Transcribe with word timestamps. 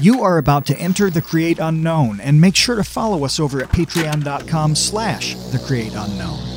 You 0.00 0.24
are 0.24 0.38
about 0.38 0.66
to 0.66 0.76
enter 0.76 1.08
the 1.08 1.22
Create 1.22 1.60
Unknown, 1.60 2.18
and 2.20 2.40
make 2.40 2.56
sure 2.56 2.74
to 2.74 2.82
follow 2.82 3.24
us 3.24 3.38
over 3.38 3.62
at 3.62 3.68
patreon.com 3.68 4.74
slash 4.74 5.34
the 5.34 5.58
Create 5.60 5.92
Unknown. 5.94 6.53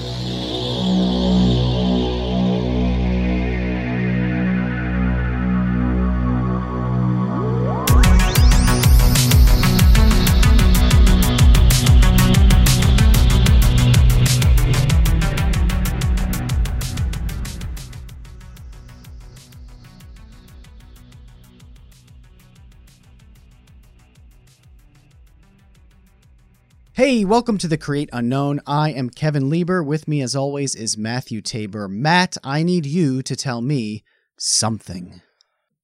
Hey, 27.08 27.24
welcome 27.24 27.58
to 27.60 27.70
the 27.70 27.78
Create 27.78 28.10
Unknown. 28.12 28.60
I 28.68 28.92
am 28.92 29.10
Kevin 29.10 29.50
Lieber. 29.50 29.82
With 29.82 30.10
me, 30.10 30.22
as 30.22 30.36
always, 30.36 30.76
is 30.76 30.98
Matthew 30.98 31.40
Tabor. 31.40 31.88
Matt, 31.88 32.36
I 32.44 32.64
need 32.64 32.86
you 32.86 33.22
to 33.22 33.34
tell 33.34 33.62
me 33.62 34.04
something. 34.38 35.22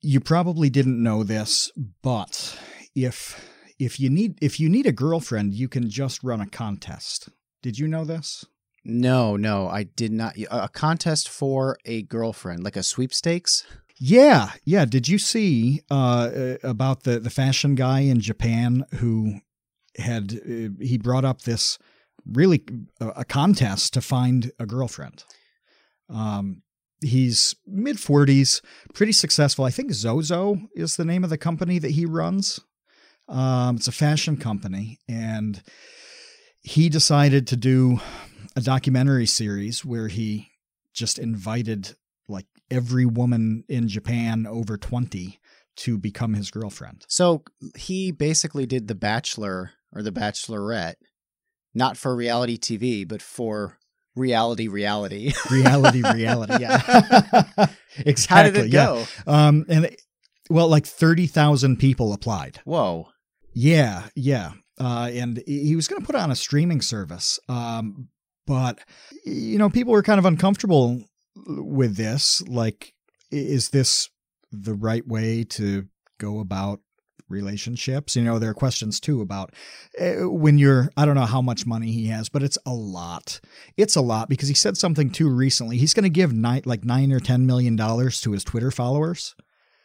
You 0.01 0.19
probably 0.19 0.69
didn't 0.69 1.01
know 1.01 1.23
this, 1.23 1.71
but 2.01 2.59
if 2.93 3.41
if 3.79 4.01
you 4.01 4.09
need 4.09 4.37
if 4.41 4.59
you 4.59 4.67
need 4.67 4.85
a 4.85 4.91
girlfriend, 4.91 5.53
you 5.53 5.69
can 5.69 5.89
just 5.89 6.21
run 6.25 6.41
a 6.41 6.45
contest. 6.45 7.29
Did 7.61 7.79
you 7.79 7.87
know 7.87 8.03
this? 8.03 8.43
No, 8.83 9.37
no, 9.37 9.69
I 9.69 9.83
did 9.83 10.11
not. 10.11 10.35
A 10.51 10.67
contest 10.67 11.29
for 11.29 11.77
a 11.85 12.01
girlfriend, 12.01 12.65
like 12.65 12.75
a 12.75 12.83
sweepstakes? 12.83 13.65
Yeah, 13.97 14.51
yeah. 14.65 14.83
Did 14.83 15.07
you 15.07 15.17
see 15.17 15.83
uh, 15.89 16.57
about 16.63 17.03
the 17.03 17.17
the 17.17 17.29
fashion 17.29 17.75
guy 17.75 18.01
in 18.01 18.19
Japan 18.19 18.83
who 18.95 19.39
had 19.97 20.33
uh, 20.33 20.69
he 20.83 20.97
brought 20.97 21.25
up 21.25 21.41
this 21.41 21.77
really 22.25 22.63
a, 22.99 23.07
a 23.09 23.25
contest 23.25 23.93
to 23.93 24.01
find 24.01 24.51
a 24.59 24.65
girlfriend. 24.65 25.23
Um, 26.09 26.61
he's 27.01 27.55
mid 27.65 27.97
40s, 27.97 28.61
pretty 28.93 29.11
successful. 29.11 29.65
I 29.65 29.71
think 29.71 29.91
Zozo 29.91 30.57
is 30.75 30.95
the 30.95 31.05
name 31.05 31.23
of 31.23 31.29
the 31.29 31.37
company 31.37 31.79
that 31.79 31.91
he 31.91 32.05
runs. 32.05 32.59
Um, 33.27 33.77
it's 33.77 33.87
a 33.87 33.93
fashion 33.93 34.37
company, 34.37 34.99
and 35.07 35.61
he 36.61 36.89
decided 36.89 37.47
to 37.47 37.55
do 37.55 37.99
a 38.55 38.61
documentary 38.61 39.25
series 39.25 39.83
where 39.83 40.07
he 40.07 40.49
just 40.93 41.17
invited 41.17 41.95
like 42.27 42.45
every 42.69 43.05
woman 43.05 43.63
in 43.67 43.87
Japan 43.87 44.45
over 44.45 44.77
20 44.77 45.39
to 45.75 45.97
become 45.97 46.33
his 46.33 46.51
girlfriend. 46.51 47.05
So 47.07 47.43
he 47.75 48.11
basically 48.11 48.65
did 48.65 48.87
The 48.87 48.95
Bachelor 48.95 49.71
or 49.93 50.01
The 50.01 50.11
Bachelorette, 50.11 50.95
not 51.73 51.97
for 51.97 52.15
reality 52.15 52.57
TV, 52.57 53.07
but 53.07 53.21
for 53.21 53.77
reality 54.15 54.67
reality. 54.67 55.33
reality 55.49 56.01
reality. 56.13 56.57
Yeah. 56.59 57.67
exactly. 57.97 58.25
How 58.29 58.43
did 58.43 58.55
it 58.57 58.71
go? 58.71 59.05
Um, 59.27 59.65
and 59.69 59.85
it, 59.85 60.01
well, 60.49 60.67
like 60.67 60.85
30,000 60.85 61.77
people 61.77 62.13
applied. 62.13 62.59
Whoa. 62.65 63.09
Yeah. 63.53 64.07
Yeah. 64.15 64.53
Uh, 64.79 65.09
and 65.13 65.41
he 65.45 65.75
was 65.75 65.87
going 65.87 66.01
to 66.01 66.05
put 66.05 66.15
it 66.15 66.21
on 66.21 66.31
a 66.31 66.35
streaming 66.35 66.81
service. 66.81 67.39
Um, 67.47 68.09
but, 68.45 68.79
you 69.25 69.57
know, 69.57 69.69
people 69.69 69.93
were 69.93 70.03
kind 70.03 70.19
of 70.19 70.25
uncomfortable 70.25 71.03
with 71.35 71.95
this. 71.95 72.41
Like, 72.47 72.93
is 73.31 73.69
this 73.69 74.09
the 74.51 74.73
right 74.73 75.07
way 75.07 75.43
to 75.43 75.87
go 76.19 76.39
about 76.39 76.79
relationships. 77.29 78.15
You 78.15 78.23
know, 78.23 78.39
there 78.39 78.49
are 78.49 78.55
questions 78.55 78.99
too 78.99 79.21
about 79.21 79.53
uh, 79.99 80.29
when 80.29 80.57
you're, 80.57 80.89
I 80.97 81.05
don't 81.05 81.15
know 81.15 81.25
how 81.25 81.41
much 81.41 81.65
money 81.65 81.91
he 81.91 82.07
has, 82.07 82.29
but 82.29 82.43
it's 82.43 82.57
a 82.65 82.73
lot. 82.73 83.39
It's 83.77 83.95
a 83.95 84.01
lot 84.01 84.29
because 84.29 84.47
he 84.47 84.55
said 84.55 84.77
something 84.77 85.09
too 85.09 85.29
recently. 85.29 85.77
He's 85.77 85.93
going 85.93 86.03
to 86.03 86.09
give 86.09 86.33
nine, 86.33 86.63
like 86.65 86.83
nine 86.83 87.11
or 87.11 87.19
$10 87.19 87.41
million 87.41 87.77
to 87.77 88.31
his 88.31 88.43
Twitter 88.43 88.71
followers. 88.71 89.35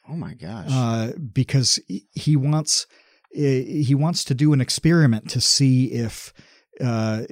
Oh 0.08 0.16
my 0.16 0.34
gosh. 0.34 0.68
Uh, 0.70 1.12
because 1.32 1.78
he 2.12 2.36
wants, 2.36 2.86
he 3.30 3.94
wants 3.94 4.24
to 4.24 4.34
do 4.34 4.52
an 4.52 4.60
experiment 4.60 5.30
to 5.30 5.40
see 5.40 5.92
if 5.92 6.32
uh, 6.80 7.22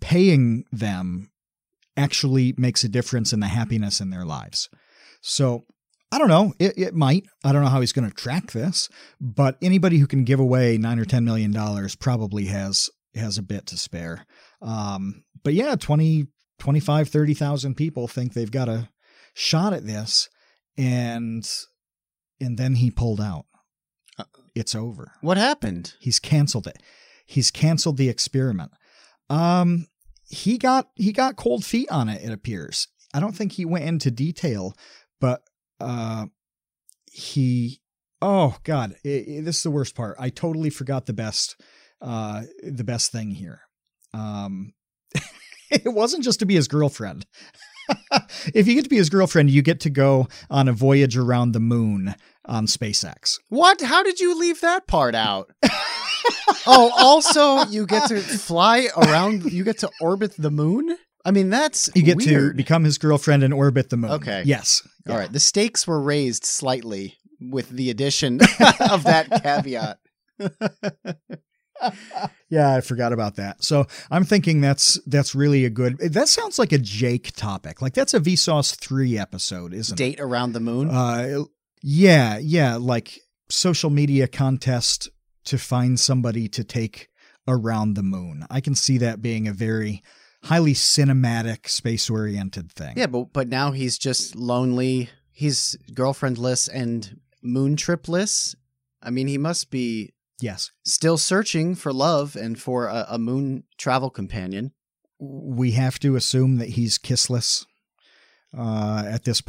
paying 0.00 0.64
them 0.72 1.30
actually 1.96 2.54
makes 2.56 2.84
a 2.84 2.88
difference 2.88 3.32
in 3.32 3.40
the 3.40 3.48
happiness 3.48 4.00
in 4.00 4.10
their 4.10 4.24
lives. 4.24 4.68
So 5.20 5.64
I 6.10 6.18
don't 6.18 6.28
know. 6.28 6.54
It, 6.58 6.78
it 6.78 6.94
might. 6.94 7.26
I 7.44 7.52
don't 7.52 7.62
know 7.62 7.68
how 7.68 7.80
he's 7.80 7.92
going 7.92 8.08
to 8.08 8.14
track 8.14 8.52
this, 8.52 8.88
but 9.20 9.58
anybody 9.60 9.98
who 9.98 10.06
can 10.06 10.24
give 10.24 10.40
away 10.40 10.78
nine 10.78 10.98
or 10.98 11.04
ten 11.04 11.24
million 11.24 11.52
dollars 11.52 11.94
probably 11.94 12.46
has 12.46 12.88
has 13.14 13.36
a 13.36 13.42
bit 13.42 13.66
to 13.66 13.76
spare. 13.76 14.26
Um, 14.62 15.24
but 15.42 15.54
yeah, 15.54 15.76
20, 15.76 16.26
25, 16.58 17.08
30,000 17.08 17.74
people 17.74 18.08
think 18.08 18.32
they've 18.32 18.50
got 18.50 18.68
a 18.68 18.88
shot 19.34 19.72
at 19.72 19.86
this, 19.86 20.28
and 20.76 21.48
and 22.40 22.58
then 22.58 22.76
he 22.76 22.90
pulled 22.90 23.20
out. 23.20 23.46
Uh, 24.18 24.24
it's 24.54 24.74
over. 24.74 25.12
What 25.20 25.36
happened? 25.36 25.94
He's 26.00 26.18
canceled 26.18 26.66
it. 26.66 26.82
He's 27.26 27.50
canceled 27.50 27.98
the 27.98 28.08
experiment. 28.08 28.72
Um, 29.28 29.88
he 30.28 30.58
got 30.58 30.88
he 30.94 31.12
got 31.12 31.36
cold 31.36 31.64
feet 31.64 31.90
on 31.90 32.08
it. 32.08 32.22
It 32.22 32.32
appears. 32.32 32.88
I 33.14 33.20
don't 33.20 33.36
think 33.36 33.52
he 33.52 33.64
went 33.64 33.84
into 33.84 34.10
detail, 34.10 34.74
but 35.20 35.42
uh, 35.80 36.26
he, 37.10 37.80
oh 38.20 38.56
God, 38.64 38.96
it, 39.04 39.08
it, 39.08 39.44
this 39.44 39.58
is 39.58 39.62
the 39.62 39.70
worst 39.70 39.94
part. 39.94 40.16
I 40.18 40.30
totally 40.30 40.70
forgot 40.70 41.06
the 41.06 41.12
best, 41.12 41.60
uh, 42.00 42.42
the 42.62 42.84
best 42.84 43.12
thing 43.12 43.30
here. 43.30 43.62
Um, 44.14 44.72
it 45.70 45.92
wasn't 45.92 46.24
just 46.24 46.40
to 46.40 46.46
be 46.46 46.54
his 46.54 46.68
girlfriend. 46.68 47.26
if 48.54 48.66
you 48.66 48.74
get 48.74 48.84
to 48.84 48.90
be 48.90 48.96
his 48.96 49.10
girlfriend, 49.10 49.50
you 49.50 49.62
get 49.62 49.80
to 49.80 49.90
go 49.90 50.28
on 50.50 50.68
a 50.68 50.72
voyage 50.72 51.16
around 51.16 51.52
the 51.52 51.60
moon 51.60 52.14
on 52.44 52.66
SpaceX. 52.66 53.38
What? 53.48 53.80
How 53.80 54.02
did 54.02 54.20
you 54.20 54.38
leave 54.38 54.60
that 54.60 54.86
part 54.86 55.14
out? 55.14 55.50
oh, 56.66 56.90
also 56.96 57.70
you 57.70 57.86
get 57.86 58.08
to 58.08 58.20
fly 58.20 58.88
around, 58.96 59.52
you 59.52 59.64
get 59.64 59.78
to 59.78 59.90
orbit 60.00 60.34
the 60.38 60.50
moon? 60.50 60.96
I 61.28 61.30
mean, 61.30 61.50
that's 61.50 61.90
you 61.94 62.02
get 62.02 62.16
weird. 62.16 62.52
to 62.52 62.56
become 62.56 62.84
his 62.84 62.96
girlfriend 62.96 63.42
and 63.42 63.52
orbit 63.52 63.90
the 63.90 63.98
moon. 63.98 64.12
Okay. 64.12 64.44
Yes. 64.46 64.80
All 65.06 65.12
yeah. 65.12 65.20
right. 65.20 65.32
The 65.32 65.40
stakes 65.40 65.86
were 65.86 66.00
raised 66.00 66.46
slightly 66.46 67.18
with 67.38 67.68
the 67.68 67.90
addition 67.90 68.40
of 68.90 69.04
that 69.04 69.28
caveat. 69.42 69.98
yeah, 72.48 72.74
I 72.74 72.80
forgot 72.80 73.12
about 73.12 73.36
that. 73.36 73.62
So 73.62 73.86
I'm 74.10 74.24
thinking 74.24 74.62
that's 74.62 74.98
that's 75.06 75.34
really 75.34 75.66
a 75.66 75.70
good. 75.70 75.98
That 75.98 76.28
sounds 76.28 76.58
like 76.58 76.72
a 76.72 76.78
Jake 76.78 77.36
topic. 77.36 77.82
Like 77.82 77.92
that's 77.92 78.14
a 78.14 78.20
Vsauce 78.20 78.74
three 78.74 79.18
episode, 79.18 79.74
isn't 79.74 79.98
Date 79.98 80.14
it? 80.14 80.16
Date 80.16 80.22
around 80.22 80.54
the 80.54 80.60
moon. 80.60 80.88
Uh, 80.88 81.44
yeah, 81.82 82.38
yeah, 82.38 82.76
like 82.76 83.20
social 83.50 83.90
media 83.90 84.28
contest 84.28 85.10
to 85.44 85.58
find 85.58 86.00
somebody 86.00 86.48
to 86.48 86.64
take 86.64 87.10
around 87.46 87.94
the 87.94 88.02
moon. 88.02 88.46
I 88.48 88.62
can 88.62 88.74
see 88.74 88.96
that 88.96 89.20
being 89.20 89.46
a 89.46 89.52
very 89.52 90.02
highly 90.48 90.74
cinematic, 90.74 91.68
space 91.68 92.10
oriented 92.10 92.72
thing. 92.72 92.94
Yeah, 92.96 93.06
but 93.06 93.32
but 93.32 93.48
now 93.48 93.72
he's 93.72 93.98
just 93.98 94.34
lonely. 94.34 95.10
He's 95.30 95.76
girlfriendless 95.92 96.68
and 96.72 97.20
moon 97.42 97.76
tripless. 97.76 98.54
I 99.02 99.10
mean, 99.10 99.28
he 99.28 99.38
must 99.38 99.70
be 99.70 100.12
yes 100.40 100.70
still 100.84 101.18
searching 101.18 101.74
for 101.74 101.92
love 101.92 102.36
and 102.36 102.60
for 102.60 102.86
a, 102.86 103.06
a 103.10 103.18
moon 103.18 103.64
travel 103.76 104.10
companion. 104.10 104.72
We 105.20 105.72
have 105.72 105.98
to 106.00 106.16
assume 106.16 106.58
that 106.58 106.70
he's 106.70 106.98
kissless 106.98 107.66
uh, 108.56 109.04
at 109.06 109.24
this 109.24 109.40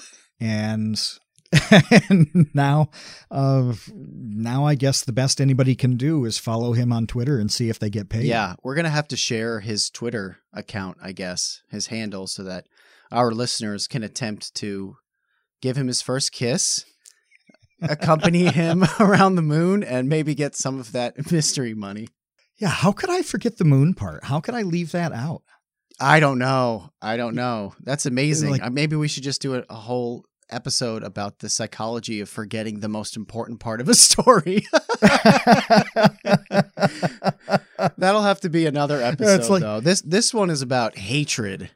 and 0.40 1.00
and 2.10 2.50
now, 2.54 2.90
uh, 3.30 3.74
now 3.94 4.64
I 4.64 4.74
guess 4.74 5.04
the 5.04 5.12
best 5.12 5.40
anybody 5.40 5.74
can 5.74 5.96
do 5.96 6.24
is 6.24 6.38
follow 6.38 6.72
him 6.72 6.92
on 6.92 7.06
Twitter 7.06 7.38
and 7.38 7.50
see 7.50 7.68
if 7.68 7.78
they 7.78 7.90
get 7.90 8.08
paid. 8.08 8.24
Yeah, 8.24 8.54
we're 8.62 8.74
gonna 8.74 8.90
have 8.90 9.08
to 9.08 9.16
share 9.16 9.60
his 9.60 9.90
Twitter 9.90 10.38
account, 10.52 10.98
I 11.02 11.12
guess, 11.12 11.62
his 11.70 11.88
handle, 11.88 12.26
so 12.26 12.42
that 12.44 12.66
our 13.10 13.32
listeners 13.32 13.86
can 13.86 14.02
attempt 14.02 14.54
to 14.56 14.96
give 15.60 15.76
him 15.76 15.86
his 15.86 16.02
first 16.02 16.32
kiss, 16.32 16.84
accompany 17.82 18.44
him 18.52 18.84
around 19.00 19.34
the 19.34 19.42
moon, 19.42 19.82
and 19.82 20.08
maybe 20.08 20.34
get 20.34 20.56
some 20.56 20.80
of 20.80 20.92
that 20.92 21.30
mystery 21.30 21.74
money. 21.74 22.08
Yeah, 22.58 22.68
how 22.68 22.92
could 22.92 23.10
I 23.10 23.22
forget 23.22 23.58
the 23.58 23.64
moon 23.64 23.94
part? 23.94 24.24
How 24.24 24.40
could 24.40 24.54
I 24.54 24.62
leave 24.62 24.92
that 24.92 25.12
out? 25.12 25.42
I 26.00 26.20
don't 26.20 26.38
know. 26.38 26.90
I 27.00 27.16
don't 27.16 27.34
know. 27.34 27.74
That's 27.80 28.06
amazing. 28.06 28.50
Like, 28.50 28.72
maybe 28.72 28.96
we 28.96 29.06
should 29.06 29.22
just 29.22 29.42
do 29.42 29.54
a, 29.54 29.64
a 29.68 29.74
whole 29.74 30.24
episode 30.50 31.02
about 31.02 31.38
the 31.38 31.48
psychology 31.48 32.20
of 32.20 32.28
forgetting 32.28 32.80
the 32.80 32.88
most 32.88 33.16
important 33.16 33.60
part 33.60 33.80
of 33.80 33.88
a 33.88 33.94
story. 33.96 34.64
That'll 37.98 38.22
have 38.22 38.40
to 38.40 38.50
be 38.50 38.66
another 38.66 39.00
episode 39.00 39.50
like, 39.50 39.62
though. 39.62 39.80
This 39.80 40.00
this 40.02 40.32
one 40.34 40.50
is 40.50 40.62
about 40.62 40.96
hatred, 40.96 41.70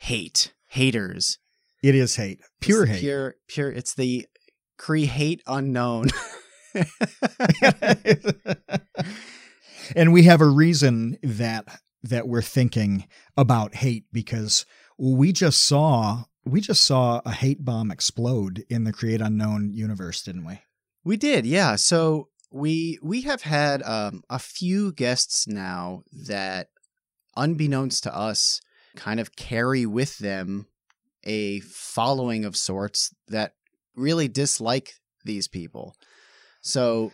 hate, 0.00 0.52
haters. 0.68 1.38
It 1.82 1.94
is 1.94 2.16
hate. 2.16 2.40
Pure 2.60 2.86
hate. 2.86 3.00
Pure 3.00 3.34
pure 3.48 3.70
it's 3.70 3.94
the 3.94 4.26
create 4.78 5.42
unknown. 5.46 6.08
and 9.94 10.12
we 10.12 10.24
have 10.24 10.40
a 10.40 10.46
reason 10.46 11.18
that 11.22 11.66
that 12.02 12.26
we're 12.28 12.42
thinking 12.42 13.06
about 13.36 13.76
hate 13.76 14.04
because 14.12 14.66
we 14.98 15.32
just 15.32 15.62
saw 15.62 16.24
we 16.44 16.60
just 16.60 16.84
saw 16.84 17.20
a 17.24 17.32
hate 17.32 17.64
bomb 17.64 17.90
explode 17.90 18.64
in 18.68 18.84
the 18.84 18.92
create 18.92 19.20
unknown 19.20 19.72
universe 19.72 20.22
didn't 20.22 20.44
we 20.44 20.60
we 21.04 21.16
did 21.16 21.46
yeah 21.46 21.76
so 21.76 22.28
we 22.50 22.98
we 23.02 23.22
have 23.22 23.42
had 23.42 23.82
um, 23.82 24.22
a 24.30 24.38
few 24.38 24.92
guests 24.92 25.48
now 25.48 26.02
that 26.12 26.68
unbeknownst 27.36 28.04
to 28.04 28.14
us 28.14 28.60
kind 28.94 29.18
of 29.18 29.34
carry 29.34 29.84
with 29.84 30.18
them 30.18 30.66
a 31.24 31.60
following 31.60 32.44
of 32.44 32.56
sorts 32.56 33.14
that 33.28 33.54
really 33.96 34.28
dislike 34.28 34.94
these 35.24 35.48
people 35.48 35.96
so 36.60 37.12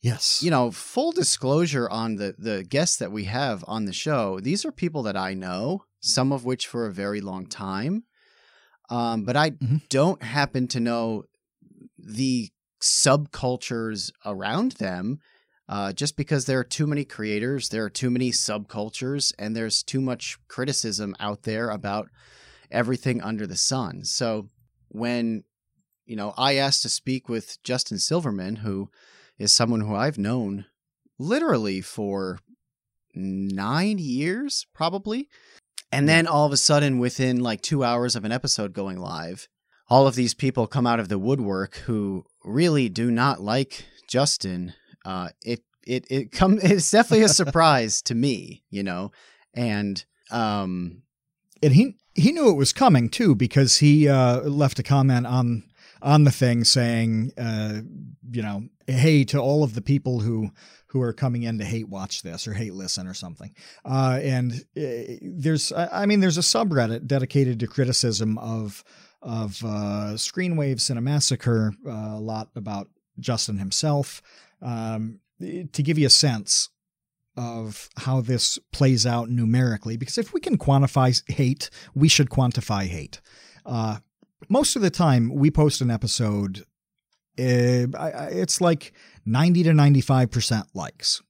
Yes. 0.00 0.42
You 0.42 0.50
know, 0.50 0.70
full 0.70 1.12
disclosure 1.12 1.88
on 1.90 2.16
the 2.16 2.34
the 2.38 2.62
guests 2.62 2.98
that 2.98 3.10
we 3.10 3.24
have 3.24 3.64
on 3.66 3.84
the 3.84 3.92
show. 3.92 4.38
These 4.38 4.64
are 4.64 4.72
people 4.72 5.02
that 5.02 5.16
I 5.16 5.34
know, 5.34 5.84
some 6.00 6.32
of 6.32 6.44
which 6.44 6.66
for 6.66 6.86
a 6.86 6.92
very 6.92 7.20
long 7.20 7.46
time. 7.46 8.04
Um, 8.90 9.24
but 9.24 9.36
I 9.36 9.50
mm-hmm. 9.50 9.76
don't 9.88 10.22
happen 10.22 10.68
to 10.68 10.80
know 10.80 11.24
the 11.98 12.50
subcultures 12.80 14.10
around 14.24 14.72
them. 14.72 15.18
Uh, 15.68 15.92
just 15.92 16.16
because 16.16 16.46
there 16.46 16.58
are 16.58 16.64
too 16.64 16.86
many 16.86 17.04
creators, 17.04 17.68
there 17.68 17.84
are 17.84 17.90
too 17.90 18.08
many 18.08 18.30
subcultures, 18.30 19.34
and 19.38 19.54
there's 19.54 19.82
too 19.82 20.00
much 20.00 20.38
criticism 20.48 21.14
out 21.20 21.42
there 21.42 21.68
about 21.68 22.08
everything 22.70 23.20
under 23.20 23.46
the 23.46 23.56
sun. 23.56 24.02
So 24.04 24.48
when 24.88 25.44
you 26.06 26.16
know 26.16 26.32
I 26.38 26.54
asked 26.54 26.82
to 26.82 26.88
speak 26.88 27.28
with 27.28 27.62
Justin 27.62 27.98
Silverman, 27.98 28.56
who 28.56 28.88
is 29.38 29.54
someone 29.54 29.82
who 29.82 29.94
I've 29.94 30.16
known 30.16 30.64
literally 31.18 31.82
for 31.82 32.38
nine 33.14 33.98
years, 33.98 34.66
probably. 34.72 35.28
And 35.90 36.08
then 36.08 36.26
all 36.26 36.44
of 36.46 36.52
a 36.52 36.56
sudden, 36.56 36.98
within 36.98 37.40
like 37.40 37.62
two 37.62 37.82
hours 37.82 38.14
of 38.14 38.24
an 38.24 38.32
episode 38.32 38.72
going 38.72 38.98
live, 38.98 39.48
all 39.88 40.06
of 40.06 40.14
these 40.14 40.34
people 40.34 40.66
come 40.66 40.86
out 40.86 41.00
of 41.00 41.08
the 41.08 41.18
woodwork 41.18 41.76
who 41.86 42.24
really 42.44 42.88
do 42.88 43.10
not 43.10 43.40
like 43.40 43.84
Justin. 44.06 44.74
Uh, 45.04 45.30
it 45.42 45.62
it 45.86 46.04
it 46.10 46.32
come 46.32 46.58
it's 46.62 46.90
definitely 46.90 47.24
a 47.24 47.28
surprise 47.28 48.02
to 48.02 48.14
me, 48.14 48.64
you 48.70 48.82
know, 48.82 49.10
and 49.54 50.04
um, 50.30 51.02
and 51.62 51.72
he 51.72 51.96
he 52.14 52.32
knew 52.32 52.50
it 52.50 52.56
was 52.56 52.72
coming 52.72 53.08
too 53.08 53.34
because 53.34 53.78
he 53.78 54.08
uh, 54.08 54.40
left 54.40 54.78
a 54.78 54.82
comment 54.82 55.26
on 55.26 55.64
on 56.02 56.24
the 56.24 56.30
thing 56.30 56.64
saying, 56.64 57.32
uh, 57.38 57.80
you 58.30 58.42
know, 58.42 58.64
hey 58.86 59.24
to 59.24 59.38
all 59.38 59.64
of 59.64 59.74
the 59.74 59.82
people 59.82 60.20
who 60.20 60.50
who 60.88 61.00
are 61.00 61.12
coming 61.12 61.42
in 61.42 61.58
to 61.58 61.64
hate 61.64 61.88
watch 61.88 62.22
this 62.22 62.48
or 62.48 62.54
hate 62.54 62.74
listen 62.74 63.06
or 63.06 63.14
something. 63.14 63.54
Uh, 63.84 64.18
and 64.22 64.52
uh, 64.76 65.16
there's, 65.22 65.72
I 65.72 66.06
mean, 66.06 66.20
there's 66.20 66.38
a 66.38 66.42
subreddit 66.42 67.06
dedicated 67.06 67.60
to 67.60 67.66
criticism 67.66 68.38
of 68.38 68.84
of 69.20 69.62
uh, 69.64 70.14
Screenwave 70.14 70.76
Cinemassacre, 70.76 71.72
uh, 71.86 72.16
a 72.16 72.20
lot 72.20 72.50
about 72.54 72.88
Justin 73.18 73.58
himself. 73.58 74.22
Um, 74.62 75.20
to 75.40 75.82
give 75.82 75.98
you 75.98 76.06
a 76.06 76.10
sense 76.10 76.68
of 77.36 77.88
how 77.96 78.20
this 78.20 78.58
plays 78.72 79.06
out 79.06 79.28
numerically, 79.28 79.96
because 79.96 80.18
if 80.18 80.32
we 80.32 80.40
can 80.40 80.58
quantify 80.58 81.20
hate, 81.30 81.70
we 81.94 82.08
should 82.08 82.30
quantify 82.30 82.86
hate. 82.86 83.20
Uh, 83.64 83.98
most 84.48 84.76
of 84.76 84.82
the 84.82 84.90
time, 84.90 85.32
we 85.34 85.50
post 85.50 85.80
an 85.80 85.90
episode 85.90 86.64
it's 87.38 88.60
like 88.60 88.92
90 89.24 89.64
to 89.64 89.70
95% 89.70 90.64
likes. 90.74 91.22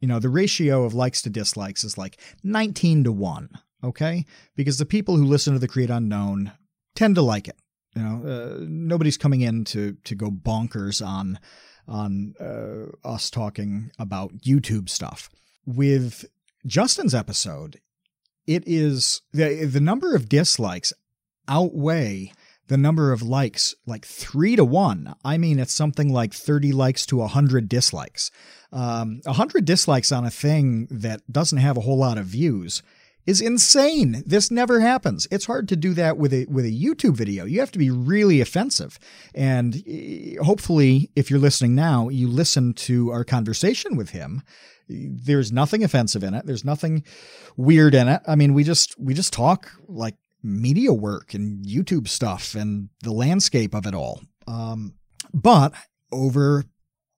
You 0.00 0.08
know, 0.08 0.18
the 0.18 0.28
ratio 0.28 0.84
of 0.84 0.94
likes 0.94 1.22
to 1.22 1.30
dislikes 1.30 1.84
is 1.84 1.96
like 1.96 2.18
19 2.42 3.04
to 3.04 3.12
1, 3.12 3.50
okay? 3.84 4.24
Because 4.56 4.78
the 4.78 4.86
people 4.86 5.16
who 5.16 5.24
listen 5.24 5.52
to 5.52 5.58
the 5.58 5.68
Create 5.68 5.90
Unknown 5.90 6.52
tend 6.94 7.14
to 7.14 7.22
like 7.22 7.46
it. 7.48 7.56
You 7.94 8.02
know, 8.02 8.22
uh, 8.26 8.64
nobody's 8.66 9.18
coming 9.18 9.42
in 9.42 9.64
to 9.66 9.96
to 10.04 10.14
go 10.14 10.30
bonkers 10.30 11.06
on 11.06 11.38
on 11.86 12.34
uh, 12.40 13.06
us 13.06 13.28
talking 13.28 13.90
about 13.98 14.38
YouTube 14.38 14.88
stuff. 14.88 15.28
With 15.66 16.24
Justin's 16.66 17.14
episode, 17.14 17.80
it 18.46 18.64
is 18.66 19.20
the 19.32 19.66
the 19.66 19.80
number 19.80 20.14
of 20.14 20.28
dislikes 20.30 20.94
outweigh 21.48 22.32
the 22.72 22.78
number 22.78 23.12
of 23.12 23.20
likes 23.20 23.74
like 23.86 24.06
three 24.06 24.56
to 24.56 24.64
one. 24.64 25.14
I 25.22 25.36
mean, 25.36 25.58
it's 25.58 25.74
something 25.74 26.10
like 26.10 26.32
30 26.32 26.72
likes 26.72 27.04
to 27.06 27.18
100 27.18 27.68
dislikes. 27.68 28.30
Um, 28.72 29.20
100 29.24 29.66
dislikes 29.66 30.10
on 30.10 30.24
a 30.24 30.30
thing 30.30 30.88
that 30.90 31.20
doesn't 31.30 31.58
have 31.58 31.76
a 31.76 31.82
whole 31.82 31.98
lot 31.98 32.16
of 32.16 32.24
views 32.24 32.82
is 33.26 33.42
insane. 33.42 34.22
This 34.24 34.50
never 34.50 34.80
happens. 34.80 35.28
It's 35.30 35.44
hard 35.44 35.68
to 35.68 35.76
do 35.76 35.92
that 35.94 36.16
with 36.16 36.32
a 36.32 36.46
with 36.46 36.64
a 36.64 36.72
YouTube 36.72 37.14
video. 37.14 37.44
You 37.44 37.60
have 37.60 37.72
to 37.72 37.78
be 37.78 37.90
really 37.90 38.40
offensive. 38.40 38.98
And 39.34 39.76
eh, 39.86 40.36
hopefully 40.42 41.10
if 41.14 41.30
you're 41.30 41.38
listening 41.38 41.74
now, 41.74 42.08
you 42.08 42.26
listen 42.26 42.72
to 42.74 43.10
our 43.10 43.22
conversation 43.22 43.98
with 43.98 44.10
him. 44.10 44.42
There's 44.88 45.52
nothing 45.52 45.84
offensive 45.84 46.24
in 46.24 46.32
it. 46.32 46.46
There's 46.46 46.64
nothing 46.64 47.04
weird 47.58 47.94
in 47.94 48.08
it. 48.08 48.22
I 48.26 48.34
mean, 48.34 48.54
we 48.54 48.64
just 48.64 48.98
we 48.98 49.12
just 49.12 49.34
talk 49.34 49.70
like 49.88 50.16
media 50.42 50.92
work 50.92 51.34
and 51.34 51.64
YouTube 51.64 52.08
stuff 52.08 52.54
and 52.54 52.88
the 53.02 53.12
landscape 53.12 53.74
of 53.74 53.86
it 53.86 53.94
all. 53.94 54.20
Um, 54.46 54.94
but 55.32 55.72
over 56.10 56.64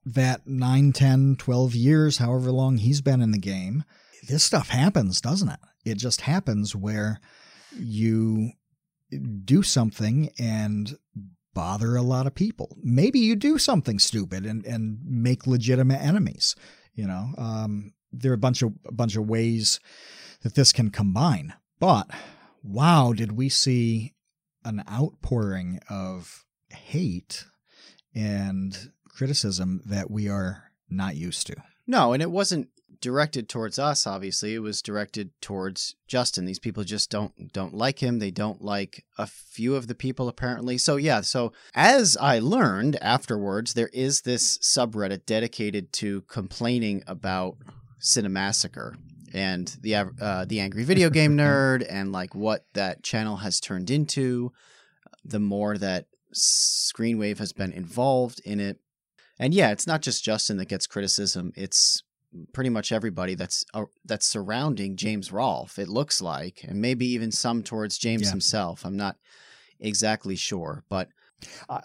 that 0.05 0.47
9, 0.47 0.93
10, 0.93 1.37
12 1.37 1.75
years, 1.75 2.19
however 2.19 2.51
long 2.51 2.77
he's 2.77 3.01
been 3.01 3.23
in 3.23 3.31
the 3.31 3.39
game, 3.39 3.85
this 4.29 4.45
stuff 4.45 4.69
happens, 4.69 5.21
doesn't 5.21 5.49
it? 5.49 5.61
It 5.85 5.99
just 5.99 6.23
happens 6.23 6.75
where 6.75 7.21
you 7.77 8.51
do 9.45 9.63
something 9.63 10.31
and 10.39 10.97
bother 11.55 11.97
a 11.97 12.03
lot 12.03 12.27
of 12.27 12.35
people. 12.35 12.77
Maybe 12.83 13.21
you 13.21 13.37
do 13.37 13.59
something 13.59 13.99
stupid 13.99 14.45
and, 14.45 14.65
and 14.67 14.99
make 15.05 15.47
legitimate 15.47 16.01
enemies. 16.01 16.57
You 16.95 17.07
know, 17.07 17.29
um, 17.39 17.93
there 18.13 18.33
are 18.33 18.35
a 18.35 18.39
bunch 18.39 18.63
of 18.63 18.73
a 18.87 18.93
bunch 18.93 19.17
of 19.17 19.29
ways 19.29 19.81
that 20.43 20.55
this 20.55 20.73
can 20.73 20.91
combine. 20.91 21.55
But 21.81 22.09
wow, 22.65 23.13
did 23.13 23.33
we 23.33 23.49
see 23.49 24.15
an 24.65 24.83
outpouring 24.91 25.79
of 25.89 26.45
hate 26.71 27.45
and 28.15 28.91
criticism 29.09 29.81
that 29.87 30.11
we 30.11 30.29
are 30.29 30.71
not 30.89 31.17
used 31.17 31.47
to. 31.47 31.57
No, 31.87 32.13
and 32.13 32.23
it 32.23 32.31
wasn't 32.31 32.69
directed 33.01 33.51
towards 33.51 33.79
us 33.79 34.07
obviously. 34.07 34.55
It 34.55 34.61
was 34.61 34.81
directed 34.81 35.31
towards 35.43 35.95
Justin. 36.07 36.47
These 36.47 36.59
people 36.59 36.85
just 36.85 37.11
don't 37.11 37.53
don't 37.53 37.75
like 37.75 37.99
him. 38.03 38.19
They 38.19 38.31
don't 38.31 38.63
like 38.63 39.05
a 39.19 39.27
few 39.27 39.77
of 39.77 39.89
the 39.89 39.95
people 39.95 40.27
apparently. 40.27 40.79
So 40.79 40.97
yeah 40.97 41.21
so 41.21 41.53
as 41.75 42.17
i 42.19 42.39
learned 42.39 42.97
afterwards 43.03 43.75
there 43.75 43.91
is 43.93 44.23
this 44.23 44.57
subreddit 44.59 45.27
dedicated 45.27 45.93
to 45.93 46.23
complaining 46.23 47.03
about 47.07 47.57
cinemassacre 48.01 48.97
and 49.35 49.77
the 49.81 49.97
uh, 49.97 50.45
the 50.47 50.61
angry 50.61 50.85
video 50.93 51.11
game 51.11 51.37
nerd 51.37 51.87
and 51.91 52.13
like 52.13 52.35
what 52.35 52.65
that 52.73 53.03
channel 53.03 53.37
has 53.37 53.61
turned 53.61 53.91
into 53.91 54.53
the 55.25 55.41
more 55.41 55.77
that 55.77 56.07
screenwave 56.35 57.39
has 57.39 57.53
been 57.53 57.73
involved 57.73 58.41
in 58.45 58.61
it 58.61 58.79
and 59.39 59.53
yeah 59.53 59.71
it's 59.71 59.87
not 59.87 60.03
just 60.03 60.25
justin 60.25 60.57
that 60.57 60.69
gets 60.69 60.87
criticism 60.87 61.53
it's 61.57 62.03
pretty 62.53 62.71
much 62.71 62.91
everybody 62.91 63.35
that's 63.35 63.65
uh, 63.75 63.85
that's 64.05 64.27
surrounding 64.27 64.97
james 64.97 65.31
rolfe 65.31 65.79
it 65.79 65.89
looks 65.89 66.21
like 66.21 66.65
and 66.65 66.81
maybe 66.81 67.07
even 67.07 67.31
some 67.31 67.63
towards 67.63 67.99
james 67.99 68.25
yeah. 68.25 68.31
himself 68.31 68.85
i'm 68.85 68.97
not 68.97 69.17
exactly 69.79 70.35
sure 70.35 70.83
but 70.89 71.09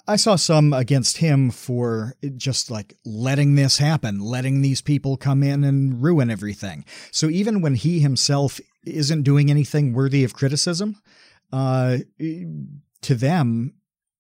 I 0.07 0.15
saw 0.15 0.35
some 0.35 0.73
against 0.73 1.17
him 1.17 1.51
for 1.51 2.15
just 2.35 2.71
like 2.71 2.95
letting 3.05 3.55
this 3.55 3.77
happen, 3.77 4.19
letting 4.19 4.61
these 4.61 4.81
people 4.81 5.17
come 5.17 5.43
in 5.43 5.63
and 5.63 6.01
ruin 6.01 6.29
everything. 6.29 6.85
So 7.11 7.29
even 7.29 7.61
when 7.61 7.75
he 7.75 7.99
himself 7.99 8.59
isn't 8.85 9.23
doing 9.23 9.49
anything 9.49 9.93
worthy 9.93 10.23
of 10.23 10.33
criticism, 10.33 11.01
uh, 11.51 11.97
to 12.19 13.15
them, 13.15 13.73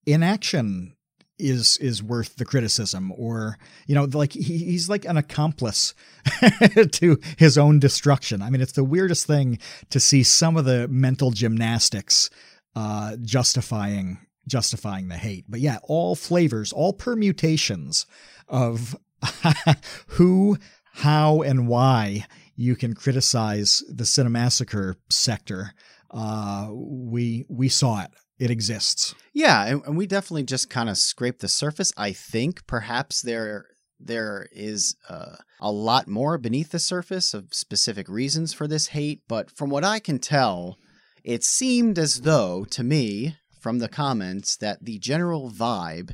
inaction 0.05 0.95
is 1.37 1.77
is 1.77 2.03
worth 2.03 2.35
the 2.35 2.43
criticism 2.43 3.13
or 3.15 3.57
you 3.87 3.95
know 3.95 4.03
like 4.11 4.33
he, 4.33 4.57
he's 4.57 4.89
like 4.89 5.05
an 5.05 5.15
accomplice 5.15 5.95
to 6.91 7.17
his 7.37 7.57
own 7.57 7.79
destruction 7.79 8.41
i 8.41 8.49
mean 8.49 8.59
it's 8.59 8.73
the 8.73 8.83
weirdest 8.83 9.25
thing 9.25 9.57
to 9.89 10.01
see 10.01 10.21
some 10.21 10.57
of 10.57 10.65
the 10.65 10.85
mental 10.89 11.31
gymnastics 11.31 12.29
uh 12.75 13.15
justifying 13.21 14.17
justifying 14.49 15.07
the 15.07 15.17
hate. 15.17 15.45
But 15.47 15.61
yeah, 15.61 15.77
all 15.83 16.15
flavors, 16.15 16.73
all 16.73 16.93
permutations 16.93 18.05
of 18.47 18.97
who, 20.07 20.57
how, 20.93 21.41
and 21.41 21.67
why 21.67 22.25
you 22.55 22.75
can 22.75 22.93
criticize 22.93 23.83
the 23.87 24.03
Cinemassacre 24.03 24.95
sector. 25.09 25.73
Uh, 26.11 26.69
we 26.71 27.45
we 27.47 27.69
saw 27.69 28.01
it. 28.03 28.11
It 28.39 28.51
exists. 28.51 29.15
Yeah, 29.33 29.65
and, 29.65 29.81
and 29.85 29.97
we 29.97 30.07
definitely 30.07 30.43
just 30.43 30.69
kind 30.69 30.89
of 30.89 30.97
scraped 30.97 31.41
the 31.41 31.47
surface. 31.47 31.93
I 31.97 32.11
think 32.13 32.65
perhaps 32.67 33.21
there 33.21 33.67
there 33.99 34.47
is 34.51 34.95
uh, 35.09 35.35
a 35.59 35.71
lot 35.71 36.07
more 36.07 36.37
beneath 36.37 36.71
the 36.71 36.79
surface 36.79 37.33
of 37.33 37.53
specific 37.53 38.07
reasons 38.07 38.53
for 38.53 38.67
this 38.67 38.87
hate, 38.87 39.21
but 39.27 39.51
from 39.51 39.69
what 39.69 39.83
I 39.83 39.99
can 39.99 40.19
tell, 40.19 40.77
it 41.23 41.43
seemed 41.43 41.99
as 41.99 42.21
though, 42.21 42.65
to 42.71 42.83
me, 42.83 43.37
from 43.59 43.79
the 43.79 43.89
comments, 43.89 44.57
that 44.57 44.83
the 44.83 44.99
general 44.99 45.51
vibe 45.51 46.11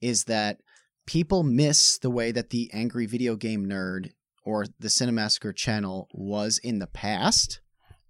is 0.00 0.24
that 0.24 0.60
people 1.06 1.42
miss 1.42 1.98
the 1.98 2.10
way 2.10 2.32
that 2.32 2.50
the 2.50 2.70
Angry 2.72 3.06
Video 3.06 3.36
Game 3.36 3.66
Nerd 3.66 4.10
or 4.44 4.66
the 4.78 4.88
Cinemassacre 4.88 5.54
channel 5.54 6.08
was 6.12 6.58
in 6.58 6.78
the 6.78 6.86
past. 6.86 7.60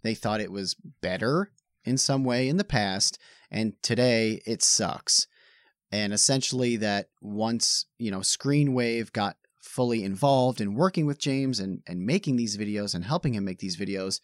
They 0.03 0.15
thought 0.15 0.41
it 0.41 0.53
was 0.53 0.77
better 1.01 1.51
in 1.85 1.99
some 1.99 2.25
way 2.25 2.49
in 2.49 2.57
the 2.57 2.65
past, 2.65 3.19
and 3.51 3.75
today 3.83 4.41
it 4.47 4.63
sucks 4.63 5.27
and 5.91 6.13
essentially 6.13 6.77
that 6.77 7.09
once 7.21 7.87
you 7.99 8.11
know 8.11 8.21
screenwave 8.21 9.13
got 9.13 9.37
fully 9.61 10.05
involved 10.05 10.61
in 10.61 10.75
working 10.75 11.07
with 11.07 11.19
james 11.19 11.61
and 11.61 11.83
and 11.87 12.05
making 12.05 12.37
these 12.37 12.57
videos 12.57 12.95
and 12.95 13.05
helping 13.05 13.35
him 13.35 13.45
make 13.45 13.59
these 13.59 13.77
videos 13.77 14.21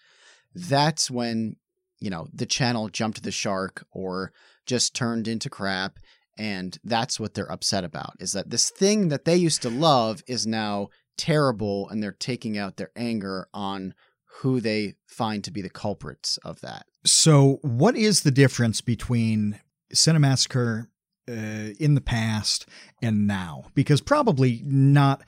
that's 0.55 1.11
when 1.11 1.57
you 2.01 2.11
know 2.11 2.27
the 2.33 2.47
channel 2.47 2.89
jumped 2.89 3.23
the 3.23 3.31
shark 3.31 3.87
or 3.93 4.33
just 4.67 4.95
turned 4.95 5.29
into 5.29 5.51
crap 5.51 5.99
and 6.37 6.79
that's 6.85 7.21
what 7.21 7.35
they're 7.35 7.51
upset 7.51 7.85
about 7.85 8.15
is 8.19 8.33
that 8.33 8.51
this 8.51 8.71
thing 8.71 9.09
that 9.09 9.25
they 9.25 9.37
used 9.37 9.63
to 9.63 9.71
love 9.71 10.23
is 10.27 10.47
now 10.47 10.89
terrible 11.17 11.89
and 11.89 12.03
they're 12.03 12.13
taking 12.13 12.59
out 12.59 12.77
their 12.77 12.91
anger 12.97 13.49
on 13.55 13.95
who 14.41 14.61
they 14.61 14.95
find 15.07 15.45
to 15.45 15.53
be 15.53 15.63
the 15.63 15.71
culprits 15.71 16.39
of 16.39 16.61
that. 16.61 16.87
So 17.05 17.59
what 17.63 17.97
is 17.97 18.23
the 18.23 18.33
difference 18.33 18.81
between 18.81 19.61
cinemassacre 19.95 20.89
uh, 21.29 21.33
in 21.79 21.95
the 21.95 22.01
past 22.01 22.67
and 23.01 23.27
now? 23.27 23.67
Because 23.75 24.01
probably 24.01 24.63
not 24.65 25.23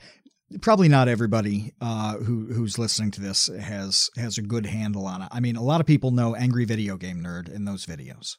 probably 0.61 0.87
not 0.87 1.07
everybody 1.07 1.73
uh, 1.81 2.17
who 2.17 2.47
who's 2.47 2.77
listening 2.77 3.11
to 3.11 3.21
this 3.21 3.47
has 3.47 4.09
has 4.17 4.37
a 4.37 4.41
good 4.41 4.65
handle 4.65 5.05
on 5.05 5.21
it. 5.21 5.29
I 5.31 5.39
mean, 5.39 5.55
a 5.55 5.63
lot 5.63 5.79
of 5.79 5.87
people 5.87 6.11
know 6.11 6.35
Angry 6.35 6.65
Video 6.65 6.97
Game 6.97 7.21
Nerd 7.21 7.49
in 7.49 7.65
those 7.65 7.85
videos, 7.85 8.35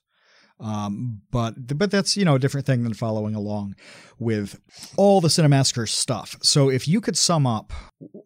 um, 0.60 1.22
but 1.30 1.78
but 1.78 1.90
that's 1.90 2.16
you 2.16 2.24
know 2.24 2.34
a 2.34 2.38
different 2.38 2.66
thing 2.66 2.82
than 2.82 2.94
following 2.94 3.34
along 3.34 3.76
with 4.18 4.60
all 4.96 5.20
the 5.20 5.28
Cinemassacre 5.28 5.88
stuff. 5.88 6.36
So 6.42 6.68
if 6.68 6.88
you 6.88 7.00
could 7.00 7.16
sum 7.16 7.46
up 7.46 7.72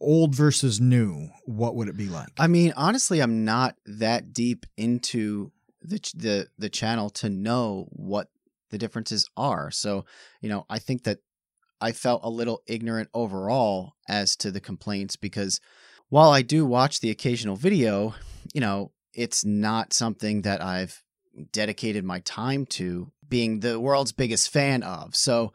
old 0.00 0.34
versus 0.34 0.80
new, 0.80 1.28
what 1.44 1.74
would 1.76 1.88
it 1.88 1.96
be 1.96 2.08
like? 2.08 2.28
I 2.38 2.46
mean, 2.46 2.72
honestly, 2.76 3.20
I'm 3.20 3.44
not 3.44 3.76
that 3.86 4.32
deep 4.32 4.66
into 4.76 5.52
the 5.82 5.98
the 6.14 6.48
the 6.58 6.70
channel 6.70 7.10
to 7.10 7.28
know 7.28 7.88
what 7.90 8.28
the 8.70 8.78
differences 8.78 9.28
are. 9.36 9.70
So, 9.70 10.06
you 10.40 10.48
know, 10.48 10.64
I 10.70 10.78
think 10.78 11.04
that 11.04 11.18
I 11.80 11.92
felt 11.92 12.22
a 12.24 12.30
little 12.30 12.62
ignorant 12.66 13.10
overall 13.12 13.94
as 14.08 14.34
to 14.36 14.50
the 14.50 14.60
complaints 14.60 15.16
because 15.16 15.60
while 16.08 16.30
I 16.30 16.42
do 16.42 16.64
watch 16.64 17.00
the 17.00 17.10
occasional 17.10 17.56
video, 17.56 18.14
you 18.54 18.60
know, 18.60 18.92
it's 19.12 19.44
not 19.44 19.92
something 19.92 20.42
that 20.42 20.62
I've 20.62 21.02
dedicated 21.52 22.04
my 22.04 22.20
time 22.20 22.66
to 22.66 23.10
being 23.28 23.60
the 23.60 23.80
world's 23.80 24.12
biggest 24.12 24.50
fan 24.50 24.82
of. 24.82 25.14
So, 25.16 25.52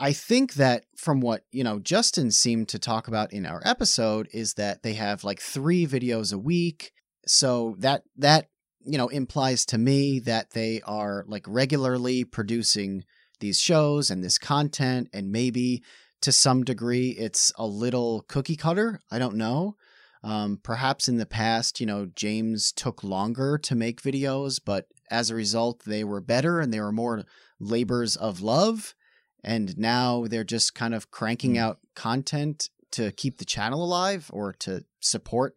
I 0.00 0.12
think 0.12 0.54
that 0.54 0.84
from 0.96 1.20
what, 1.20 1.42
you 1.50 1.64
know, 1.64 1.80
Justin 1.80 2.30
seemed 2.30 2.68
to 2.68 2.78
talk 2.78 3.08
about 3.08 3.32
in 3.32 3.44
our 3.44 3.60
episode 3.64 4.28
is 4.32 4.54
that 4.54 4.84
they 4.84 4.94
have 4.94 5.24
like 5.24 5.40
3 5.40 5.88
videos 5.88 6.32
a 6.32 6.38
week. 6.38 6.92
So 7.26 7.74
that 7.78 8.04
that 8.16 8.48
you 8.88 8.96
know, 8.96 9.08
implies 9.08 9.66
to 9.66 9.78
me 9.78 10.18
that 10.20 10.52
they 10.52 10.80
are 10.86 11.24
like 11.28 11.44
regularly 11.46 12.24
producing 12.24 13.04
these 13.38 13.60
shows 13.60 14.10
and 14.10 14.24
this 14.24 14.38
content, 14.38 15.08
and 15.12 15.30
maybe 15.30 15.82
to 16.22 16.32
some 16.32 16.64
degree 16.64 17.10
it's 17.10 17.52
a 17.56 17.66
little 17.66 18.24
cookie 18.28 18.56
cutter. 18.56 19.00
I 19.10 19.18
don't 19.18 19.36
know. 19.36 19.76
Um, 20.24 20.58
perhaps 20.62 21.06
in 21.06 21.18
the 21.18 21.26
past, 21.26 21.80
you 21.80 21.86
know, 21.86 22.06
James 22.16 22.72
took 22.72 23.04
longer 23.04 23.58
to 23.58 23.74
make 23.74 24.02
videos, 24.02 24.58
but 24.64 24.86
as 25.10 25.30
a 25.30 25.34
result, 25.34 25.84
they 25.84 26.04
were 26.04 26.20
better 26.20 26.60
and 26.60 26.72
they 26.72 26.80
were 26.80 26.92
more 26.92 27.24
labors 27.58 28.16
of 28.16 28.40
love. 28.40 28.94
And 29.42 29.78
now 29.78 30.26
they're 30.28 30.44
just 30.44 30.74
kind 30.74 30.94
of 30.94 31.10
cranking 31.10 31.54
mm. 31.54 31.60
out 31.60 31.78
content 31.94 32.70
to 32.92 33.12
keep 33.12 33.38
the 33.38 33.44
channel 33.44 33.84
alive 33.84 34.30
or 34.32 34.52
to 34.54 34.84
support 35.00 35.54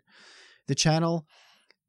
the 0.68 0.76
channel. 0.76 1.26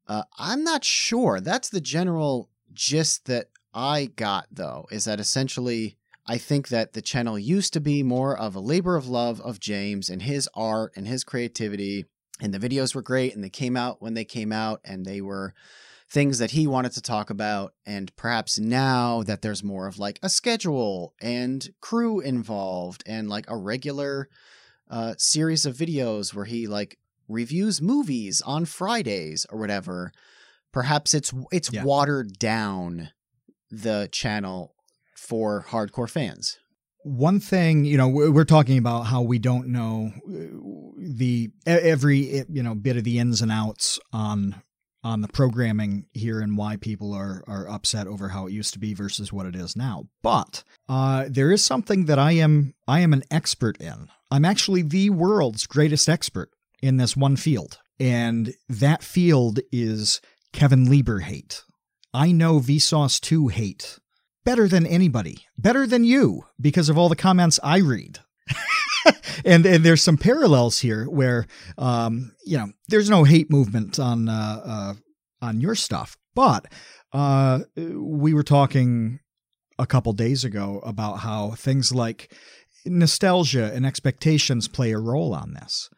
Uh, 0.07 0.23
I'm 0.37 0.63
not 0.63 0.83
sure. 0.83 1.39
That's 1.39 1.69
the 1.69 1.81
general 1.81 2.49
gist 2.73 3.25
that 3.25 3.47
I 3.73 4.05
got, 4.15 4.47
though, 4.51 4.87
is 4.91 5.05
that 5.05 5.19
essentially 5.19 5.97
I 6.25 6.37
think 6.37 6.69
that 6.69 6.93
the 6.93 7.01
channel 7.01 7.37
used 7.37 7.73
to 7.73 7.81
be 7.81 8.03
more 8.03 8.37
of 8.37 8.55
a 8.55 8.61
labor 8.61 8.95
of 8.95 9.07
love 9.07 9.41
of 9.41 9.59
James 9.59 10.09
and 10.09 10.21
his 10.21 10.49
art 10.53 10.93
and 10.95 11.07
his 11.07 11.23
creativity. 11.23 12.05
And 12.41 12.53
the 12.53 12.59
videos 12.59 12.95
were 12.95 13.01
great 13.01 13.35
and 13.35 13.43
they 13.43 13.49
came 13.49 13.75
out 13.75 14.01
when 14.01 14.13
they 14.13 14.25
came 14.25 14.51
out 14.51 14.81
and 14.83 15.05
they 15.05 15.21
were 15.21 15.53
things 16.13 16.37
that 16.37 16.51
he 16.51 16.67
wanted 16.67 16.91
to 16.91 17.01
talk 17.01 17.31
about. 17.31 17.73
And 17.87 18.15
perhaps 18.15 18.59
now 18.59 19.23
that 19.23 19.41
there's 19.41 19.63
more 19.63 19.87
of 19.87 19.97
like 19.97 20.19
a 20.21 20.29
schedule 20.29 21.15
and 21.19 21.67
crew 21.81 22.19
involved 22.19 23.03
and 23.07 23.27
like 23.27 23.45
a 23.49 23.57
regular 23.57 24.29
uh, 24.89 25.15
series 25.17 25.65
of 25.65 25.75
videos 25.75 26.33
where 26.33 26.45
he 26.45 26.67
like 26.67 26.99
reviews 27.27 27.81
movies 27.81 28.43
on 28.45 28.65
Fridays 28.65 29.47
or 29.49 29.59
whatever. 29.59 30.11
Perhaps 30.71 31.15
it's 31.15 31.33
it's 31.51 31.73
yeah. 31.73 31.83
watered 31.83 32.37
down 32.37 33.09
the 33.71 34.07
channel 34.11 34.75
for 35.15 35.65
hardcore 35.69 36.09
fans. 36.09 36.59
One 37.05 37.39
thing, 37.39 37.85
you 37.85 37.97
know, 37.97 38.07
we're 38.07 38.45
talking 38.45 38.77
about 38.77 39.01
how 39.01 39.23
we 39.23 39.39
don't 39.39 39.67
know 39.67 40.11
uh, 40.27 40.93
the 40.97 41.49
every 41.65 42.45
you 42.49 42.61
know 42.61 42.75
bit 42.75 42.97
of 42.97 43.03
the 43.03 43.17
ins 43.17 43.41
and 43.41 43.51
outs 43.51 43.99
on 44.13 44.61
on 45.03 45.21
the 45.21 45.27
programming 45.27 46.05
here 46.13 46.39
and 46.39 46.57
why 46.57 46.77
people 46.77 47.13
are 47.13 47.43
are 47.47 47.67
upset 47.67 48.07
over 48.07 48.29
how 48.29 48.47
it 48.47 48.53
used 48.53 48.73
to 48.73 48.79
be 48.79 48.93
versus 48.93 49.33
what 49.33 49.45
it 49.45 49.55
is 49.55 49.75
now. 49.75 50.07
But 50.21 50.63
uh, 50.87 51.25
there 51.29 51.51
is 51.51 51.63
something 51.63 52.05
that 52.05 52.19
I 52.19 52.33
am 52.33 52.73
I 52.87 53.01
am 53.01 53.13
an 53.13 53.23
expert 53.29 53.77
in. 53.77 54.07
I'm 54.31 54.45
actually 54.45 54.81
the 54.81 55.09
world's 55.09 55.67
greatest 55.67 56.09
expert 56.09 56.49
in 56.81 56.97
this 56.97 57.15
one 57.15 57.35
field. 57.35 57.79
And 57.99 58.55
that 58.67 59.03
field 59.03 59.59
is 59.71 60.19
Kevin 60.51 60.89
Lieber 60.89 61.19
hate. 61.19 61.63
I 62.13 62.31
know 62.31 62.59
Vsauce 62.59 63.19
2 63.21 63.47
hate 63.49 63.99
better 64.43 64.67
than 64.67 64.85
anybody, 64.85 65.45
better 65.57 65.87
than 65.87 66.03
you, 66.03 66.45
because 66.59 66.89
of 66.89 66.97
all 66.97 67.09
the 67.09 67.15
comments 67.15 67.59
I 67.63 67.77
read. 67.79 68.19
and 69.45 69.65
and 69.65 69.83
there's 69.83 70.01
some 70.01 70.17
parallels 70.17 70.79
here 70.79 71.05
where 71.05 71.45
um, 71.77 72.33
you 72.45 72.57
know 72.57 72.67
there's 72.87 73.09
no 73.09 73.23
hate 73.23 73.49
movement 73.49 73.99
on 73.99 74.29
uh, 74.29 74.61
uh, 74.65 74.93
on 75.41 75.61
your 75.61 75.75
stuff, 75.75 76.17
but 76.35 76.67
uh, 77.11 77.59
we 77.75 78.33
were 78.33 78.43
talking 78.43 79.19
a 79.79 79.85
couple 79.85 80.13
days 80.13 80.43
ago 80.43 80.81
about 80.85 81.19
how 81.19 81.51
things 81.51 81.93
like 81.93 82.33
nostalgia 82.85 83.71
and 83.73 83.85
expectations 83.85 84.67
play 84.67 84.91
a 84.91 84.99
role 84.99 85.33
on 85.33 85.53
this 85.53 85.89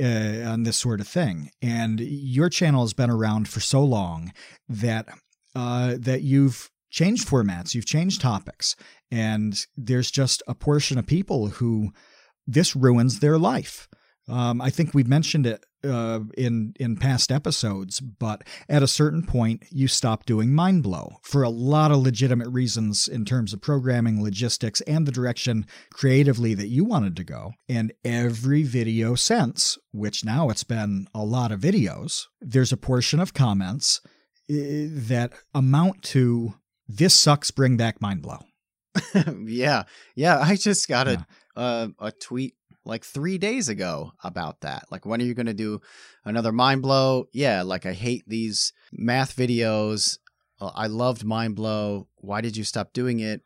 uh, 0.00 0.48
on 0.48 0.64
this 0.64 0.76
sort 0.76 1.00
of 1.00 1.08
thing. 1.08 1.50
And 1.62 2.00
your 2.00 2.48
channel 2.48 2.82
has 2.82 2.92
been 2.92 3.10
around 3.10 3.48
for 3.48 3.60
so 3.60 3.82
long 3.84 4.32
that 4.68 5.08
uh, 5.54 5.96
that 5.98 6.22
you've 6.22 6.70
changed 6.90 7.28
formats, 7.28 7.74
you've 7.74 7.86
changed 7.86 8.20
topics, 8.20 8.76
and 9.10 9.66
there's 9.76 10.10
just 10.10 10.42
a 10.46 10.54
portion 10.54 10.98
of 10.98 11.06
people 11.06 11.48
who 11.48 11.92
this 12.46 12.74
ruins 12.76 13.20
their 13.20 13.38
life. 13.38 13.88
Um, 14.28 14.60
I 14.60 14.70
think 14.70 14.94
we've 14.94 15.08
mentioned 15.08 15.46
it 15.46 15.64
uh, 15.84 16.20
in 16.36 16.72
in 16.80 16.96
past 16.96 17.30
episodes, 17.30 18.00
but 18.00 18.42
at 18.70 18.82
a 18.82 18.88
certain 18.88 19.22
point, 19.22 19.64
you 19.70 19.86
stop 19.86 20.24
doing 20.24 20.54
Mind 20.54 20.82
Blow 20.82 21.18
for 21.22 21.42
a 21.42 21.50
lot 21.50 21.90
of 21.90 21.98
legitimate 21.98 22.48
reasons 22.48 23.06
in 23.06 23.26
terms 23.26 23.52
of 23.52 23.60
programming, 23.60 24.22
logistics, 24.22 24.80
and 24.82 25.06
the 25.06 25.12
direction 25.12 25.66
creatively 25.92 26.54
that 26.54 26.68
you 26.68 26.84
wanted 26.84 27.16
to 27.16 27.24
go. 27.24 27.52
And 27.68 27.92
every 28.02 28.62
video 28.62 29.14
since, 29.14 29.76
which 29.92 30.24
now 30.24 30.48
it's 30.48 30.64
been 30.64 31.06
a 31.14 31.22
lot 31.24 31.52
of 31.52 31.60
videos, 31.60 32.22
there's 32.40 32.72
a 32.72 32.78
portion 32.78 33.20
of 33.20 33.34
comments 33.34 34.00
uh, 34.50 34.88
that 34.88 35.32
amount 35.54 36.02
to 36.04 36.54
"This 36.88 37.14
sucks. 37.14 37.50
Bring 37.50 37.76
back 37.76 38.00
Mind 38.00 38.22
Blow." 38.22 38.38
yeah, 39.44 39.82
yeah. 40.14 40.38
I 40.40 40.56
just 40.56 40.88
got 40.88 41.08
a 41.08 41.12
yeah. 41.12 41.22
Uh, 41.56 41.88
a 41.98 42.12
tweet 42.12 42.54
like 42.84 43.04
three 43.04 43.38
days 43.38 43.68
ago 43.68 44.12
about 44.22 44.60
that. 44.60 44.84
Like, 44.90 45.06
when 45.06 45.20
are 45.20 45.24
you 45.24 45.34
going 45.34 45.46
to 45.46 45.54
do 45.54 45.80
another 46.24 46.52
mind 46.52 46.82
blow? 46.82 47.26
Yeah, 47.32 47.62
like 47.62 47.86
I 47.86 47.92
hate 47.92 48.24
these 48.26 48.72
math 48.92 49.36
videos. 49.36 50.18
Uh, 50.60 50.70
I 50.74 50.86
loved 50.86 51.24
mind 51.24 51.56
blow. 51.56 52.08
Why 52.16 52.40
did 52.40 52.56
you 52.56 52.64
stop 52.64 52.92
doing 52.92 53.20
it? 53.20 53.42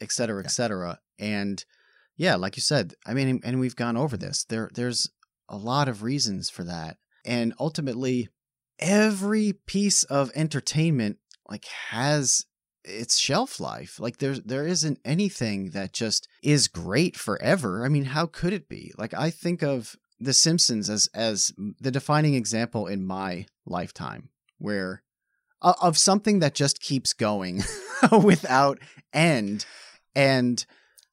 Etc. 0.00 0.42
Etc. 0.42 0.98
And 1.18 1.64
yeah, 2.16 2.36
like 2.36 2.56
you 2.56 2.62
said, 2.62 2.94
I 3.06 3.14
mean, 3.14 3.40
and 3.44 3.60
we've 3.60 3.76
gone 3.76 3.96
over 3.96 4.16
this. 4.16 4.44
There, 4.44 4.70
there's 4.74 5.10
a 5.48 5.56
lot 5.56 5.88
of 5.88 6.02
reasons 6.02 6.50
for 6.50 6.64
that, 6.64 6.96
and 7.24 7.54
ultimately, 7.60 8.28
every 8.78 9.52
piece 9.66 10.02
of 10.04 10.32
entertainment 10.34 11.18
like 11.48 11.66
has 11.90 12.46
its 12.84 13.18
shelf 13.18 13.60
life. 13.60 13.98
Like 14.00 14.18
there's 14.18 14.40
there 14.42 14.66
isn't 14.66 14.98
anything 15.04 15.70
that 15.70 15.92
just 15.92 16.28
is 16.42 16.68
great 16.68 17.16
forever. 17.16 17.84
I 17.84 17.88
mean, 17.88 18.04
how 18.06 18.26
could 18.26 18.52
it 18.52 18.68
be? 18.68 18.92
Like 18.98 19.14
I 19.14 19.30
think 19.30 19.62
of 19.62 19.96
The 20.20 20.32
Simpsons 20.32 20.90
as 20.90 21.08
as 21.14 21.52
the 21.80 21.90
defining 21.90 22.34
example 22.34 22.86
in 22.86 23.06
my 23.06 23.46
lifetime 23.66 24.30
where 24.58 25.02
uh, 25.60 25.74
of 25.80 25.98
something 25.98 26.40
that 26.40 26.54
just 26.54 26.80
keeps 26.80 27.12
going 27.12 27.62
without 28.22 28.78
end 29.12 29.64
and 30.14 30.64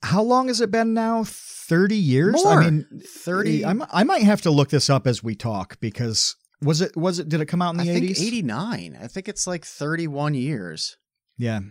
how 0.02 0.22
long 0.22 0.48
has 0.48 0.62
it 0.62 0.72
been 0.72 0.94
now 0.94 1.24
30 1.26 1.96
years 1.96 2.36
More. 2.44 2.62
i 2.62 2.70
mean 2.70 3.02
30 3.06 3.66
I, 3.66 3.74
mi- 3.74 3.86
I 3.92 4.04
might 4.04 4.24
have 4.24 4.42
to 4.44 4.52
look 4.52 4.70
this 4.70 4.90
up 4.90 5.06
as 5.06 5.22
we 5.22 5.36
talk 5.36 5.80
because 5.80 6.36
was 6.62 6.82
it 6.82 6.96
was 6.96 7.20
it 7.20 7.30
did 7.30 7.42
it 7.42 7.46
come 7.46 7.62
out 7.62 7.72
in 7.72 7.78
the 7.78 7.88
80s 7.88 8.22
89. 8.22 8.98
I 9.02 9.08
think 9.08 9.30
it's 9.30 9.48
like 9.48 9.66
31 9.66 10.34
years. 10.34 10.98
Yeah. 11.40 11.62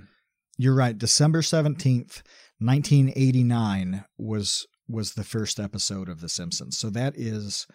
You're 0.57 0.75
right. 0.75 0.99
December 0.99 1.43
17th 1.43 2.23
1989 2.61 4.05
was 4.17 4.67
was 4.89 5.13
the 5.13 5.23
first 5.23 5.61
episode 5.61 6.09
of 6.09 6.21
the 6.21 6.29
simpsons. 6.29 6.77
So 6.77 6.91
that 6.91 7.15
is 7.17 7.69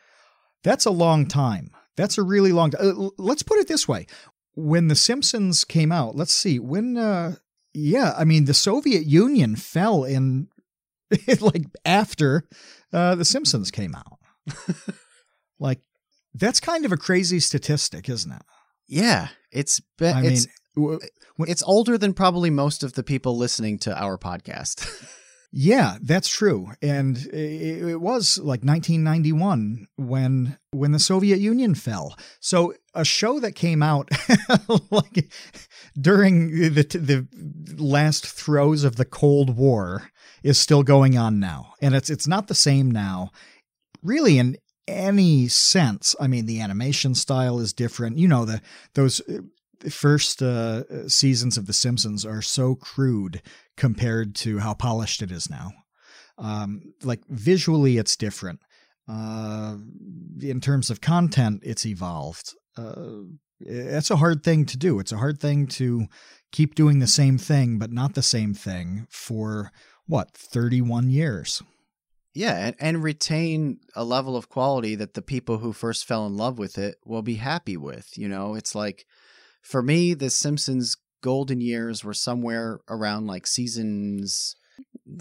that's 0.63 0.85
a 0.85 0.91
long 0.91 1.27
time. 1.27 1.69
That's 1.95 2.17
a 2.17 2.23
really 2.23 2.51
long 2.51 2.71
time 2.71 2.81
uh, 2.83 3.09
let's 3.17 3.43
put 3.43 3.59
it 3.59 3.69
this 3.69 3.87
way. 3.87 4.07
When 4.55 4.87
the 4.87 4.95
simpsons 4.95 5.63
came 5.63 5.91
out 5.91 6.15
let's 6.15 6.33
see 6.33 6.59
when 6.59 6.97
uh 6.97 7.35
yeah 7.73 8.13
i 8.17 8.23
mean 8.23 8.45
the 8.45 8.53
soviet 8.53 9.05
union 9.05 9.55
fell 9.55 10.03
in 10.03 10.47
like 11.39 11.63
after 11.85 12.47
uh 12.91 13.15
the 13.15 13.25
simpsons 13.25 13.71
came 13.71 13.95
out. 13.95 14.19
Like 15.59 15.79
that's 16.33 16.59
kind 16.59 16.83
of 16.83 16.91
a 16.91 16.97
crazy 16.97 17.39
statistic 17.39 18.09
isn't 18.09 18.31
it? 18.33 18.41
Yeah, 18.85 19.29
it's 19.49 19.79
be- 19.97 20.07
i 20.07 20.21
mean 20.21 20.33
it's 20.33 20.47
it's 20.75 21.63
older 21.63 21.97
than 21.97 22.13
probably 22.13 22.49
most 22.49 22.83
of 22.83 22.93
the 22.93 23.03
people 23.03 23.37
listening 23.37 23.77
to 23.79 24.01
our 24.01 24.17
podcast. 24.17 25.09
Yeah, 25.55 25.97
that's 26.01 26.29
true. 26.29 26.71
And 26.81 27.15
it, 27.27 27.87
it 27.89 28.01
was 28.01 28.39
like 28.39 28.63
1991 28.63 29.85
when 29.97 30.57
when 30.71 30.93
the 30.93 30.99
Soviet 30.99 31.39
Union 31.39 31.75
fell. 31.75 32.17
So 32.39 32.73
a 32.95 33.05
show 33.05 33.39
that 33.39 33.53
came 33.53 33.83
out 33.83 34.09
like 34.89 35.31
during 35.95 36.49
the 36.49 36.81
the 36.81 37.27
last 37.77 38.25
throes 38.25 38.83
of 38.83 38.95
the 38.95 39.05
Cold 39.05 39.55
War 39.55 40.09
is 40.41 40.57
still 40.57 40.81
going 40.81 41.19
on 41.19 41.39
now. 41.39 41.75
And 41.83 41.93
it's 41.93 42.09
it's 42.09 42.27
not 42.27 42.47
the 42.47 42.55
same 42.55 42.89
now. 42.89 43.29
Really 44.01 44.39
in 44.39 44.57
any 44.87 45.47
sense. 45.49 46.15
I 46.19 46.25
mean, 46.25 46.47
the 46.47 46.61
animation 46.61 47.13
style 47.13 47.59
is 47.59 47.73
different. 47.73 48.17
You 48.17 48.27
know, 48.27 48.45
the 48.45 48.59
those 48.95 49.21
uh, 49.29 49.41
first 49.89 50.41
uh, 50.41 51.07
seasons 51.07 51.57
of 51.57 51.65
The 51.65 51.73
Simpsons 51.73 52.25
are 52.25 52.41
so 52.41 52.75
crude 52.75 53.41
compared 53.77 54.35
to 54.35 54.59
how 54.59 54.73
polished 54.73 55.21
it 55.21 55.31
is 55.31 55.49
now. 55.49 55.71
Um, 56.37 56.93
like 57.03 57.21
visually, 57.27 57.97
it's 57.97 58.15
different. 58.15 58.59
Uh, 59.07 59.77
in 60.41 60.61
terms 60.61 60.89
of 60.89 61.01
content, 61.01 61.61
it's 61.63 61.85
evolved. 61.85 62.53
Uh, 62.77 63.23
it's 63.59 64.11
a 64.11 64.17
hard 64.17 64.43
thing 64.43 64.65
to 64.65 64.77
do. 64.77 64.99
It's 64.99 65.11
a 65.11 65.17
hard 65.17 65.39
thing 65.39 65.67
to 65.67 66.07
keep 66.51 66.75
doing 66.75 66.99
the 66.99 67.07
same 67.07 67.37
thing, 67.37 67.77
but 67.77 67.91
not 67.91 68.15
the 68.15 68.23
same 68.23 68.53
thing 68.53 69.07
for 69.09 69.71
what, 70.07 70.31
31 70.31 71.09
years. 71.09 71.61
yeah, 72.33 72.67
and, 72.67 72.75
and 72.79 73.03
retain 73.03 73.79
a 73.95 74.03
level 74.03 74.35
of 74.35 74.49
quality 74.49 74.95
that 74.95 75.13
the 75.13 75.21
people 75.21 75.59
who 75.59 75.71
first 75.71 76.05
fell 76.05 76.25
in 76.25 76.35
love 76.35 76.57
with 76.57 76.77
it 76.77 76.95
will 77.05 77.21
be 77.21 77.35
happy 77.35 77.77
with. 77.77 78.17
You 78.17 78.27
know, 78.27 78.55
it's 78.55 78.73
like 78.73 79.05
for 79.63 79.81
me, 79.81 80.13
The 80.13 80.29
Simpsons 80.29 80.97
golden 81.21 81.61
years 81.61 82.03
were 82.03 82.13
somewhere 82.13 82.81
around 82.89 83.25
like 83.27 83.47
seasons 83.47 84.55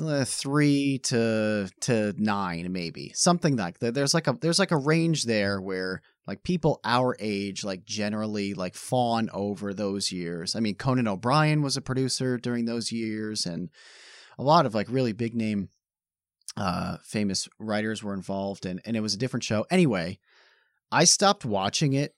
uh, 0.00 0.24
three 0.24 0.98
to 1.04 1.68
to 1.80 2.14
nine, 2.16 2.72
maybe 2.72 3.12
something 3.14 3.56
like 3.56 3.78
that. 3.78 3.94
There's 3.94 4.14
like 4.14 4.26
a 4.26 4.36
there's 4.40 4.58
like 4.58 4.70
a 4.70 4.76
range 4.76 5.24
there 5.24 5.60
where 5.60 6.02
like 6.26 6.42
people 6.42 6.80
our 6.84 7.16
age 7.18 7.64
like 7.64 7.84
generally 7.84 8.54
like 8.54 8.74
fawn 8.74 9.30
over 9.32 9.72
those 9.72 10.12
years. 10.12 10.54
I 10.54 10.60
mean, 10.60 10.74
Conan 10.74 11.08
O'Brien 11.08 11.62
was 11.62 11.76
a 11.76 11.82
producer 11.82 12.36
during 12.38 12.64
those 12.64 12.92
years, 12.92 13.46
and 13.46 13.70
a 14.38 14.42
lot 14.42 14.66
of 14.66 14.74
like 14.74 14.88
really 14.90 15.12
big 15.12 15.34
name, 15.34 15.68
uh, 16.56 16.98
famous 17.04 17.48
writers 17.58 18.02
were 18.02 18.14
involved, 18.14 18.66
and 18.66 18.80
and 18.84 18.96
it 18.96 19.00
was 19.00 19.14
a 19.14 19.18
different 19.18 19.44
show. 19.44 19.66
Anyway, 19.70 20.18
I 20.90 21.04
stopped 21.04 21.44
watching 21.44 21.92
it 21.92 22.14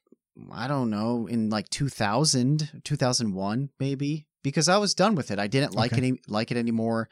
I 0.53 0.67
don't 0.69 0.91
know, 0.91 1.27
in 1.27 1.51
like 1.51 1.69
2000, 1.71 2.81
2001 2.85 3.71
maybe, 3.79 4.27
because 4.43 4.69
I 4.69 4.79
was 4.79 4.95
done 4.95 5.15
with 5.15 5.31
it. 5.31 5.39
I 5.39 5.47
didn't 5.47 5.75
like 5.75 5.93
Okay. 5.93 6.01
any 6.09 6.21
like 6.29 6.51
it 6.51 6.57
anymore. 6.57 7.09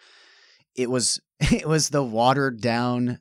It 0.74 0.90
was 0.90 1.20
it 1.40 1.66
was 1.68 1.88
the 1.90 2.02
watered 2.02 2.61
down 2.61 3.20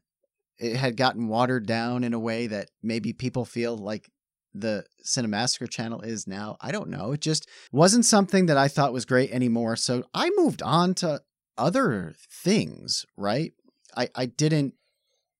it 0.57 0.75
had 0.75 0.95
gotten 0.95 1.27
watered 1.27 1.65
down 1.65 2.03
in 2.03 2.13
a 2.13 2.19
way 2.19 2.45
that 2.47 2.69
maybe 2.83 3.13
people 3.13 3.45
feel 3.45 3.75
like 3.75 4.09
the 4.53 4.83
Cinemassacre 5.03 5.67
channel 5.69 6.01
is 6.01 6.27
now. 6.27 6.57
I 6.61 6.71
don't 6.71 6.89
know. 6.89 7.13
It 7.13 7.21
just 7.21 7.47
wasn't 7.71 8.05
something 8.05 8.45
that 8.47 8.57
I 8.57 8.67
thought 8.67 8.93
was 8.93 9.05
great 9.05 9.31
anymore. 9.31 9.75
So 9.75 10.03
I 10.13 10.29
moved 10.35 10.61
on 10.61 10.93
to 10.95 11.21
other 11.57 12.13
things, 12.29 13.05
right? 13.17 13.53
I 13.97 14.09
I 14.15 14.25
didn't 14.27 14.73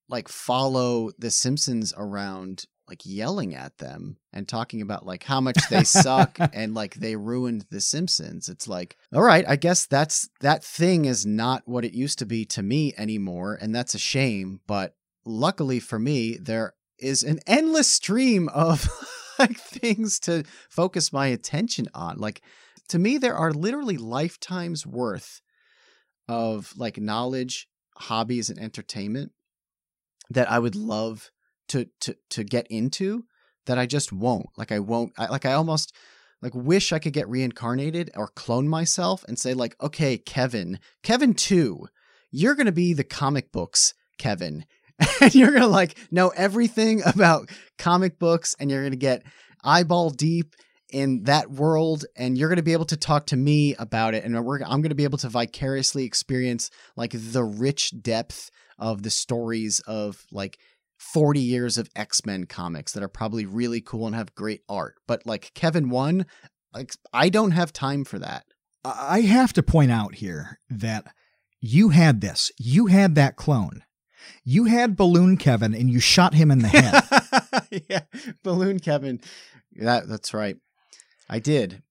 like 0.10 0.28
follow 0.28 1.12
the 1.20 1.32
Simpsons 1.32 1.94
around 1.96 2.66
like 2.92 3.06
yelling 3.06 3.56
at 3.56 3.78
them 3.78 4.18
and 4.34 4.50
talking 4.50 4.82
about 4.82 5.06
like 5.06 5.24
how 5.24 5.40
much 5.40 5.58
they 5.70 5.86
suck 5.86 6.38
and 6.54 6.76
like 6.76 6.96
they 6.96 7.16
ruined 7.16 7.66
the 7.72 7.80
Simpsons. 7.80 8.50
It's 8.50 8.68
like, 8.68 8.98
all 9.14 9.22
right, 9.22 9.46
I 9.48 9.56
guess 9.56 9.86
that's 9.86 10.30
that 10.42 10.62
thing 10.62 11.06
is 11.06 11.26
not 11.26 11.66
what 11.66 11.86
it 11.86 11.94
used 11.94 12.20
to 12.20 12.26
be 12.26 12.44
to 12.48 12.62
me 12.62 12.94
anymore 12.98 13.58
and 13.62 13.74
that's 13.74 13.96
a 13.96 13.98
shame, 13.98 14.60
but 14.68 14.94
luckily 15.24 15.80
for 15.80 16.00
me 16.00 16.36
there 16.36 16.74
is 17.00 17.24
an 17.24 17.40
endless 17.48 17.88
stream 17.88 18.50
of 18.50 18.90
like 19.40 19.58
things 19.58 20.20
to 20.20 20.44
focus 20.70 21.14
my 21.14 21.28
attention 21.28 21.88
on. 21.94 22.18
Like 22.18 22.42
to 22.90 23.00
me 23.00 23.18
there 23.18 23.38
are 23.38 23.54
literally 23.54 23.96
lifetimes 23.96 24.86
worth 24.86 25.40
of 26.28 26.74
like 26.76 26.98
knowledge, 26.98 27.70
hobbies 27.96 28.50
and 28.50 28.60
entertainment 28.60 29.32
that 30.30 30.52
I 30.52 30.60
would 30.60 30.76
love 30.76 31.32
to 31.72 31.88
to 32.02 32.16
to 32.30 32.44
get 32.44 32.68
into 32.70 33.24
that 33.66 33.78
I 33.78 33.86
just 33.86 34.12
won't. 34.12 34.48
Like 34.58 34.72
I 34.72 34.80
won't. 34.80 35.14
I, 35.18 35.28
like 35.28 35.46
I 35.46 35.54
almost 35.54 35.94
like 36.42 36.54
wish 36.56 36.92
I 36.92 37.00
could 37.00 37.14
get 37.14 37.30
reincarnated 37.30 38.12
or 38.16 38.28
clone 38.28 38.68
myself 38.68 39.24
and 39.28 39.38
say 39.38 39.54
like, 39.54 39.76
okay, 39.82 40.18
Kevin, 40.18 40.80
Kevin 41.04 41.34
two, 41.34 41.88
you're 42.32 42.56
gonna 42.56 42.72
be 42.72 42.94
the 42.94 43.04
comic 43.04 43.52
books, 43.52 43.94
Kevin, 44.18 44.66
and 45.22 45.34
you're 45.34 45.52
gonna 45.52 45.68
like 45.68 45.98
know 46.12 46.30
everything 46.30 47.02
about 47.06 47.50
comic 47.78 48.20
books, 48.20 48.56
and 48.60 48.70
you're 48.70 48.84
gonna 48.84 48.96
get 48.96 49.24
eyeball 49.64 50.10
deep 50.10 50.56
in 50.90 51.24
that 51.24 51.50
world 51.50 52.04
and 52.18 52.38
you're 52.38 52.50
going 52.50 52.58
to 52.58 52.64
be 52.64 52.74
able 52.74 52.84
to 52.84 52.98
talk 52.98 53.26
to 53.28 53.38
me 53.38 53.74
about 53.76 54.14
it 54.14 54.26
and 54.26 54.36
I'm 54.36 54.44
going 54.44 54.90
to 54.90 54.96
be 54.96 55.06
able 55.06 55.20
to 55.20 55.30
vicariously 55.30 56.04
experience 56.04 56.70
like 56.98 57.14
the 57.14 57.46
rich 57.46 57.94
depth 58.02 58.50
of 58.78 59.02
the 59.02 59.10
stories 59.10 59.80
of 59.88 60.26
like 60.34 60.60
40 61.02 61.40
years 61.40 61.78
of 61.78 61.90
X-Men 61.96 62.46
comics 62.46 62.94
that 62.94 63.04
are 63.04 63.10
probably 63.10 63.46
really 63.46 63.82
cool 63.82 64.06
and 64.06 64.16
have 64.16 64.36
great 64.36 64.62
art. 64.70 64.96
But 65.08 65.26
like 65.26 65.52
Kevin 65.56 65.90
1, 65.90 66.26
like 66.74 66.94
I 67.12 67.30
don't 67.30 67.52
have 67.52 67.74
time 67.74 68.06
for 68.06 68.20
that. 68.20 68.46
I 68.86 69.22
have 69.22 69.52
to 69.54 69.64
point 69.64 69.92
out 69.92 70.16
here 70.16 70.60
that 70.70 71.06
you 71.60 71.90
had 71.90 72.22
this. 72.22 72.52
You 72.60 72.86
had 72.86 73.16
that 73.16 73.36
clone. 73.36 73.84
You 74.44 74.66
had 74.66 74.96
Balloon 74.96 75.38
Kevin 75.38 75.74
and 75.74 75.90
you 75.90 76.00
shot 76.00 76.34
him 76.36 76.52
in 76.52 76.60
the 76.60 76.68
head. 76.68 77.84
yeah, 77.90 78.04
Balloon 78.44 78.80
Kevin. 78.80 79.22
That 79.74 80.08
that's 80.08 80.34
right. 80.34 80.58
I 81.30 81.40
did. 81.40 81.82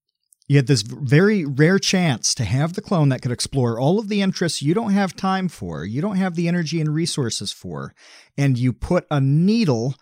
You 0.51 0.57
had 0.57 0.67
this 0.67 0.83
very 0.83 1.45
rare 1.45 1.79
chance 1.79 2.35
to 2.35 2.43
have 2.43 2.73
the 2.73 2.81
clone 2.81 3.11
that 3.11 3.23
could 3.23 3.31
explore 3.31 3.79
all 3.79 4.01
of 4.01 4.09
the 4.09 4.21
interests 4.21 4.61
you 4.61 4.75
don't 4.75 4.91
have 4.91 5.15
time 5.15 5.49
for, 5.49 5.85
you 5.85 6.03
don't 6.03 6.17
have 6.17 6.35
the 6.35 6.49
energy 6.49 6.81
and 6.81 6.93
resources 6.93 7.53
for, 7.53 7.95
and 8.37 8.59
you 8.59 8.73
put 8.73 9.07
a 9.13 9.21
needle 9.21 9.95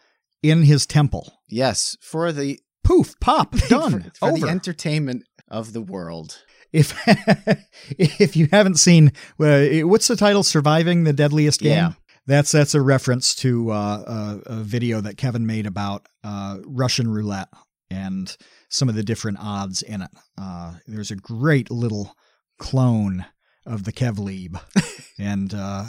in 0.43 0.63
his 0.63 0.87
temple. 0.87 1.35
Yes, 1.49 1.99
for 2.01 2.33
the 2.33 2.59
Poof, 2.83 3.21
pop, 3.21 3.57
done, 3.69 4.05
for, 4.05 4.11
for 4.15 4.29
over. 4.31 4.47
the 4.47 4.49
entertainment 4.51 5.25
of 5.49 5.75
the 5.75 5.83
world. 5.83 6.43
if 6.73 6.95
if 7.99 8.35
you 8.35 8.49
haven't 8.51 8.77
seen, 8.77 9.13
uh, 9.39 9.67
what's 9.87 10.09
the 10.09 10.17
title? 10.17 10.43
Surviving 10.43 11.05
the 11.05 11.13
Deadliest 11.13 11.61
Game. 11.61 11.73
Yeah. 11.73 11.93
That's 12.27 12.53
that's 12.53 12.75
a 12.75 12.81
reference 12.81 13.35
to 13.35 13.71
uh, 13.71 14.39
a, 14.47 14.55
a 14.55 14.57
video 14.63 15.03
that 15.03 15.19
Kevin 15.19 15.47
made 15.47 15.67
about 15.67 16.09
uh, 16.25 16.57
Russian 16.65 17.11
roulette 17.11 17.49
and 17.91 18.35
some 18.69 18.89
of 18.89 18.95
the 18.95 19.03
different 19.03 19.39
odds 19.41 19.83
in 19.83 20.03
it. 20.03 20.11
Uh, 20.37 20.75
there's 20.87 21.11
a 21.11 21.17
great 21.17 21.71
little 21.71 22.15
clone 22.59 23.27
of 23.67 23.85
the 23.85 23.93
Kevlieb, 23.93 24.61
and 25.19 25.53
uh, 25.55 25.85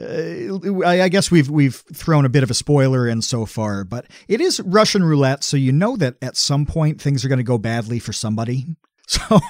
uh, 0.00 0.84
I, 0.86 1.02
I 1.02 1.08
guess 1.08 1.30
we've 1.30 1.50
we've 1.50 1.82
thrown 1.94 2.24
a 2.24 2.30
bit 2.30 2.42
of 2.42 2.50
a 2.50 2.54
spoiler 2.54 3.06
in 3.06 3.22
so 3.22 3.46
far, 3.46 3.84
but 3.84 4.06
it 4.28 4.40
is 4.40 4.60
Russian 4.60 5.04
roulette, 5.04 5.44
so 5.44 5.56
you 5.56 5.72
know 5.72 5.96
that 5.96 6.16
at 6.22 6.36
some 6.36 6.66
point 6.66 7.00
things 7.00 7.24
are 7.24 7.28
going 7.28 7.38
to 7.38 7.44
go 7.44 7.58
badly 7.58 7.98
for 7.98 8.12
somebody. 8.12 8.66
So 9.08 9.20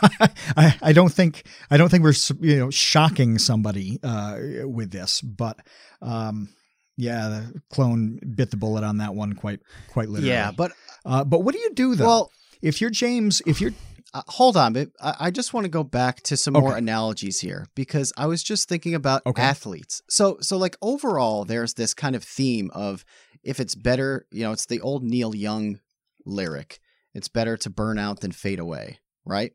I, 0.57 0.77
I 0.81 0.93
don't 0.93 1.13
think 1.13 1.45
I 1.71 1.77
don't 1.77 1.91
think 1.91 2.03
we're 2.03 2.15
you 2.41 2.57
know 2.57 2.71
shocking 2.71 3.39
somebody 3.39 4.01
uh, 4.03 4.39
with 4.65 4.91
this, 4.91 5.21
but 5.21 5.59
um, 6.01 6.49
yeah, 6.97 7.29
the 7.29 7.63
clone 7.71 8.19
bit 8.35 8.51
the 8.51 8.57
bullet 8.57 8.83
on 8.83 8.97
that 8.99 9.15
one 9.15 9.35
quite 9.35 9.61
quite 9.89 10.09
literally. 10.09 10.31
Yeah, 10.31 10.53
but 10.57 10.73
uh, 11.05 11.25
but 11.25 11.41
what 11.41 11.55
do 11.55 11.61
you 11.61 11.75
do 11.75 11.95
though? 11.95 12.07
well, 12.07 12.33
if 12.63 12.81
you're 12.81 12.91
James, 12.91 13.43
if 13.47 13.61
you're 13.61 13.73
uh, 14.15 14.23
hold 14.29 14.57
on, 14.57 14.73
but 14.75 14.89
I, 15.01 15.15
I 15.21 15.31
just 15.31 15.55
want 15.55 15.65
to 15.65 15.71
go 15.71 15.83
back 15.83 16.23
to 16.23 16.37
some 16.37 16.55
more 16.55 16.77
analogies 16.77 17.41
here 17.41 17.67
because 17.75 18.13
I 18.17 18.27
was 18.27 18.43
just 18.43 18.69
thinking 18.69 18.95
about 18.95 19.23
Okay. 19.27 19.43
athletes. 19.43 20.03
So, 20.09 20.37
so 20.41 20.57
like 20.59 20.77
overall, 20.83 21.45
there's 21.45 21.75
this 21.75 21.95
kind 21.95 22.15
of 22.15 22.23
theme 22.23 22.71
of 22.75 23.05
if 23.43 23.59
it's 23.59 23.75
better, 23.75 24.27
you 24.31 24.43
know, 24.45 24.53
it's 24.53 24.67
the 24.67 24.81
old 24.81 25.03
Neil 25.03 25.35
Young 25.35 25.81
lyric. 26.27 26.79
It's 27.15 27.29
better 27.29 27.57
to 27.59 27.71
burn 27.71 27.99
out 27.99 28.21
than 28.21 28.33
fade 28.33 28.59
away, 28.59 28.99
right? 29.25 29.53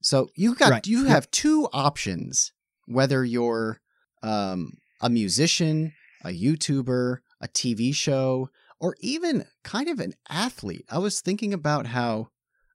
So 0.00 0.28
you 0.36 0.54
got 0.54 0.70
Right. 0.70 0.86
you 0.86 1.06
have 1.06 1.30
two 1.30 1.68
options 1.72 2.52
whether 2.86 3.24
you're 3.24 3.80
um, 4.22 4.72
a 5.00 5.10
musician, 5.10 5.92
a 6.24 6.28
YouTuber, 6.28 7.18
a 7.40 7.48
TV 7.48 7.94
show, 7.94 8.48
or 8.80 8.96
even 9.00 9.44
kind 9.62 9.88
of 9.88 10.00
an 10.00 10.14
athlete. 10.28 10.86
I 10.90 10.98
was 10.98 11.20
thinking 11.20 11.52
about 11.52 11.88
how, 11.88 12.28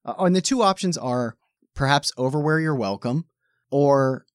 uh, 0.05 0.13
and 0.19 0.35
the 0.35 0.41
two 0.41 0.61
options 0.61 0.97
are 0.97 1.35
perhaps 1.75 2.11
over 2.17 2.39
where 2.39 2.59
you're 2.59 2.75
welcome 2.75 3.25
or, 3.71 4.25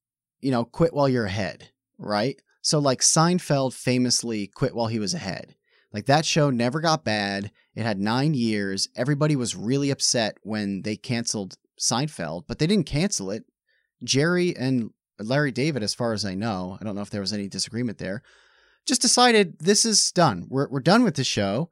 you 0.40 0.50
know, 0.50 0.64
quit 0.64 0.94
while 0.94 1.08
you're 1.08 1.26
ahead, 1.26 1.70
right? 1.98 2.40
So, 2.62 2.78
like 2.78 3.00
Seinfeld 3.00 3.72
famously 3.72 4.46
quit 4.48 4.74
while 4.74 4.88
he 4.88 4.98
was 4.98 5.14
ahead. 5.14 5.54
Like 5.92 6.06
that 6.06 6.26
show 6.26 6.50
never 6.50 6.80
got 6.80 7.04
bad. 7.04 7.50
It 7.74 7.82
had 7.82 7.98
nine 7.98 8.34
years. 8.34 8.88
Everybody 8.96 9.36
was 9.36 9.56
really 9.56 9.90
upset 9.90 10.36
when 10.42 10.82
they 10.82 10.96
canceled 10.96 11.56
Seinfeld, 11.80 12.44
but 12.46 12.58
they 12.58 12.66
didn't 12.66 12.86
cancel 12.86 13.30
it. 13.30 13.44
Jerry 14.04 14.54
and 14.56 14.90
Larry 15.18 15.50
David, 15.50 15.82
as 15.82 15.94
far 15.94 16.12
as 16.12 16.24
I 16.24 16.34
know, 16.34 16.76
I 16.80 16.84
don't 16.84 16.94
know 16.94 17.02
if 17.02 17.10
there 17.10 17.20
was 17.20 17.32
any 17.32 17.48
disagreement 17.48 17.98
there, 17.98 18.22
just 18.86 19.02
decided 19.02 19.58
this 19.58 19.84
is 19.84 20.12
done. 20.12 20.46
We're, 20.48 20.68
we're 20.68 20.80
done 20.80 21.04
with 21.04 21.16
the 21.16 21.24
show. 21.24 21.70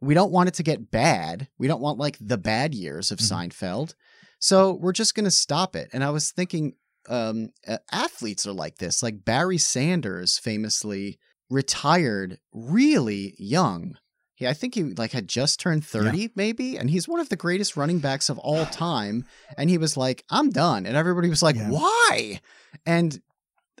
We 0.00 0.14
don't 0.14 0.30
want 0.32 0.48
it 0.48 0.54
to 0.54 0.62
get 0.62 0.90
bad. 0.90 1.48
We 1.58 1.66
don't 1.66 1.80
want 1.80 1.98
like 1.98 2.16
the 2.20 2.38
bad 2.38 2.74
years 2.74 3.10
of 3.10 3.18
Mhm. 3.18 3.50
Seinfeld. 3.50 3.94
So 4.38 4.74
we're 4.74 4.92
just 4.92 5.14
going 5.14 5.24
to 5.24 5.30
stop 5.30 5.74
it. 5.74 5.90
And 5.92 6.04
I 6.04 6.10
was 6.10 6.30
thinking, 6.30 6.74
um, 7.08 7.48
uh, 7.66 7.78
athletes 7.90 8.46
are 8.46 8.52
like 8.52 8.76
this. 8.78 9.02
Like 9.02 9.24
Barry 9.24 9.58
Sanders 9.58 10.38
famously 10.38 11.18
retired 11.50 12.38
really 12.52 13.34
young. 13.38 13.96
He, 14.34 14.46
I 14.46 14.52
think 14.54 14.74
he 14.76 14.84
like 14.84 15.10
had 15.12 15.26
just 15.26 15.58
turned 15.58 15.84
30 15.84 16.30
maybe, 16.36 16.76
and 16.78 16.88
he's 16.90 17.08
one 17.08 17.18
of 17.18 17.28
the 17.28 17.36
greatest 17.36 17.76
running 17.76 17.98
backs 17.98 18.28
of 18.28 18.38
all 18.38 18.66
time. 18.70 19.24
And 19.56 19.68
he 19.68 19.78
was 19.78 19.96
like, 19.96 20.24
I'm 20.30 20.50
done. 20.50 20.86
And 20.86 20.96
everybody 20.96 21.28
was 21.28 21.42
like, 21.42 21.56
Yeah. 21.56 21.70
why? 21.70 22.40
And 22.86 23.20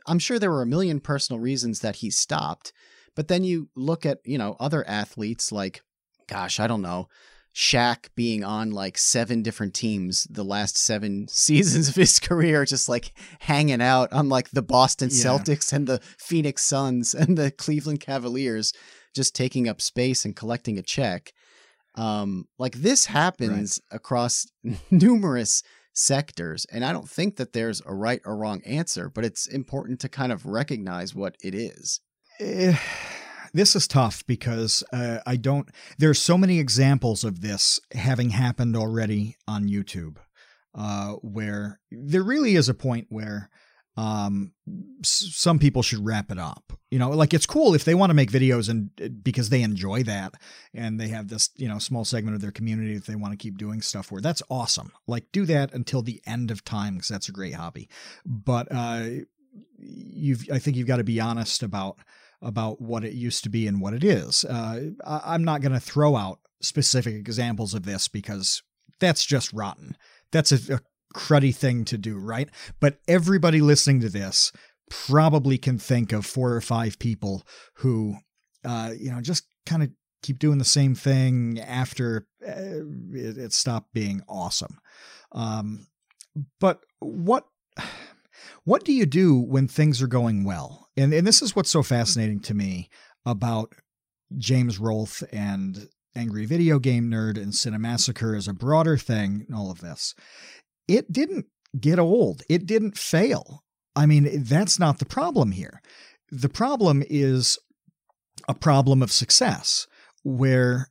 I'm 0.06 0.18
sure 0.18 0.38
there 0.38 0.50
were 0.50 0.62
a 0.62 0.66
million 0.66 0.98
personal 1.00 1.38
reasons 1.38 1.80
that 1.80 1.96
he 1.96 2.10
stopped. 2.10 2.72
But 3.14 3.28
then 3.28 3.44
you 3.44 3.68
look 3.76 4.04
at, 4.06 4.18
you 4.24 4.38
know, 4.38 4.56
other 4.58 4.86
athletes 4.88 5.52
like, 5.52 5.82
gosh, 6.28 6.60
I 6.60 6.66
don't 6.66 6.82
know, 6.82 7.08
Shaq 7.54 8.06
being 8.14 8.44
on 8.44 8.70
like 8.70 8.96
seven 8.96 9.42
different 9.42 9.74
teams 9.74 10.28
the 10.30 10.44
last 10.44 10.76
seven 10.76 11.26
seasons 11.30 11.88
of 11.88 11.96
his 11.96 12.20
career, 12.20 12.64
just 12.64 12.88
like 12.88 13.12
hanging 13.40 13.82
out 13.82 14.12
on 14.12 14.28
like 14.28 14.50
the 14.50 14.62
Boston 14.62 15.08
Yeah. 15.10 15.24
Celtics 15.24 15.72
and 15.72 15.86
the 15.88 16.00
Phoenix 16.18 16.62
Suns 16.62 17.14
and 17.14 17.36
the 17.36 17.50
Cleveland 17.50 18.00
Cavaliers, 18.00 18.72
just 19.14 19.34
taking 19.34 19.68
up 19.68 19.80
space 19.80 20.24
and 20.24 20.36
collecting 20.36 20.78
a 20.78 20.82
check. 20.82 21.32
Um, 21.96 22.44
like 22.60 22.76
this 22.76 23.06
happens 23.06 23.80
across 23.90 24.46
numerous 24.90 25.64
sectors. 25.94 26.64
And 26.70 26.84
I 26.84 26.92
don't 26.92 27.08
think 27.08 27.36
that 27.38 27.54
there's 27.54 27.82
a 27.84 27.92
right 27.92 28.20
or 28.24 28.36
wrong 28.36 28.62
answer, 28.64 29.10
but 29.12 29.24
it's 29.24 29.48
important 29.48 29.98
to 30.00 30.08
kind 30.08 30.30
of 30.30 30.46
recognize 30.46 31.12
what 31.12 31.34
it 31.42 31.56
is. 31.56 32.00
This 33.52 33.74
is 33.76 33.88
tough 33.88 34.26
because 34.26 34.82
uh, 34.92 35.18
I 35.26 35.36
don't. 35.36 35.68
There's 35.98 36.20
so 36.20 36.38
many 36.38 36.58
examples 36.58 37.24
of 37.24 37.40
this 37.40 37.80
having 37.92 38.30
happened 38.30 38.76
already 38.76 39.36
on 39.46 39.68
YouTube, 39.68 40.16
uh, 40.74 41.12
where 41.22 41.80
there 41.90 42.22
really 42.22 42.54
is 42.54 42.68
a 42.68 42.74
point 42.74 43.06
where 43.08 43.50
um, 43.98 44.52
some 45.02 45.58
people 45.58 45.82
should 45.82 46.04
wrap 46.04 46.30
it 46.30 46.38
up. 46.38 46.72
You 46.90 47.00
know, 47.00 47.10
like 47.10 47.34
it's 47.34 47.46
cool 47.46 47.74
if 47.74 47.84
they 47.84 47.96
want 47.96 48.10
to 48.10 48.14
make 48.14 48.30
videos 48.30 48.68
and 48.68 48.90
uh, 49.02 49.08
because 49.08 49.48
they 49.48 49.62
enjoy 49.62 50.04
that 50.04 50.34
and 50.72 51.00
they 51.00 51.08
have 51.08 51.28
this 51.28 51.50
you 51.56 51.68
know 51.68 51.78
small 51.78 52.04
segment 52.04 52.36
of 52.36 52.40
their 52.40 52.52
community 52.52 52.94
that 52.94 53.06
they 53.06 53.16
want 53.16 53.32
to 53.32 53.36
keep 53.36 53.58
doing 53.58 53.82
stuff 53.82 54.12
where 54.12 54.22
that's 54.22 54.42
awesome. 54.48 54.92
Like 55.08 55.24
do 55.32 55.44
that 55.46 55.74
until 55.74 56.02
the 56.02 56.22
end 56.26 56.52
of 56.52 56.64
time 56.64 56.94
because 56.94 57.08
that's 57.08 57.28
a 57.28 57.32
great 57.32 57.54
hobby. 57.54 57.88
But 58.24 58.68
uh, 58.70 59.08
you've 59.78 60.48
I 60.52 60.60
think 60.60 60.76
you've 60.76 60.86
got 60.86 60.98
to 60.98 61.04
be 61.04 61.20
honest 61.20 61.64
about 61.64 61.98
about 62.40 62.80
what 62.80 63.04
it 63.04 63.14
used 63.14 63.42
to 63.44 63.50
be 63.50 63.66
and 63.66 63.80
what 63.80 63.94
it 63.94 64.04
is. 64.04 64.44
Uh, 64.44 64.90
I, 65.04 65.20
I'm 65.26 65.44
not 65.44 65.60
going 65.60 65.72
to 65.72 65.80
throw 65.80 66.16
out 66.16 66.38
specific 66.60 67.14
examples 67.14 67.74
of 67.74 67.84
this 67.84 68.08
because 68.08 68.62
that's 69.00 69.24
just 69.24 69.52
rotten. 69.52 69.96
That's 70.32 70.52
a, 70.52 70.76
a 70.76 70.80
cruddy 71.14 71.54
thing 71.54 71.84
to 71.86 71.98
do, 71.98 72.18
right? 72.18 72.48
But 72.80 72.98
everybody 73.08 73.60
listening 73.60 74.00
to 74.00 74.08
this 74.08 74.52
probably 74.90 75.58
can 75.58 75.78
think 75.78 76.12
of 76.12 76.26
four 76.26 76.52
or 76.52 76.60
five 76.60 76.98
people 76.98 77.46
who, 77.76 78.16
uh, 78.64 78.92
you 78.98 79.10
know, 79.10 79.20
just 79.20 79.46
kind 79.66 79.82
of 79.82 79.90
keep 80.22 80.38
doing 80.38 80.58
the 80.58 80.64
same 80.64 80.94
thing 80.94 81.60
after 81.60 82.26
uh, 82.46 82.82
it, 83.12 83.38
it 83.38 83.52
stopped 83.52 83.92
being 83.92 84.22
awesome. 84.28 84.78
Um, 85.32 85.86
but 86.60 86.80
what 87.00 87.44
what 88.64 88.84
do 88.84 88.92
you 88.92 89.06
do 89.06 89.38
when 89.38 89.68
things 89.68 90.02
are 90.02 90.08
going 90.08 90.44
well? 90.44 90.88
And 90.96 91.12
and 91.12 91.26
this 91.26 91.42
is 91.42 91.54
what's 91.54 91.70
so 91.70 91.82
fascinating 91.82 92.40
to 92.40 92.54
me 92.54 92.88
about 93.24 93.74
James 94.36 94.78
Rolfe 94.78 95.22
and 95.32 95.88
Angry 96.14 96.46
Video 96.46 96.78
Game 96.78 97.10
Nerd 97.10 97.36
and 97.36 97.52
Cinemassacre 97.52 98.36
as 98.36 98.48
a 98.48 98.52
broader 98.52 98.96
thing 98.96 99.44
and 99.46 99.56
all 99.56 99.70
of 99.70 99.80
this. 99.80 100.14
It 100.86 101.12
didn't 101.12 101.46
get 101.78 101.98
old. 101.98 102.42
It 102.48 102.66
didn't 102.66 102.98
fail. 102.98 103.64
I 103.94 104.06
mean, 104.06 104.44
that's 104.44 104.78
not 104.78 104.98
the 104.98 105.04
problem 105.04 105.52
here. 105.52 105.80
The 106.30 106.48
problem 106.48 107.02
is 107.08 107.58
a 108.48 108.54
problem 108.54 109.02
of 109.02 109.12
success 109.12 109.86
where 110.22 110.90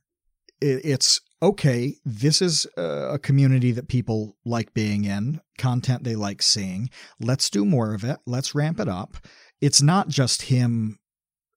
it's 0.60 1.20
okay, 1.40 1.94
this 2.04 2.42
is 2.42 2.66
a 2.76 3.18
community 3.22 3.72
that 3.72 3.88
people 3.88 4.36
like 4.44 4.74
being 4.74 5.04
in, 5.04 5.40
content 5.56 6.04
they 6.04 6.16
like 6.16 6.42
seeing. 6.42 6.90
Let's 7.20 7.50
do 7.50 7.64
more 7.64 7.94
of 7.94 8.04
it. 8.04 8.18
Let's 8.26 8.54
ramp 8.54 8.80
it 8.80 8.88
up. 8.88 9.16
It's 9.60 9.82
not 9.82 10.08
just 10.08 10.42
him 10.42 10.98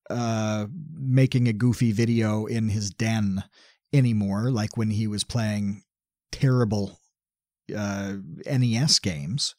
uh, 0.09 0.67
making 0.93 1.47
a 1.47 1.53
goofy 1.53 1.91
video 1.91 2.45
in 2.45 2.69
his 2.69 2.89
den 2.91 3.43
anymore, 3.93 4.51
like 4.51 4.77
when 4.77 4.91
he 4.91 5.07
was 5.07 5.23
playing 5.23 5.83
terrible 6.31 6.99
uh, 7.75 8.15
NES 8.45 8.99
games. 8.99 9.55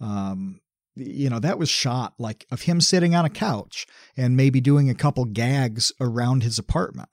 Um, 0.00 0.60
you 0.96 1.30
know, 1.30 1.38
that 1.38 1.58
was 1.58 1.68
shot 1.68 2.14
like 2.18 2.46
of 2.50 2.62
him 2.62 2.80
sitting 2.80 3.14
on 3.14 3.24
a 3.24 3.30
couch 3.30 3.86
and 4.16 4.36
maybe 4.36 4.60
doing 4.60 4.90
a 4.90 4.94
couple 4.94 5.24
gags 5.24 5.92
around 6.00 6.42
his 6.42 6.58
apartment. 6.58 7.08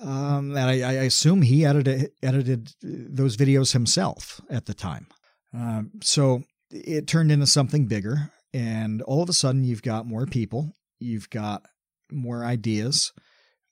Um, 0.00 0.56
and 0.56 0.70
I, 0.70 0.80
I 0.80 0.92
assume 1.04 1.42
he 1.42 1.64
edited 1.64 2.10
edited 2.22 2.72
those 2.82 3.36
videos 3.36 3.72
himself 3.72 4.40
at 4.48 4.66
the 4.66 4.74
time. 4.74 5.06
Um, 5.52 5.90
so 6.02 6.42
it 6.70 7.06
turned 7.06 7.30
into 7.30 7.46
something 7.46 7.86
bigger, 7.86 8.32
and 8.54 9.02
all 9.02 9.22
of 9.22 9.28
a 9.28 9.34
sudden 9.34 9.64
you've 9.64 9.82
got 9.82 10.06
more 10.06 10.26
people, 10.26 10.72
you've 10.98 11.28
got 11.28 11.66
more 12.10 12.44
ideas. 12.44 13.12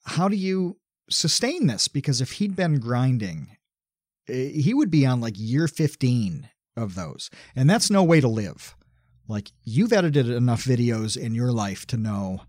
How 0.05 0.27
do 0.27 0.35
you 0.35 0.77
sustain 1.09 1.67
this? 1.67 1.87
Because 1.87 2.21
if 2.21 2.33
he'd 2.33 2.55
been 2.55 2.79
grinding, 2.79 3.57
eh, 4.27 4.49
he 4.49 4.73
would 4.73 4.91
be 4.91 5.05
on 5.05 5.21
like 5.21 5.35
year 5.37 5.67
15 5.67 6.49
of 6.77 6.95
those, 6.95 7.29
and 7.55 7.69
that's 7.69 7.89
no 7.89 8.03
way 8.03 8.21
to 8.21 8.27
live. 8.27 8.75
Like 9.27 9.51
you've 9.63 9.93
edited 9.93 10.29
enough 10.29 10.63
videos 10.63 11.17
in 11.17 11.33
your 11.33 11.51
life 11.51 11.85
to 11.87 11.97
know 11.97 12.41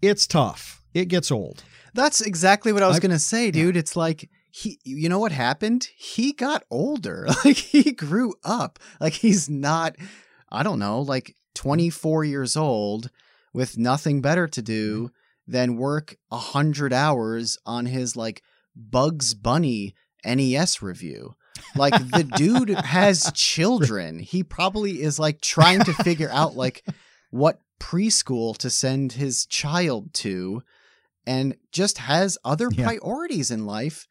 it's 0.00 0.26
tough. 0.26 0.81
It 0.94 1.06
gets 1.06 1.30
old. 1.30 1.64
That's 1.94 2.20
exactly 2.20 2.72
what 2.72 2.82
I 2.82 2.88
was 2.88 3.00
going 3.00 3.12
to 3.12 3.18
say, 3.18 3.50
dude. 3.50 3.76
It's 3.76 3.96
like 3.96 4.28
he 4.50 4.78
you 4.84 5.08
know 5.08 5.18
what 5.18 5.32
happened? 5.32 5.88
He 5.96 6.32
got 6.32 6.64
older. 6.70 7.26
Like 7.44 7.56
he 7.56 7.92
grew 7.92 8.34
up. 8.44 8.78
Like 9.00 9.14
he's 9.14 9.48
not 9.48 9.96
I 10.50 10.62
don't 10.62 10.78
know, 10.78 11.00
like 11.00 11.34
24 11.54 12.24
years 12.24 12.56
old 12.56 13.10
with 13.54 13.78
nothing 13.78 14.20
better 14.20 14.46
to 14.46 14.62
do 14.62 15.10
than 15.46 15.76
work 15.76 16.16
a 16.30 16.36
100 16.36 16.92
hours 16.92 17.58
on 17.66 17.86
his 17.86 18.16
like 18.16 18.42
Bugs 18.76 19.34
Bunny 19.34 19.94
NES 20.24 20.82
review. 20.82 21.34
Like 21.74 21.94
the 21.94 22.24
dude 22.24 22.68
has 22.84 23.30
children. 23.34 24.18
He 24.18 24.42
probably 24.42 25.02
is 25.02 25.18
like 25.18 25.40
trying 25.40 25.80
to 25.84 25.92
figure 25.92 26.30
out 26.30 26.56
like 26.56 26.84
what 27.30 27.60
preschool 27.80 28.56
to 28.58 28.70
send 28.70 29.12
his 29.12 29.46
child 29.46 30.14
to 30.14 30.62
and 31.26 31.56
just 31.70 31.98
has 31.98 32.38
other 32.44 32.68
Yeah. 32.72 32.84
priorities 32.84 33.50
in 33.50 33.66
life 33.66 34.06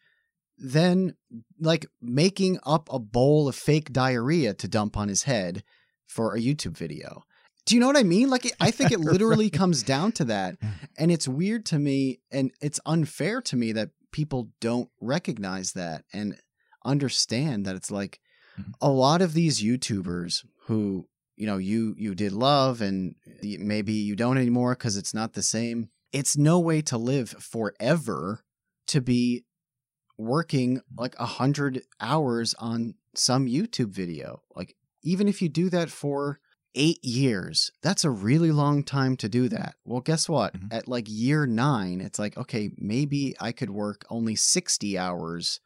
than 0.57 1.15
like 1.59 1.87
making 2.01 2.59
up 2.63 2.87
a 2.91 2.99
bowl 2.99 3.47
of 3.47 3.55
fake 3.55 3.91
diarrhea 3.91 4.53
to 4.53 4.67
dump 4.67 4.95
on 4.95 5.07
his 5.07 5.23
head 5.23 5.63
for 6.07 6.35
a 6.35 6.39
YouTube 6.39 6.77
video. 6.77 7.23
Do 7.65 7.75
you 7.75 7.81
know 7.81 7.87
what 7.87 7.97
I 7.97 8.03
mean? 8.03 8.29
Like, 8.29 8.51
I 8.59 8.71
think 8.71 8.91
it 8.91 8.99
literally 9.13 9.45
right. 9.45 9.53
comes 9.53 9.83
down 9.83 10.11
to 10.13 10.25
that. 10.25 10.57
And 10.97 11.11
it's 11.11 11.27
weird 11.27 11.65
to 11.67 11.79
me 11.79 12.19
and 12.31 12.51
it's 12.61 12.79
unfair 12.85 13.41
to 13.43 13.55
me 13.55 13.71
that 13.73 13.89
people 14.11 14.49
don't 14.59 14.89
recognize 14.99 15.73
that 15.73 16.03
and 16.13 16.35
understand 16.83 17.65
that 17.65 17.75
it's 17.75 17.91
like 17.91 18.19
mm-hmm. 18.59 18.71
a 18.81 18.89
lot 18.89 19.21
of 19.21 19.33
these 19.33 19.63
YouTubers 19.63 20.45
who, 20.65 21.07
you 21.37 21.47
know, 21.47 21.57
you 21.57 21.95
you 21.97 22.13
did 22.13 22.33
love 22.33 22.81
and 22.81 23.15
maybe 23.41 23.93
you 23.93 24.15
don't 24.15 24.37
anymore 24.37 24.75
cuz 24.75 24.97
it's 24.97 25.13
not 25.13 25.33
the 25.33 25.43
same. 25.43 25.89
It's 26.11 26.37
no 26.37 26.59
way 26.59 26.81
to 26.83 26.97
live 26.97 27.29
forever 27.29 28.43
to 28.87 29.01
be 29.01 29.45
working 30.17 30.81
like 30.97 31.15
a 31.17 31.25
hundred 31.25 31.83
hours 31.99 32.53
on 32.59 32.95
some 33.15 33.47
YouTube 33.47 33.89
video. 33.89 34.41
Like 34.55 34.75
even 35.03 35.27
if 35.27 35.41
you 35.41 35.49
do 35.49 35.69
that 35.69 35.89
for 35.89 36.39
eight 36.75 37.03
years, 37.03 37.71
that's 37.81 38.03
a 38.03 38.09
really 38.09 38.51
long 38.51 38.83
time 38.83 39.17
to 39.17 39.29
do 39.29 39.49
that. 39.49 39.75
Well, 39.85 40.01
guess 40.01 40.29
what? 40.29 40.53
Mm-hmm. 40.53 40.67
At 40.71 40.87
like 40.87 41.05
year 41.07 41.45
nine, 41.45 42.01
it's 42.01 42.19
like, 42.19 42.37
okay, 42.37 42.71
maybe 42.77 43.35
I 43.39 43.51
could 43.51 43.69
work 43.69 44.05
only 44.09 44.35
60 44.35 44.97
hours 44.97 45.59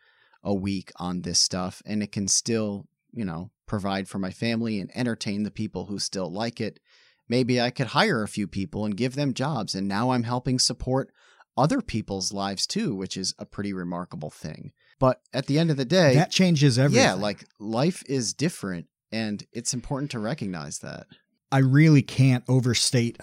a 0.44 0.54
week 0.54 0.92
on 0.98 1.22
this 1.22 1.40
stuff 1.40 1.82
and 1.86 2.02
it 2.02 2.12
can 2.12 2.28
still, 2.28 2.88
you 3.12 3.26
know, 3.26 3.52
provide 3.66 4.08
for 4.08 4.20
my 4.20 4.32
family 4.32 4.80
and 4.80 4.92
entertain 4.96 5.44
the 5.44 5.52
people 5.52 5.86
who 5.86 6.00
still 6.00 6.32
like 6.32 6.62
it. 6.62 6.80
Maybe 7.28 7.60
I 7.60 7.70
could 7.70 7.88
hire 7.88 8.24
a 8.24 8.28
few 8.28 8.48
people 8.48 8.86
and 8.86 8.98
give 8.98 9.16
them 9.16 9.34
jobs. 9.34 9.76
And 9.76 9.88
now 9.88 10.12
I'm 10.12 10.24
helping 10.24 10.60
support 10.60 11.12
other 11.58 11.82
people's 11.82 12.32
lives 12.34 12.68
too, 12.68 12.94
which 12.94 13.18
is 13.18 13.34
a 13.40 13.46
pretty 13.46 13.74
remarkable 13.74 14.30
thing. 14.30 14.72
But 15.00 15.22
at 15.34 15.48
the 15.48 15.60
end 15.60 15.72
of 15.72 15.78
the 15.78 15.86
day, 15.86 16.16
that 16.16 16.32
changes 16.32 16.78
everything. 16.78 17.04
Yeah, 17.04 17.14
like 17.14 17.46
life 17.60 18.04
is 18.08 18.34
different 18.34 18.88
and 19.12 19.46
it's 19.52 19.74
important 19.74 20.12
to 20.12 20.20
recognize 20.20 20.80
that. 20.80 21.08
I 21.52 21.60
really 21.60 22.02
can't 22.02 22.44
overstate 22.48 23.18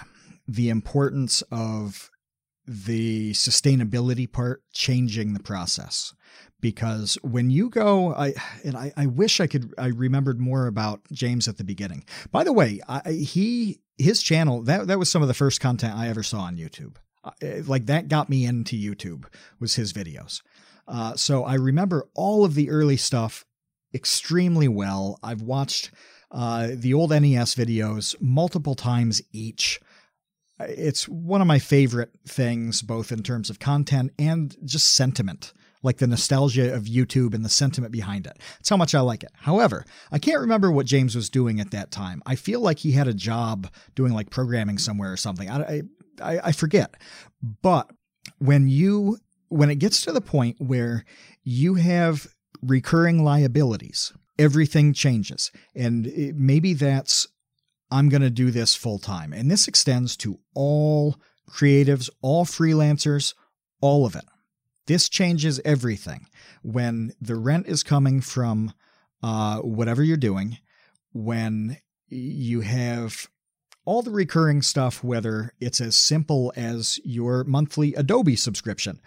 the 0.48 0.70
importance 0.70 1.42
of 1.50 2.10
the 2.66 3.32
sustainability 3.32 4.30
part 4.30 4.62
changing 4.72 5.34
the 5.34 5.42
process 5.42 6.14
because 6.60 7.18
when 7.22 7.50
you 7.50 7.68
go 7.68 8.14
i 8.14 8.32
and 8.64 8.76
I, 8.76 8.92
I 8.96 9.06
wish 9.06 9.40
i 9.40 9.48
could 9.48 9.74
i 9.76 9.88
remembered 9.88 10.40
more 10.40 10.68
about 10.68 11.00
james 11.12 11.48
at 11.48 11.58
the 11.58 11.64
beginning 11.64 12.04
by 12.30 12.44
the 12.44 12.52
way 12.52 12.80
I, 12.88 13.10
he 13.10 13.80
his 13.98 14.22
channel 14.22 14.62
that 14.62 14.86
that 14.86 14.98
was 14.98 15.10
some 15.10 15.22
of 15.22 15.28
the 15.28 15.34
first 15.34 15.60
content 15.60 15.94
i 15.94 16.08
ever 16.08 16.22
saw 16.22 16.40
on 16.40 16.56
youtube 16.56 16.96
uh, 17.24 17.30
like 17.66 17.86
that 17.86 18.08
got 18.08 18.28
me 18.28 18.44
into 18.44 18.76
youtube 18.76 19.24
was 19.60 19.74
his 19.74 19.92
videos 19.92 20.42
uh, 20.88 21.14
so 21.14 21.44
i 21.44 21.54
remember 21.54 22.08
all 22.14 22.44
of 22.44 22.54
the 22.54 22.70
early 22.70 22.96
stuff 22.96 23.44
extremely 23.94 24.68
well. 24.68 25.18
I've 25.22 25.42
watched 25.42 25.90
uh, 26.30 26.68
the 26.72 26.94
old 26.94 27.10
NES 27.10 27.54
videos 27.54 28.14
multiple 28.20 28.74
times 28.74 29.20
each. 29.32 29.80
It's 30.60 31.08
one 31.08 31.40
of 31.40 31.46
my 31.46 31.58
favorite 31.58 32.12
things, 32.26 32.82
both 32.82 33.12
in 33.12 33.22
terms 33.22 33.50
of 33.50 33.58
content 33.58 34.12
and 34.18 34.56
just 34.64 34.94
sentiment, 34.94 35.52
like 35.82 35.98
the 35.98 36.06
nostalgia 36.06 36.74
of 36.74 36.84
YouTube 36.84 37.34
and 37.34 37.44
the 37.44 37.48
sentiment 37.48 37.92
behind 37.92 38.26
it. 38.26 38.38
That's 38.58 38.68
how 38.68 38.76
much 38.76 38.94
I 38.94 39.00
like 39.00 39.22
it. 39.22 39.32
However, 39.34 39.84
I 40.10 40.18
can't 40.18 40.40
remember 40.40 40.70
what 40.70 40.86
James 40.86 41.14
was 41.16 41.30
doing 41.30 41.60
at 41.60 41.72
that 41.72 41.90
time. 41.90 42.22
I 42.26 42.36
feel 42.36 42.60
like 42.60 42.78
he 42.78 42.92
had 42.92 43.08
a 43.08 43.14
job 43.14 43.68
doing 43.94 44.12
like 44.12 44.30
programming 44.30 44.78
somewhere 44.78 45.12
or 45.12 45.16
something. 45.16 45.50
I, 45.50 45.82
I, 46.22 46.40
I 46.44 46.52
forget. 46.52 46.94
But 47.62 47.90
when 48.38 48.68
you 48.68 49.18
when 49.48 49.70
it 49.70 49.76
gets 49.76 50.00
to 50.00 50.12
the 50.12 50.20
point 50.20 50.56
where 50.58 51.04
you 51.44 51.74
have 51.74 52.26
recurring 52.62 53.22
liabilities, 53.22 54.12
everything 54.38 54.94
changes. 54.94 55.50
And 55.74 56.10
maybe 56.34 56.72
that's, 56.72 57.26
I'm 57.90 58.08
going 58.08 58.22
to 58.22 58.30
do 58.30 58.50
this 58.50 58.74
full 58.74 58.98
time. 58.98 59.32
And 59.32 59.50
this 59.50 59.68
extends 59.68 60.16
to 60.18 60.38
all 60.54 61.16
creatives, 61.50 62.08
all 62.22 62.46
freelancers, 62.46 63.34
all 63.82 64.06
of 64.06 64.16
it. 64.16 64.24
This 64.86 65.08
changes 65.08 65.60
everything. 65.64 66.26
When 66.62 67.12
the 67.20 67.36
rent 67.36 67.66
is 67.66 67.82
coming 67.82 68.20
from 68.20 68.72
uh, 69.22 69.58
whatever 69.58 70.02
you're 70.02 70.16
doing, 70.16 70.58
when 71.12 71.78
you 72.08 72.60
have 72.60 73.28
all 73.84 74.02
the 74.02 74.10
recurring 74.10 74.62
stuff, 74.62 75.02
whether 75.02 75.52
it's 75.60 75.80
as 75.80 75.96
simple 75.96 76.52
as 76.56 77.00
your 77.04 77.44
monthly 77.44 77.94
Adobe 77.94 78.36
subscription, 78.36 79.00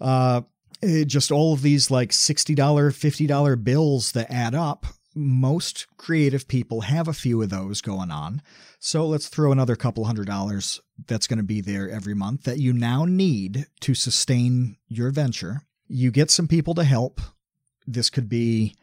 uh, 0.00 0.42
just 0.82 1.30
all 1.30 1.52
of 1.52 1.62
these 1.62 1.90
like 1.90 2.10
$60, 2.10 2.56
$50 2.56 3.64
bills 3.64 4.12
that 4.12 4.30
add 4.30 4.54
up. 4.54 4.86
Most 5.18 5.86
creative 5.96 6.46
people 6.46 6.82
have 6.82 7.08
a 7.08 7.14
few 7.14 7.40
of 7.40 7.48
those 7.48 7.80
going 7.80 8.10
on. 8.10 8.42
So 8.78 9.06
let's 9.06 9.28
throw 9.28 9.50
another 9.50 9.74
couple 9.74 10.04
hundred 10.04 10.26
dollars 10.26 10.80
that's 11.06 11.26
going 11.26 11.38
to 11.38 11.42
be 11.42 11.62
there 11.62 11.88
every 11.90 12.14
month 12.14 12.44
that 12.44 12.58
you 12.58 12.72
now 12.72 13.06
need 13.06 13.66
to 13.80 13.94
sustain 13.94 14.76
your 14.88 15.10
venture. 15.10 15.62
You 15.88 16.10
get 16.10 16.30
some 16.30 16.46
people 16.46 16.74
to 16.74 16.84
help. 16.84 17.20
This 17.86 18.10
could 18.10 18.28
be 18.28 18.76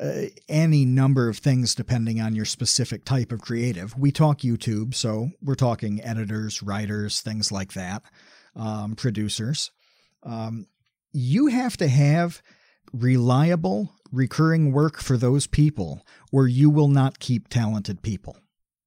uh, 0.00 0.26
any 0.48 0.84
number 0.84 1.28
of 1.28 1.38
things 1.38 1.74
depending 1.74 2.20
on 2.20 2.34
your 2.34 2.44
specific 2.44 3.04
type 3.04 3.32
of 3.32 3.40
creative. 3.40 3.96
We 3.98 4.12
talk 4.12 4.40
YouTube, 4.40 4.94
so 4.94 5.30
we're 5.42 5.54
talking 5.54 6.02
editors, 6.02 6.62
writers, 6.62 7.20
things 7.20 7.50
like 7.50 7.72
that, 7.74 8.02
um, 8.54 8.94
producers. 8.96 9.70
Um, 10.22 10.66
you 11.12 11.46
have 11.46 11.76
to 11.78 11.88
have 11.88 12.42
reliable, 12.92 13.94
recurring 14.12 14.72
work 14.72 14.98
for 14.98 15.16
those 15.16 15.46
people, 15.46 16.06
or 16.32 16.46
you 16.48 16.70
will 16.70 16.88
not 16.88 17.18
keep 17.18 17.48
talented 17.48 18.02
people. 18.02 18.36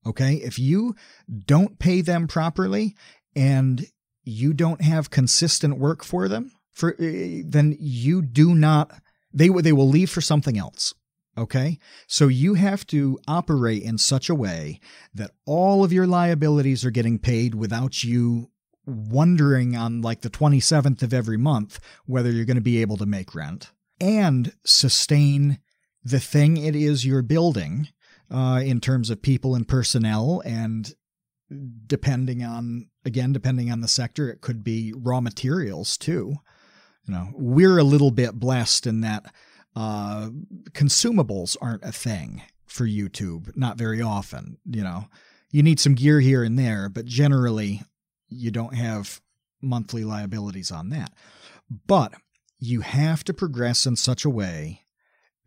Okay? 0.05 0.35
If 0.35 0.57
you 0.57 0.95
don't 1.45 1.79
pay 1.79 2.01
them 2.01 2.27
properly 2.27 2.95
and 3.35 3.85
you 4.23 4.53
don't 4.53 4.81
have 4.81 5.09
consistent 5.09 5.77
work 5.77 6.03
for 6.03 6.27
them, 6.27 6.51
for 6.71 6.95
eh, 6.99 7.41
then 7.45 7.75
you 7.79 8.21
do 8.21 8.55
not 8.55 8.91
they 9.33 9.49
they 9.49 9.73
will 9.73 9.87
leave 9.87 10.09
for 10.09 10.21
something 10.21 10.57
else. 10.57 10.93
Okay? 11.37 11.77
So 12.07 12.27
you 12.27 12.55
have 12.55 12.85
to 12.87 13.19
operate 13.27 13.83
in 13.83 13.97
such 13.97 14.29
a 14.29 14.35
way 14.35 14.79
that 15.13 15.31
all 15.45 15.83
of 15.83 15.93
your 15.93 16.07
liabilities 16.07 16.83
are 16.83 16.91
getting 16.91 17.19
paid 17.19 17.55
without 17.55 18.03
you 18.03 18.49
wondering 18.85 19.75
on 19.75 20.01
like 20.01 20.21
the 20.21 20.29
27th 20.29 21.03
of 21.03 21.13
every 21.13 21.37
month 21.37 21.79
whether 22.05 22.31
you're 22.31 22.45
going 22.45 22.55
to 22.55 22.61
be 22.61 22.81
able 22.81 22.97
to 22.97 23.05
make 23.05 23.35
rent 23.35 23.71
and 24.01 24.53
sustain 24.65 25.59
the 26.03 26.19
thing 26.19 26.57
it 26.57 26.75
is 26.75 27.05
you're 27.05 27.21
building 27.21 27.87
uh, 28.29 28.61
in 28.63 28.79
terms 28.79 29.09
of 29.09 29.21
people 29.21 29.55
and 29.55 29.67
personnel 29.67 30.41
and 30.45 30.93
depending 31.85 32.43
on 32.43 32.89
again 33.05 33.33
depending 33.33 33.71
on 33.71 33.81
the 33.81 33.87
sector 33.87 34.29
it 34.29 34.41
could 34.41 34.63
be 34.63 34.93
raw 34.95 35.19
materials 35.19 35.97
too 35.97 36.35
you 37.05 37.13
know 37.13 37.29
we're 37.33 37.77
a 37.77 37.83
little 37.83 38.11
bit 38.11 38.39
blessed 38.39 38.87
in 38.87 39.01
that 39.01 39.25
uh, 39.75 40.29
consumables 40.71 41.55
aren't 41.61 41.83
a 41.83 41.91
thing 41.91 42.41
for 42.65 42.85
youtube 42.85 43.55
not 43.55 43.77
very 43.77 44.01
often 44.01 44.57
you 44.65 44.81
know 44.81 45.05
you 45.51 45.61
need 45.61 45.79
some 45.79 45.93
gear 45.93 46.21
here 46.21 46.43
and 46.43 46.57
there 46.57 46.87
but 46.87 47.05
generally 47.05 47.81
you 48.31 48.49
don't 48.49 48.75
have 48.75 49.21
monthly 49.61 50.03
liabilities 50.03 50.71
on 50.71 50.89
that. 50.89 51.11
But 51.85 52.13
you 52.61 52.81
have 52.81 53.23
to 53.25 53.33
progress 53.33 53.85
in 53.85 53.97
such 53.97 54.23
a 54.23 54.29
way 54.29 54.81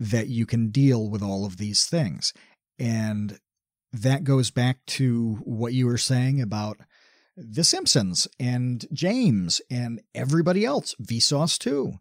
that 0.01 0.27
you 0.27 0.45
can 0.45 0.71
deal 0.71 1.09
with 1.09 1.23
all 1.23 1.47
of 1.47 1.57
these 1.57 1.87
things. 1.87 2.35
And 2.79 3.39
that 3.93 4.25
goes 4.25 4.51
back 4.51 4.85
to 4.87 5.39
what 5.45 5.73
you 5.73 5.87
were 5.87 5.97
saying 5.97 6.43
about 6.43 6.79
The 7.37 7.63
Simpsons 7.63 8.27
and 8.41 8.85
James 8.93 9.63
and 9.71 10.03
everybody 10.15 10.65
else, 10.65 10.97
Vsauce 11.01 11.57
too. 11.57 11.95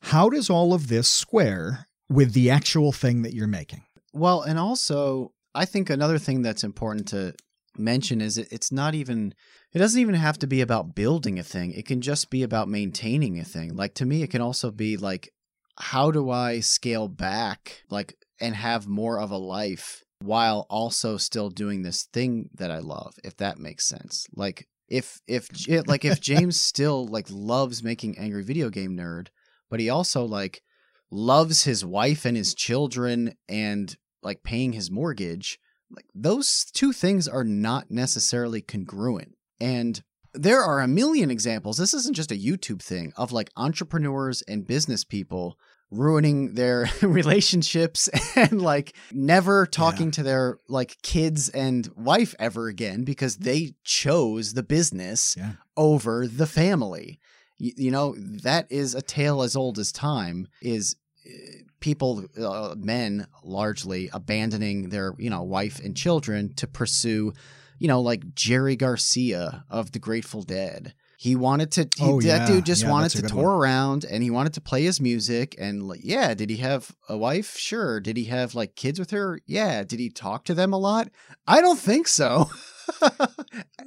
How 0.00 0.30
does 0.30 0.48
all 0.48 0.72
of 0.72 0.88
this 0.88 1.08
square 1.08 1.86
with 2.08 2.32
the 2.32 2.50
actual 2.50 2.90
thing 2.90 3.22
that 3.22 3.34
you're 3.34 3.46
making? 3.46 3.82
Well, 4.14 4.40
and 4.40 4.58
also, 4.58 5.32
I 5.54 5.66
think 5.66 5.90
another 5.90 6.18
thing 6.18 6.40
that's 6.40 6.64
important 6.64 7.08
to 7.08 7.34
mention 7.76 8.22
is 8.22 8.38
it's 8.38 8.72
not 8.72 8.94
even 8.94 9.34
it 9.72 9.78
doesn't 9.78 10.00
even 10.00 10.14
have 10.14 10.38
to 10.38 10.46
be 10.46 10.60
about 10.60 10.94
building 10.94 11.38
a 11.38 11.42
thing. 11.42 11.72
It 11.72 11.86
can 11.86 12.00
just 12.00 12.30
be 12.30 12.42
about 12.42 12.68
maintaining 12.68 13.38
a 13.38 13.44
thing. 13.44 13.76
Like 13.76 13.94
to 13.94 14.06
me, 14.06 14.22
it 14.22 14.30
can 14.30 14.40
also 14.40 14.70
be 14.70 14.96
like, 14.96 15.32
how 15.78 16.10
do 16.10 16.30
I 16.30 16.60
scale 16.60 17.08
back, 17.08 17.82
like, 17.90 18.14
and 18.40 18.54
have 18.54 18.88
more 18.88 19.20
of 19.20 19.30
a 19.30 19.36
life 19.36 20.02
while 20.20 20.66
also 20.68 21.16
still 21.16 21.50
doing 21.50 21.82
this 21.82 22.04
thing 22.12 22.50
that 22.54 22.70
I 22.70 22.78
love, 22.78 23.14
if 23.22 23.36
that 23.36 23.58
makes 23.58 23.86
sense. 23.86 24.26
Like, 24.34 24.66
if 24.88 25.20
if 25.26 25.48
like 25.86 26.04
if 26.04 26.20
James 26.20 26.60
still 26.60 27.06
like 27.06 27.26
loves 27.30 27.82
making 27.82 28.18
angry 28.18 28.42
video 28.42 28.70
game 28.70 28.96
nerd, 28.96 29.28
but 29.70 29.80
he 29.80 29.90
also 29.90 30.24
like 30.24 30.62
loves 31.10 31.64
his 31.64 31.84
wife 31.84 32.24
and 32.24 32.36
his 32.36 32.54
children 32.54 33.34
and 33.48 33.96
like 34.22 34.42
paying 34.42 34.72
his 34.72 34.90
mortgage, 34.90 35.58
like 35.90 36.06
those 36.14 36.64
two 36.72 36.92
things 36.92 37.28
are 37.28 37.44
not 37.44 37.90
necessarily 37.90 38.62
congruent. 38.62 39.34
And 39.60 40.02
there 40.34 40.62
are 40.62 40.80
a 40.80 40.88
million 40.88 41.30
examples. 41.30 41.78
This 41.78 41.94
isn't 41.94 42.14
just 42.14 42.32
a 42.32 42.36
YouTube 42.36 42.82
thing 42.82 43.12
of 43.16 43.32
like 43.32 43.50
entrepreneurs 43.56 44.42
and 44.42 44.66
business 44.66 45.04
people 45.04 45.58
ruining 45.90 46.54
their 46.54 46.88
relationships 47.02 48.08
and 48.36 48.60
like 48.60 48.94
never 49.12 49.66
talking 49.66 50.06
yeah. 50.06 50.12
to 50.12 50.22
their 50.22 50.58
like 50.68 51.00
kids 51.02 51.48
and 51.48 51.88
wife 51.96 52.34
ever 52.38 52.68
again 52.68 53.04
because 53.04 53.38
they 53.38 53.74
chose 53.84 54.54
the 54.54 54.62
business 54.62 55.34
yeah. 55.38 55.52
over 55.76 56.26
the 56.26 56.46
family. 56.46 57.18
You, 57.58 57.72
you, 57.76 57.90
know, 57.90 58.14
that 58.16 58.70
is 58.70 58.94
a 58.94 59.02
tale 59.02 59.42
as 59.42 59.56
old 59.56 59.78
as 59.78 59.90
time 59.90 60.48
is 60.60 60.96
eh, 61.26 61.62
people 61.80 62.24
uh, 62.40 62.74
men 62.76 63.26
largely 63.42 64.10
abandoning 64.12 64.90
their, 64.90 65.14
you 65.18 65.30
know, 65.30 65.42
wife 65.42 65.80
and 65.80 65.96
children 65.96 66.54
to 66.54 66.66
pursue, 66.66 67.32
you 67.78 67.88
know, 67.88 68.00
like 68.00 68.34
Jerry 68.34 68.76
Garcia 68.76 69.64
of 69.70 69.92
the 69.92 69.98
Grateful 69.98 70.42
Dead 70.42 70.94
he 71.20 71.34
wanted 71.34 71.72
to. 71.72 71.88
He, 71.96 72.04
oh, 72.04 72.20
yeah. 72.20 72.38
That 72.38 72.46
dude 72.46 72.64
just 72.64 72.84
yeah, 72.84 72.90
wanted 72.92 73.10
to 73.10 73.22
tour 73.22 73.42
one. 73.42 73.56
around 73.56 74.04
and 74.04 74.22
he 74.22 74.30
wanted 74.30 74.54
to 74.54 74.60
play 74.60 74.84
his 74.84 75.00
music. 75.00 75.56
And 75.58 75.82
like, 75.88 75.98
yeah, 76.04 76.32
did 76.32 76.48
he 76.48 76.58
have 76.58 76.94
a 77.08 77.16
wife? 77.16 77.56
Sure. 77.58 77.98
Did 77.98 78.16
he 78.16 78.26
have 78.26 78.54
like 78.54 78.76
kids 78.76 79.00
with 79.00 79.10
her? 79.10 79.40
Yeah. 79.44 79.82
Did 79.82 79.98
he 79.98 80.10
talk 80.10 80.44
to 80.44 80.54
them 80.54 80.72
a 80.72 80.78
lot? 80.78 81.08
I 81.44 81.60
don't 81.60 81.78
think 81.78 82.06
so. 82.06 82.48
not, 83.02 83.32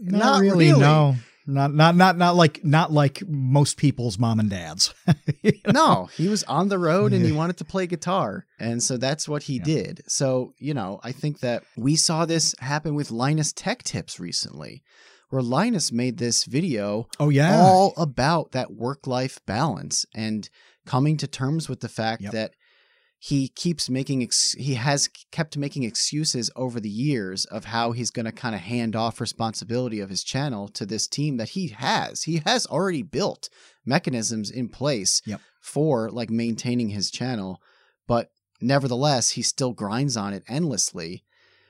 not 0.01 0.41
really, 0.41 0.67
really. 0.67 0.81
No. 0.81 1.15
Not 1.51 1.73
not 1.73 1.95
not 1.95 2.17
not 2.17 2.35
like 2.35 2.63
not 2.63 2.91
like 2.91 3.21
most 3.27 3.77
people's 3.77 4.17
mom 4.17 4.39
and 4.39 4.49
dads. 4.49 4.93
you 5.41 5.53
know? 5.67 5.71
No, 5.73 6.05
he 6.15 6.27
was 6.27 6.43
on 6.43 6.69
the 6.69 6.79
road 6.79 7.13
and 7.13 7.25
he 7.25 7.31
wanted 7.31 7.57
to 7.57 7.65
play 7.65 7.87
guitar. 7.87 8.45
And 8.59 8.81
so 8.81 8.97
that's 8.97 9.27
what 9.27 9.43
he 9.43 9.57
yeah. 9.57 9.63
did. 9.63 10.01
So, 10.07 10.53
you 10.57 10.73
know, 10.73 10.99
I 11.03 11.11
think 11.11 11.39
that 11.39 11.63
we 11.75 11.95
saw 11.95 12.25
this 12.25 12.55
happen 12.59 12.95
with 12.95 13.11
Linus 13.11 13.51
Tech 13.53 13.83
Tips 13.83 14.19
recently 14.19 14.83
where 15.29 15.41
Linus 15.41 15.91
made 15.91 16.17
this 16.17 16.43
video 16.43 17.07
oh 17.19 17.29
yeah 17.29 17.57
all 17.57 17.93
about 17.97 18.51
that 18.51 18.71
work 18.71 19.07
life 19.07 19.39
balance 19.45 20.05
and 20.13 20.49
coming 20.85 21.17
to 21.17 21.27
terms 21.27 21.69
with 21.69 21.79
the 21.79 21.89
fact 21.89 22.21
yep. 22.21 22.33
that 22.33 22.53
he 23.23 23.47
keeps 23.49 23.87
making 23.87 24.23
ex- 24.23 24.55
he 24.57 24.73
has 24.73 25.07
kept 25.31 25.55
making 25.55 25.83
excuses 25.83 26.49
over 26.55 26.79
the 26.79 26.89
years 26.89 27.45
of 27.45 27.65
how 27.65 27.91
he's 27.91 28.09
going 28.09 28.25
to 28.25 28.31
kind 28.31 28.55
of 28.55 28.61
hand 28.61 28.95
off 28.95 29.21
responsibility 29.21 29.99
of 29.99 30.09
his 30.09 30.23
channel 30.23 30.67
to 30.67 30.85
this 30.85 31.07
team 31.07 31.37
that 31.37 31.49
he 31.49 31.67
has 31.67 32.23
he 32.23 32.41
has 32.45 32.65
already 32.65 33.03
built 33.03 33.49
mechanisms 33.85 34.49
in 34.49 34.67
place 34.67 35.21
yep. 35.25 35.39
for 35.61 36.09
like 36.09 36.29
maintaining 36.29 36.89
his 36.89 37.11
channel 37.11 37.61
but 38.07 38.31
nevertheless 38.59 39.31
he 39.31 39.41
still 39.41 39.71
grinds 39.71 40.17
on 40.17 40.33
it 40.33 40.43
endlessly 40.47 41.23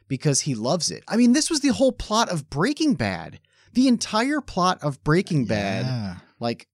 because 0.07 0.41
he 0.41 0.55
loves 0.55 0.89
it 0.89 1.03
i 1.07 1.17
mean 1.17 1.33
this 1.33 1.49
was 1.49 1.59
the 1.59 1.73
whole 1.73 1.91
plot 1.91 2.29
of 2.29 2.49
breaking 2.49 2.93
bad 2.93 3.39
the 3.73 3.87
entire 3.87 4.41
plot 4.41 4.79
of 4.81 5.03
Breaking 5.03 5.45
Bad, 5.45 5.85
yeah. 5.85 6.15
like 6.39 6.67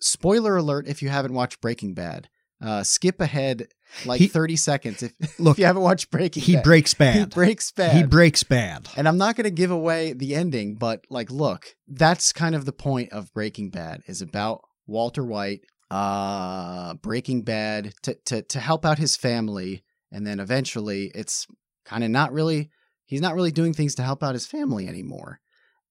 spoiler 0.00 0.56
alert 0.56 0.86
if 0.88 1.02
you 1.02 1.08
haven't 1.08 1.34
watched 1.34 1.60
Breaking 1.60 1.94
Bad. 1.94 2.28
Uh, 2.60 2.82
skip 2.82 3.20
ahead 3.20 3.68
like 4.04 4.18
he, 4.18 4.26
30 4.28 4.56
seconds 4.56 5.02
if, 5.02 5.12
look, 5.40 5.54
if 5.54 5.58
you 5.58 5.66
haven't 5.66 5.82
watched 5.82 6.10
Breaking 6.10 6.42
he 6.42 6.54
Bad. 6.54 6.64
breaks 6.64 6.94
bad. 7.02 7.16
He 7.16 7.24
breaks 7.26 7.72
bad. 7.72 7.96
He 7.96 8.02
breaks 8.02 8.42
bad. 8.42 8.88
And 8.96 9.08
I'm 9.08 9.18
not 9.18 9.36
going 9.36 9.44
to 9.44 9.50
give 9.50 9.70
away 9.70 10.12
the 10.12 10.34
ending, 10.34 10.76
but 10.76 11.04
like 11.10 11.30
look, 11.30 11.74
that's 11.88 12.32
kind 12.32 12.54
of 12.54 12.64
the 12.64 12.72
point 12.72 13.12
of 13.12 13.32
Breaking 13.32 13.70
Bad 13.70 14.02
is 14.06 14.22
about 14.22 14.62
Walter 14.86 15.24
White 15.24 15.60
uh 15.90 16.94
Breaking 16.94 17.42
Bad 17.42 17.92
to 18.02 18.14
to 18.26 18.42
to 18.42 18.60
help 18.60 18.84
out 18.86 18.98
his 18.98 19.16
family 19.16 19.82
and 20.12 20.26
then 20.26 20.38
eventually 20.38 21.10
it's 21.14 21.46
kind 21.84 22.04
of 22.04 22.10
not 22.10 22.32
really 22.32 22.70
he's 23.06 23.20
not 23.20 23.34
really 23.34 23.50
doing 23.50 23.74
things 23.74 23.96
to 23.96 24.02
help 24.02 24.22
out 24.22 24.34
his 24.34 24.46
family 24.46 24.86
anymore 24.86 25.40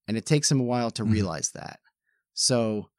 and 0.07 0.17
it 0.17 0.25
takes 0.25 0.51
him 0.51 0.59
a 0.59 0.63
while 0.63 0.89
to 0.91 1.03
mm 1.03 1.11
realize 1.11 1.51
that. 1.53 1.79
So 2.33 2.89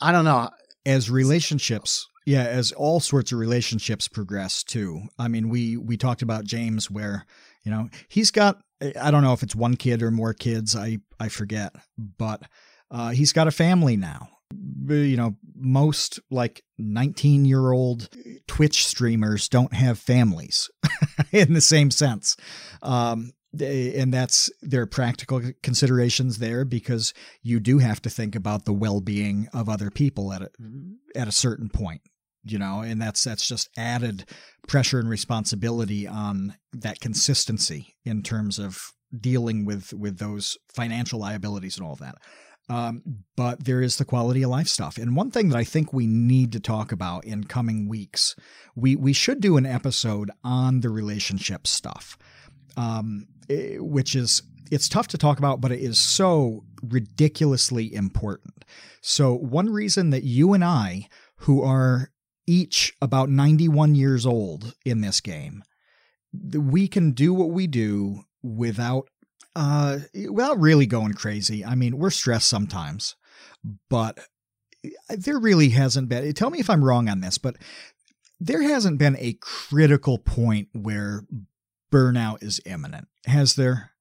I 0.00 0.12
don't 0.12 0.24
know. 0.24 0.50
As 0.84 1.10
relationships, 1.10 2.06
yeah, 2.24 2.44
as 2.44 2.72
all 2.72 3.00
sorts 3.00 3.32
of 3.32 3.38
relationships 3.38 4.08
progress 4.08 4.62
too. 4.62 5.02
I 5.18 5.28
mean, 5.28 5.48
we 5.48 5.76
we 5.76 5.96
talked 5.96 6.22
about 6.22 6.44
James 6.44 6.90
where, 6.90 7.26
you 7.64 7.70
know, 7.70 7.88
he's 8.08 8.30
got 8.30 8.62
I 9.00 9.10
don't 9.10 9.22
know 9.22 9.32
if 9.32 9.42
it's 9.42 9.54
one 9.54 9.76
kid 9.76 10.02
or 10.02 10.10
more 10.10 10.34
kids, 10.34 10.76
I 10.76 10.98
I 11.18 11.28
forget, 11.28 11.74
but 11.98 12.42
uh, 12.90 13.10
he's 13.10 13.32
got 13.32 13.48
a 13.48 13.52
family 13.52 13.96
now. 13.96 14.28
You 14.86 15.16
know, 15.16 15.36
most 15.54 16.20
like 16.30 16.62
19 16.78 17.44
year 17.44 17.72
old 17.72 18.08
Twitch 18.46 18.86
streamers 18.86 19.48
don't 19.48 19.72
have 19.72 19.98
families 19.98 20.70
in 21.32 21.54
the 21.54 21.60
same 21.60 21.90
sense. 21.90 22.36
Um, 22.82 23.32
and 23.60 24.12
that's 24.12 24.50
there 24.62 24.82
are 24.82 24.86
practical 24.86 25.42
considerations 25.62 26.38
there 26.38 26.64
because 26.64 27.12
you 27.42 27.60
do 27.60 27.78
have 27.78 28.00
to 28.02 28.10
think 28.10 28.34
about 28.34 28.64
the 28.64 28.72
well-being 28.72 29.48
of 29.52 29.68
other 29.68 29.90
people 29.90 30.32
at 30.32 30.42
a, 30.42 30.50
at 31.14 31.28
a 31.28 31.32
certain 31.32 31.68
point 31.68 32.00
you 32.44 32.58
know 32.58 32.80
and 32.80 33.00
that's 33.00 33.24
that's 33.24 33.46
just 33.46 33.68
added 33.76 34.24
pressure 34.66 34.98
and 34.98 35.08
responsibility 35.08 36.06
on 36.06 36.54
that 36.72 37.00
consistency 37.00 37.94
in 38.04 38.22
terms 38.22 38.58
of 38.58 38.92
dealing 39.18 39.64
with 39.64 39.92
with 39.92 40.18
those 40.18 40.56
financial 40.74 41.20
liabilities 41.20 41.76
and 41.76 41.86
all 41.86 41.92
of 41.92 41.98
that 41.98 42.16
um, 42.68 43.02
but 43.36 43.64
there 43.64 43.82
is 43.82 43.96
the 43.96 44.04
quality 44.04 44.42
of 44.42 44.50
life 44.50 44.68
stuff 44.68 44.96
and 44.96 45.16
one 45.16 45.30
thing 45.30 45.48
that 45.48 45.58
i 45.58 45.64
think 45.64 45.92
we 45.92 46.06
need 46.06 46.52
to 46.52 46.60
talk 46.60 46.92
about 46.92 47.24
in 47.24 47.44
coming 47.44 47.88
weeks 47.88 48.34
we 48.74 48.96
we 48.96 49.12
should 49.12 49.40
do 49.40 49.56
an 49.56 49.66
episode 49.66 50.30
on 50.42 50.80
the 50.80 50.90
relationship 50.90 51.66
stuff 51.66 52.16
um, 52.76 53.26
eh, 53.50 53.76
which 53.78 54.14
is 54.16 54.42
it's 54.72 54.88
tough 54.88 55.06
to 55.08 55.18
talk 55.18 55.38
about, 55.38 55.60
but 55.60 55.70
it 55.70 55.80
is 55.80 55.98
so 55.98 56.64
ridiculously 56.82 57.92
important. 57.94 58.64
So 59.02 59.34
one 59.34 59.68
reason 59.68 60.08
that 60.10 60.24
you 60.24 60.54
and 60.54 60.64
I, 60.64 61.08
who 61.36 61.62
are 61.62 62.11
each 62.52 62.92
about 63.00 63.30
91 63.30 63.94
years 63.94 64.26
old 64.26 64.74
in 64.84 65.00
this 65.00 65.22
game, 65.22 65.64
we 66.52 66.86
can 66.86 67.12
do 67.12 67.32
what 67.32 67.50
we 67.50 67.66
do 67.66 68.24
without 68.42 69.08
uh 69.56 70.00
without 70.28 70.60
really 70.60 70.84
going 70.84 71.14
crazy. 71.14 71.64
I 71.64 71.74
mean, 71.74 71.96
we're 71.96 72.10
stressed 72.10 72.48
sometimes, 72.48 73.16
but 73.88 74.18
there 75.08 75.38
really 75.38 75.70
hasn't 75.70 76.10
been 76.10 76.30
tell 76.34 76.50
me 76.50 76.58
if 76.58 76.68
I'm 76.68 76.84
wrong 76.84 77.08
on 77.08 77.22
this, 77.22 77.38
but 77.38 77.56
there 78.38 78.62
hasn't 78.62 78.98
been 78.98 79.16
a 79.18 79.38
critical 79.40 80.18
point 80.18 80.68
where 80.74 81.24
burnout 81.90 82.42
is 82.42 82.60
imminent. 82.66 83.08
Has 83.24 83.54
there? 83.54 83.92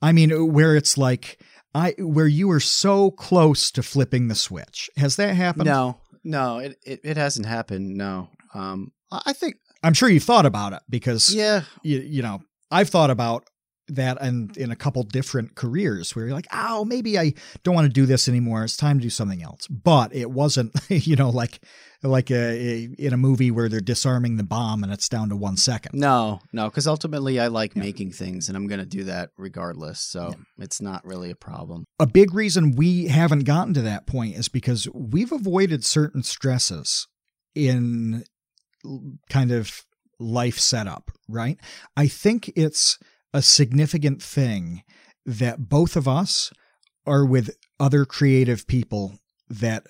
I 0.00 0.12
mean, 0.12 0.52
where 0.52 0.76
it's 0.76 0.96
like 0.96 1.38
I 1.74 1.94
where 1.98 2.26
you 2.26 2.48
were 2.48 2.60
so 2.60 3.10
close 3.10 3.70
to 3.72 3.82
flipping 3.82 4.28
the 4.28 4.34
switch. 4.34 4.88
Has 4.96 5.16
that 5.16 5.34
happened? 5.36 5.66
No, 5.66 6.00
no, 6.24 6.58
it 6.58 6.78
it, 6.84 7.00
it 7.04 7.16
hasn't 7.16 7.46
happened. 7.46 7.96
No, 7.96 8.28
um, 8.54 8.92
I 9.10 9.32
think 9.32 9.56
I'm 9.82 9.94
sure 9.94 10.08
you've 10.08 10.22
thought 10.24 10.46
about 10.46 10.72
it 10.72 10.82
because 10.88 11.34
yeah, 11.34 11.62
you, 11.82 11.98
you 12.00 12.22
know 12.22 12.40
I've 12.70 12.88
thought 12.88 13.10
about 13.10 13.48
that 13.96 14.20
and 14.20 14.56
in 14.56 14.70
a 14.70 14.76
couple 14.76 15.02
different 15.02 15.54
careers 15.54 16.14
where 16.14 16.26
you're 16.26 16.34
like, 16.34 16.46
oh, 16.52 16.84
maybe 16.84 17.18
I 17.18 17.34
don't 17.62 17.74
want 17.74 17.86
to 17.86 17.92
do 17.92 18.06
this 18.06 18.28
anymore. 18.28 18.64
It's 18.64 18.76
time 18.76 18.98
to 18.98 19.02
do 19.02 19.10
something 19.10 19.42
else. 19.42 19.66
But 19.68 20.14
it 20.14 20.30
wasn't, 20.30 20.72
you 20.88 21.16
know, 21.16 21.30
like 21.30 21.60
like 22.02 22.30
a, 22.30 22.34
a, 22.34 22.82
in 22.98 23.12
a 23.12 23.16
movie 23.16 23.50
where 23.50 23.68
they're 23.68 23.80
disarming 23.80 24.36
the 24.36 24.42
bomb 24.42 24.82
and 24.82 24.92
it's 24.92 25.08
down 25.08 25.28
to 25.28 25.36
one 25.36 25.56
second. 25.56 25.98
No, 25.98 26.40
no, 26.52 26.68
because 26.68 26.86
ultimately 26.86 27.38
I 27.38 27.46
like 27.46 27.76
yeah. 27.76 27.82
making 27.82 28.12
things 28.12 28.48
and 28.48 28.56
I'm 28.56 28.66
going 28.66 28.80
to 28.80 28.86
do 28.86 29.04
that 29.04 29.30
regardless. 29.36 30.00
So 30.00 30.30
yeah. 30.30 30.64
it's 30.64 30.80
not 30.80 31.04
really 31.04 31.30
a 31.30 31.36
problem. 31.36 31.84
A 32.00 32.06
big 32.06 32.34
reason 32.34 32.74
we 32.74 33.06
haven't 33.06 33.44
gotten 33.44 33.74
to 33.74 33.82
that 33.82 34.06
point 34.06 34.36
is 34.36 34.48
because 34.48 34.88
we've 34.92 35.32
avoided 35.32 35.84
certain 35.84 36.22
stresses 36.22 37.06
in 37.54 38.24
kind 39.30 39.52
of 39.52 39.84
life 40.18 40.58
setup, 40.58 41.10
right? 41.28 41.58
I 41.96 42.08
think 42.08 42.50
it's 42.56 42.98
a 43.32 43.42
significant 43.42 44.22
thing 44.22 44.82
that 45.24 45.68
both 45.68 45.96
of 45.96 46.06
us 46.08 46.52
are 47.06 47.24
with 47.24 47.56
other 47.80 48.04
creative 48.04 48.66
people 48.66 49.18
that 49.48 49.86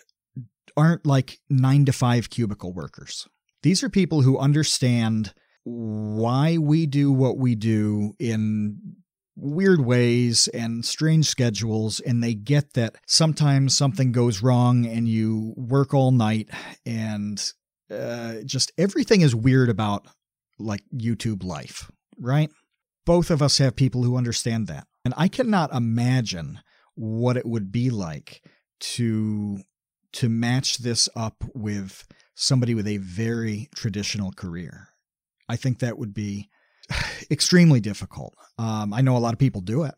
aren't 0.77 1.07
like 1.07 1.39
nine 1.51 1.85
to 1.85 1.93
five 1.93 2.31
cubicle 2.31 2.73
workers. 2.73 3.29
These 3.63 3.83
are 3.83 3.89
people 3.89 4.23
who 4.23 4.39
understand 4.39 5.35
why 5.65 6.59
we 6.59 6.87
do 6.87 7.13
what 7.13 7.39
we 7.39 7.55
do 7.55 8.15
in 8.19 8.97
weird 9.37 9.81
ways 9.85 10.49
and 10.49 10.85
strange 10.85 11.27
schedules, 11.27 12.01
and 12.01 12.23
they 12.23 12.35
get 12.35 12.75
that 12.75 12.97
sometimes 13.07 13.77
something 13.77 14.13
goes 14.13 14.43
wrong 14.43 14.87
and 14.87 15.09
you 15.09 15.55
work 15.57 15.95
all 15.95 16.11
night, 16.11 16.49
and 16.85 17.53
uh, 17.91 18.37
just 18.45 18.73
everything 18.77 19.21
is 19.21 19.35
weird 19.35 19.69
about 19.69 20.07
like 20.59 20.83
YouTube 20.95 21.45
life, 21.45 21.91
right? 22.19 22.51
Both 23.05 23.31
of 23.31 23.43
us 23.43 23.59
have 23.59 23.77
people 23.77 24.05
who 24.05 24.17
understand 24.17 24.67
that. 24.69 24.87
And 25.05 25.15
I 25.17 25.29
cannot 25.29 25.73
imagine 25.75 26.61
what 26.95 27.37
it 27.37 27.47
would 27.47 27.73
be 27.73 27.91
like 27.91 28.43
to 28.81 29.61
to 30.13 30.29
match 30.29 30.79
this 30.79 31.09
up 31.17 31.43
with 31.55 32.07
somebody 32.35 32.75
with 32.75 32.87
a 32.87 32.99
very 32.99 33.69
traditional 33.75 34.31
career. 34.31 34.89
I 35.49 35.57
think 35.57 35.79
that 35.79 35.97
would 35.97 36.13
be 36.13 36.51
extremely 37.31 37.81
difficult. 37.81 38.35
Um, 38.59 38.93
I 38.93 39.01
know 39.01 39.17
a 39.17 39.19
lot 39.19 39.33
of 39.33 39.39
people 39.39 39.63
do 39.63 39.85
it, 39.85 39.95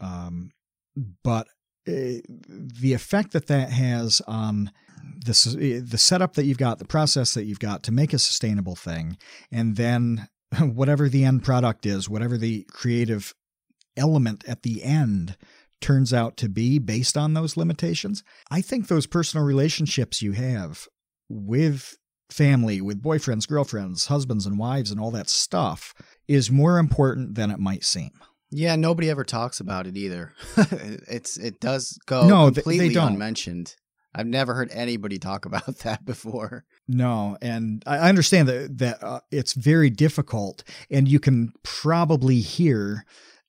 um, 0.00 0.50
but 1.24 1.46
uh, 1.88 2.20
the 2.48 2.92
effect 2.92 3.32
that 3.32 3.46
that 3.46 3.70
has 3.70 4.20
on 4.26 4.70
the 5.24 5.82
the 5.86 5.98
setup 5.98 6.34
that 6.34 6.44
you've 6.44 6.58
got, 6.58 6.78
the 6.78 6.84
process 6.84 7.34
that 7.34 7.44
you've 7.44 7.60
got 7.60 7.82
to 7.84 7.92
make 7.92 8.12
a 8.12 8.18
sustainable 8.18 8.76
thing, 8.76 9.16
and 9.50 9.76
then 9.76 10.28
whatever 10.60 11.08
the 11.08 11.24
end 11.24 11.44
product 11.44 11.86
is, 11.86 12.08
whatever 12.08 12.36
the 12.36 12.66
creative 12.70 13.34
element 13.96 14.44
at 14.46 14.62
the 14.62 14.82
end 14.82 15.36
turns 15.80 16.12
out 16.12 16.36
to 16.38 16.48
be 16.48 16.78
based 16.78 17.16
on 17.16 17.34
those 17.34 17.56
limitations. 17.56 18.22
I 18.50 18.60
think 18.60 18.88
those 18.88 19.06
personal 19.06 19.44
relationships 19.44 20.22
you 20.22 20.32
have 20.32 20.88
with 21.28 21.96
family, 22.30 22.80
with 22.80 23.02
boyfriends, 23.02 23.48
girlfriends, 23.48 24.06
husbands, 24.06 24.46
and 24.46 24.58
wives, 24.58 24.90
and 24.90 25.00
all 25.00 25.10
that 25.12 25.28
stuff 25.28 25.94
is 26.26 26.50
more 26.50 26.78
important 26.78 27.34
than 27.34 27.50
it 27.50 27.58
might 27.58 27.84
seem. 27.84 28.10
Yeah, 28.50 28.76
nobody 28.76 29.10
ever 29.10 29.24
talks 29.24 29.60
about 29.60 29.86
it 29.86 29.96
either. 29.96 30.32
it's 30.56 31.36
it 31.36 31.60
does 31.60 31.98
go 32.06 32.26
no, 32.26 32.46
completely 32.46 32.88
they 32.88 32.94
don't. 32.94 33.12
unmentioned. 33.12 33.74
I've 34.16 34.26
never 34.26 34.54
heard 34.54 34.70
anybody 34.72 35.18
talk 35.18 35.44
about 35.44 35.78
that 35.84 36.04
before. 36.06 36.64
No, 36.88 37.36
and 37.42 37.82
I 37.86 38.08
understand 38.08 38.48
that 38.48 38.78
that 38.78 39.02
uh, 39.02 39.20
it's 39.30 39.52
very 39.52 39.90
difficult, 39.90 40.64
and 40.90 41.06
you 41.06 41.20
can 41.20 41.52
probably 41.62 42.40
hear 42.40 43.04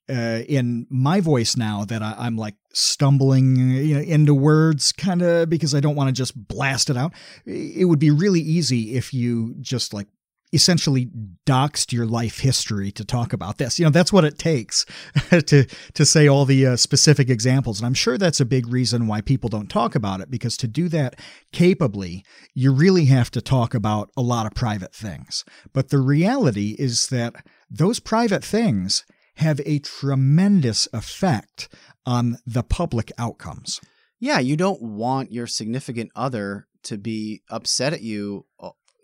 uh, 0.10 0.42
in 0.48 0.86
my 0.90 1.22
voice 1.22 1.56
now 1.56 1.86
that 1.86 2.02
I, 2.02 2.28
am 2.28 2.36
like 2.36 2.56
stumbling 2.74 3.56
you 3.58 3.96
know, 3.96 4.02
into 4.02 4.34
words, 4.34 4.92
kind 4.92 5.22
of 5.22 5.50
because 5.50 5.74
I 5.74 5.80
don't 5.80 5.96
want 5.96 6.10
to 6.10 6.14
just 6.14 6.48
blast 6.48 6.90
it 6.90 6.98
out. 6.98 7.14
It 7.46 7.86
would 7.86 8.00
be 8.00 8.12
really 8.12 8.42
easy 8.42 8.96
if 8.96 9.14
you 9.14 9.56
just 9.62 9.94
like 9.94 10.08
essentially 10.54 11.10
doxed 11.46 11.92
your 11.92 12.06
life 12.06 12.40
history 12.40 12.92
to 12.92 13.04
talk 13.04 13.34
about 13.34 13.58
this. 13.58 13.78
You 13.78 13.86
know, 13.86 13.92
that's 13.92 14.14
what 14.14 14.24
it 14.24 14.40
takes 14.40 14.86
to 15.30 15.66
to 15.94 16.06
say 16.06 16.28
all 16.28 16.46
the 16.46 16.66
uh, 16.66 16.76
specific 16.76 17.30
examples. 17.30 17.80
And 17.80 17.86
I'm 17.86 17.94
sure 17.94 18.18
that's 18.18 18.40
a 18.40 18.46
big 18.46 18.68
reason 18.68 19.08
why 19.08 19.22
people 19.22 19.50
don't 19.50 19.70
talk 19.70 19.96
about 19.96 20.22
it 20.22 20.32
because 20.32 20.58
to 20.58 20.68
do 20.68 20.90
that 20.90 21.20
capably, 21.52 22.24
you 22.54 22.72
really 22.72 23.06
have 23.06 23.32
to 23.32 23.42
talk 23.42 23.74
about 23.74 24.10
a 24.16 24.22
lot 24.22 24.46
of 24.46 24.54
private 24.54 24.94
things. 24.94 25.44
But 25.74 25.90
the 25.90 26.00
reality 26.00 26.76
is 26.80 27.08
that 27.08 27.36
those 27.70 28.00
private 28.00 28.44
things 28.44 29.06
have 29.36 29.62
a 29.66 29.80
tremendous 29.80 30.88
effect 30.94 31.70
on 32.06 32.38
the 32.46 32.64
public 32.64 33.12
outcomes. 33.18 33.80
Yeah, 34.20 34.40
you 34.40 34.58
don't 34.58 34.82
want 34.82 35.32
your 35.32 35.46
significant 35.46 36.12
other 36.16 36.68
to 36.84 36.98
be 36.98 37.44
upset 37.50 37.94
at 37.94 38.02
you 38.02 38.46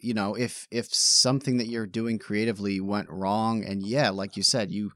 you 0.03 0.13
know 0.13 0.35
if 0.35 0.67
if 0.69 0.93
something 0.93 1.57
that 1.57 1.67
you're 1.67 1.87
doing 1.87 2.19
creatively 2.19 2.79
went 2.79 3.09
wrong 3.09 3.63
and 3.63 3.85
yeah 3.85 4.09
like 4.09 4.35
you 4.35 4.43
said 4.43 4.71
you 4.71 4.91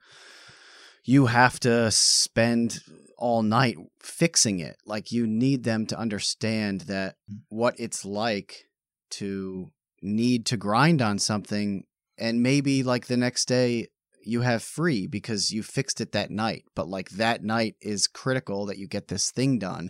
you 1.03 1.28
have 1.28 1.60
to 1.60 1.89
spend 1.89 2.80
all 3.18 3.41
night 3.41 3.78
fixing 4.01 4.60
it 4.60 4.78
like 4.86 5.12
you 5.12 5.26
need 5.26 5.64
them 5.64 5.86
to 5.86 5.97
understand 5.97 6.82
that 6.82 7.16
mm. 7.32 7.39
what 7.49 7.74
it's 7.80 8.05
like 8.05 8.66
to 9.10 9.72
need 10.01 10.45
to 10.45 10.58
grind 10.58 11.01
on 11.01 11.18
something 11.18 11.84
and 12.18 12.43
maybe 12.43 12.84
like 12.84 13.08
the 13.08 13.18
next 13.18 13.45
day 13.45 13.88
you 14.24 14.41
have 14.41 14.62
free 14.62 15.08
because 15.08 15.51
you 15.51 15.64
fixed 15.64 16.01
it 16.01 16.12
that 16.12 16.30
night 16.30 16.66
but 16.76 16.88
like 16.88 17.10
that 17.12 17.43
night 17.43 17.76
is 17.82 18.08
critical 18.08 18.66
that 18.66 18.78
you 18.78 18.88
get 18.88 19.08
this 19.08 19.32
thing 19.32 19.58
done 19.58 19.89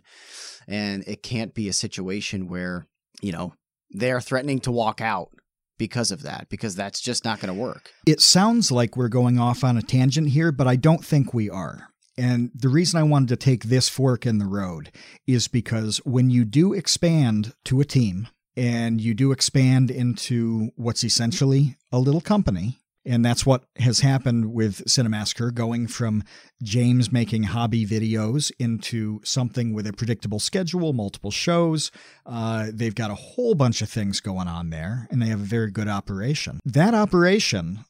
and 0.67 1.03
it 1.07 1.23
can't 1.23 1.55
be 1.55 1.67
a 1.67 1.73
situation 1.73 2.47
where 2.47 2.87
you 3.21 3.31
know 3.31 3.53
they're 3.91 4.21
threatening 4.21 4.59
to 4.61 4.71
walk 4.71 5.01
out 5.01 5.29
because 5.77 6.11
of 6.11 6.23
that, 6.23 6.47
because 6.49 6.75
that's 6.75 6.99
just 6.99 7.23
not 7.23 7.39
going 7.39 7.53
to 7.53 7.59
work. 7.59 7.91
It 8.05 8.19
sounds 8.19 8.71
like 8.71 8.97
we're 8.97 9.09
going 9.09 9.39
off 9.39 9.63
on 9.63 9.77
a 9.77 9.81
tangent 9.81 10.29
here, 10.29 10.51
but 10.51 10.67
I 10.67 10.75
don't 10.75 11.05
think 11.05 11.33
we 11.33 11.49
are. 11.49 11.89
And 12.17 12.49
the 12.55 12.69
reason 12.69 12.99
I 12.99 13.03
wanted 13.03 13.29
to 13.29 13.35
take 13.35 13.65
this 13.65 13.87
fork 13.89 14.25
in 14.25 14.39
the 14.39 14.47
road 14.47 14.91
is 15.27 15.47
because 15.47 15.97
when 16.03 16.31
you 16.31 16.45
do 16.45 16.73
expand 16.73 17.53
to 17.65 17.79
a 17.79 17.85
team 17.85 18.27
and 18.55 18.99
you 18.99 19.13
do 19.13 19.31
expand 19.31 19.91
into 19.91 20.71
what's 20.75 21.03
essentially 21.03 21.77
a 21.91 21.99
little 21.99 22.21
company, 22.21 22.79
and 23.07 23.23
that's 23.23 23.45
what 23.45 23.63
has 23.77 24.01
happened 24.01 24.53
with 24.53 24.85
Cinemassacre, 24.85 25.53
going 25.53 25.87
from 25.87 26.23
James 26.61 27.11
making 27.11 27.43
hobby 27.43 27.85
videos 27.85 28.51
into 28.59 29.21
something 29.23 29.73
with 29.73 29.87
a 29.87 29.93
predictable 29.93 30.39
schedule, 30.39 30.93
multiple 30.93 31.31
shows. 31.31 31.91
Uh, 32.25 32.67
they've 32.73 32.95
got 32.95 33.09
a 33.09 33.15
whole 33.15 33.55
bunch 33.55 33.81
of 33.81 33.89
things 33.89 34.19
going 34.19 34.47
on 34.47 34.69
there, 34.69 35.07
and 35.09 35.21
they 35.21 35.27
have 35.27 35.39
a 35.39 35.45
very 35.45 35.71
good 35.71 35.87
operation. 35.87 36.59
That 36.65 36.93
operation 36.93 37.85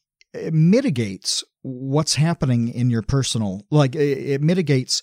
mitigates 0.52 1.44
what's 1.62 2.16
happening 2.16 2.70
in 2.70 2.90
your 2.90 3.02
personal, 3.02 3.66
like 3.72 3.96
it 3.96 4.42
mitigates 4.42 5.02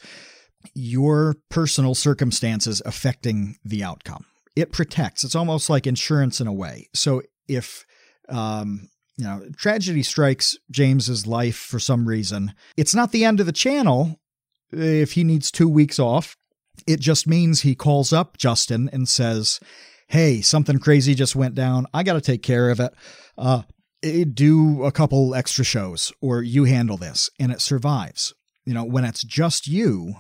your 0.75 1.37
personal 1.51 1.95
circumstances 1.95 2.81
affecting 2.87 3.57
the 3.65 3.83
outcome. 3.83 4.25
It 4.57 4.73
protects. 4.73 5.25
It's 5.25 5.35
almost 5.35 5.69
like 5.69 5.87
insurance 5.87 6.41
in 6.41 6.47
a 6.47 6.53
way. 6.53 6.89
So 6.95 7.23
if 7.49 7.85
um, 8.29 8.89
you 9.17 9.25
know, 9.25 9.49
tragedy 9.57 10.03
strikes 10.03 10.57
James's 10.71 11.27
life 11.27 11.57
for 11.57 11.79
some 11.79 12.07
reason. 12.07 12.55
It's 12.77 12.95
not 12.95 13.13
the 13.13 13.25
end 13.25 13.41
of 13.41 13.47
the 13.47 13.53
channel 13.53 14.21
if 14.73 15.13
he 15.13 15.25
needs 15.25 15.51
two 15.51 15.69
weeks 15.69 15.99
off. 15.99 16.37
It 16.87 17.01
just 17.01 17.27
means 17.27 17.61
he 17.61 17.75
calls 17.75 18.13
up 18.13 18.37
Justin 18.37 18.91
and 18.93 19.09
says, 19.09 19.61
Hey, 20.09 20.41
something 20.41 20.79
crazy 20.79 21.15
just 21.15 21.37
went 21.37 21.55
down. 21.55 21.87
I 21.95 22.03
got 22.03 22.15
to 22.15 22.21
take 22.21 22.43
care 22.43 22.71
of 22.71 22.81
it. 22.81 22.93
Uh, 23.39 23.63
do 24.35 24.85
a 24.85 24.93
couple 24.93 25.35
extra 25.35 25.65
shows 25.65 26.13
or 26.21 26.43
you 26.43 26.65
handle 26.65 26.97
this 26.97 27.31
and 27.39 27.51
it 27.51 27.61
survives. 27.61 28.35
You 28.67 28.75
know, 28.75 28.85
when 28.85 29.05
it's 29.05 29.23
just 29.23 29.67
you, 29.67 30.15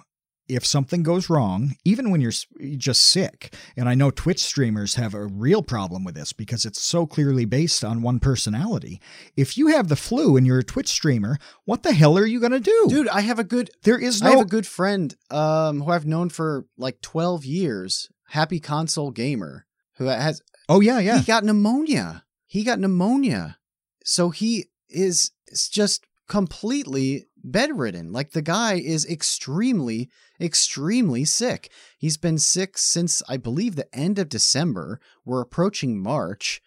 if 0.48 0.64
something 0.66 1.02
goes 1.02 1.30
wrong, 1.30 1.76
even 1.84 2.10
when 2.10 2.20
you're 2.20 2.32
just 2.76 3.02
sick, 3.02 3.54
and 3.76 3.88
I 3.88 3.94
know 3.94 4.10
Twitch 4.10 4.42
streamers 4.42 4.96
have 4.96 5.14
a 5.14 5.26
real 5.26 5.62
problem 5.62 6.04
with 6.04 6.14
this 6.14 6.32
because 6.32 6.64
it's 6.64 6.80
so 6.80 7.06
clearly 7.06 7.44
based 7.44 7.84
on 7.84 8.02
one 8.02 8.20
personality. 8.20 9.00
If 9.36 9.56
you 9.56 9.68
have 9.68 9.88
the 9.88 9.96
flu 9.96 10.36
and 10.36 10.46
you're 10.46 10.58
a 10.58 10.64
Twitch 10.64 10.88
streamer, 10.88 11.38
what 11.64 11.82
the 11.82 11.92
hell 11.92 12.18
are 12.18 12.26
you 12.26 12.40
going 12.40 12.52
to 12.52 12.60
do? 12.60 12.86
Dude, 12.88 13.08
I 13.08 13.22
have 13.22 13.38
a 13.38 13.44
good 13.44 13.70
There 13.82 13.98
is 13.98 14.22
no 14.22 14.28
I 14.28 14.30
have 14.32 14.40
a 14.40 14.44
good 14.44 14.66
friend 14.66 15.14
um 15.30 15.80
who 15.80 15.90
I've 15.90 16.06
known 16.06 16.28
for 16.28 16.66
like 16.76 17.00
12 17.00 17.44
years, 17.44 18.10
Happy 18.28 18.60
Console 18.60 19.10
Gamer, 19.10 19.66
who 19.96 20.06
has 20.06 20.42
Oh 20.68 20.80
yeah, 20.80 20.98
yeah. 20.98 21.18
He 21.18 21.24
got 21.24 21.44
pneumonia. 21.44 22.24
He 22.46 22.64
got 22.64 22.78
pneumonia. 22.78 23.58
So 24.04 24.30
he 24.30 24.66
is 24.88 25.32
just 25.70 26.06
completely 26.28 27.26
bedridden. 27.44 28.12
Like 28.12 28.32
the 28.32 28.42
guy 28.42 28.74
is 28.74 29.06
extremely, 29.06 30.08
extremely 30.40 31.24
sick. 31.24 31.70
He's 31.98 32.16
been 32.16 32.38
sick 32.38 32.78
since 32.78 33.22
I 33.28 33.36
believe 33.36 33.76
the 33.76 33.94
end 33.94 34.18
of 34.18 34.28
December. 34.28 34.98
We're 35.24 35.42
approaching 35.42 36.02
March, 36.02 36.60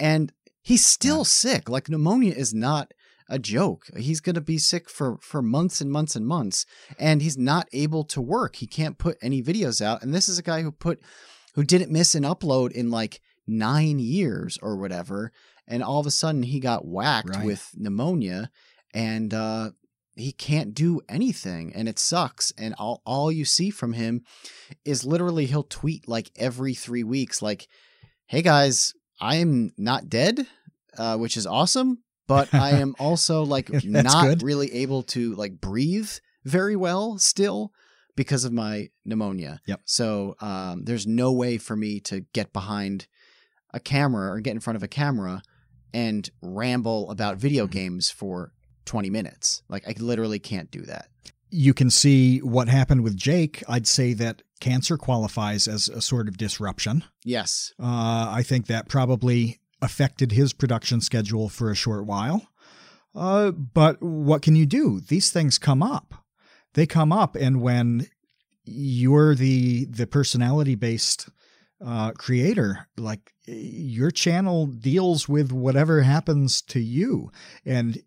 and 0.00 0.32
he's 0.62 0.84
still 0.84 1.18
yeah. 1.18 1.24
sick. 1.24 1.68
Like 1.68 1.88
pneumonia 1.88 2.32
is 2.32 2.52
not 2.54 2.92
a 3.28 3.38
joke. 3.38 3.86
He's 3.96 4.20
going 4.20 4.34
to 4.34 4.40
be 4.40 4.58
sick 4.58 4.90
for 4.90 5.18
for 5.20 5.42
months 5.42 5.80
and 5.80 5.92
months 5.92 6.16
and 6.16 6.26
months, 6.26 6.66
and 6.98 7.22
he's 7.22 7.38
not 7.38 7.68
able 7.72 8.04
to 8.04 8.20
work. 8.20 8.56
He 8.56 8.66
can't 8.66 8.98
put 8.98 9.18
any 9.22 9.42
videos 9.42 9.80
out. 9.80 10.02
And 10.02 10.12
this 10.12 10.28
is 10.28 10.38
a 10.38 10.42
guy 10.42 10.62
who 10.62 10.72
put 10.72 11.00
who 11.54 11.62
didn't 11.62 11.92
miss 11.92 12.14
an 12.14 12.24
upload 12.24 12.72
in 12.72 12.90
like 12.90 13.20
nine 13.46 13.98
years 13.98 14.58
or 14.62 14.76
whatever. 14.76 15.32
And 15.68 15.82
all 15.82 16.00
of 16.00 16.06
a 16.06 16.10
sudden, 16.10 16.42
he 16.42 16.58
got 16.58 16.86
whacked 16.86 17.36
right. 17.36 17.46
with 17.46 17.70
pneumonia 17.76 18.50
and 18.92 19.32
uh, 19.32 19.70
he 20.14 20.32
can't 20.32 20.74
do 20.74 21.00
anything 21.08 21.72
and 21.74 21.88
it 21.88 21.98
sucks 21.98 22.52
and 22.58 22.74
all, 22.78 23.02
all 23.06 23.32
you 23.32 23.44
see 23.44 23.70
from 23.70 23.92
him 23.92 24.22
is 24.84 25.04
literally 25.04 25.46
he'll 25.46 25.62
tweet 25.62 26.06
like 26.06 26.30
every 26.36 26.74
three 26.74 27.04
weeks 27.04 27.40
like 27.40 27.68
hey 28.26 28.42
guys 28.42 28.92
i'm 29.20 29.72
not 29.76 30.08
dead 30.08 30.46
uh, 30.98 31.16
which 31.16 31.36
is 31.36 31.46
awesome 31.46 32.02
but 32.26 32.52
i 32.54 32.70
am 32.70 32.94
also 32.98 33.42
like 33.42 33.70
not 33.84 34.24
good. 34.24 34.42
really 34.42 34.72
able 34.72 35.02
to 35.02 35.34
like 35.34 35.60
breathe 35.60 36.10
very 36.44 36.76
well 36.76 37.18
still 37.18 37.72
because 38.14 38.44
of 38.44 38.52
my 38.52 38.88
pneumonia 39.04 39.60
yep 39.66 39.80
so 39.84 40.34
um, 40.40 40.84
there's 40.84 41.06
no 41.06 41.32
way 41.32 41.56
for 41.56 41.76
me 41.76 42.00
to 42.00 42.20
get 42.34 42.52
behind 42.52 43.06
a 43.72 43.80
camera 43.80 44.30
or 44.30 44.40
get 44.40 44.50
in 44.50 44.60
front 44.60 44.76
of 44.76 44.82
a 44.82 44.88
camera 44.88 45.42
and 45.94 46.30
ramble 46.42 47.10
about 47.10 47.36
video 47.36 47.64
mm-hmm. 47.64 47.72
games 47.72 48.10
for 48.10 48.52
20 48.84 49.10
minutes. 49.10 49.62
Like 49.68 49.86
I 49.86 49.94
literally 49.98 50.38
can't 50.38 50.70
do 50.70 50.82
that. 50.82 51.08
You 51.50 51.74
can 51.74 51.90
see 51.90 52.38
what 52.38 52.68
happened 52.68 53.02
with 53.02 53.16
Jake. 53.16 53.62
I'd 53.68 53.86
say 53.86 54.14
that 54.14 54.42
cancer 54.60 54.96
qualifies 54.96 55.68
as 55.68 55.88
a 55.88 56.00
sort 56.00 56.28
of 56.28 56.38
disruption. 56.38 57.04
Yes. 57.24 57.74
Uh, 57.78 58.30
I 58.30 58.42
think 58.42 58.68
that 58.68 58.88
probably 58.88 59.60
affected 59.82 60.32
his 60.32 60.52
production 60.52 61.00
schedule 61.00 61.48
for 61.48 61.70
a 61.70 61.74
short 61.74 62.06
while. 62.06 62.48
Uh, 63.14 63.50
but 63.50 64.02
what 64.02 64.40
can 64.40 64.56
you 64.56 64.64
do? 64.64 65.00
These 65.00 65.30
things 65.30 65.58
come 65.58 65.82
up. 65.82 66.14
They 66.74 66.86
come 66.86 67.12
up, 67.12 67.36
and 67.36 67.60
when 67.60 68.08
you're 68.64 69.34
the 69.34 69.84
the 69.86 70.06
personality 70.06 70.74
based 70.74 71.28
uh, 71.84 72.12
creator, 72.12 72.88
like 72.96 73.32
your 73.46 74.10
channel 74.10 74.66
deals 74.66 75.28
with 75.28 75.52
whatever 75.52 76.00
happens 76.02 76.62
to 76.62 76.80
you, 76.80 77.30
and 77.66 78.02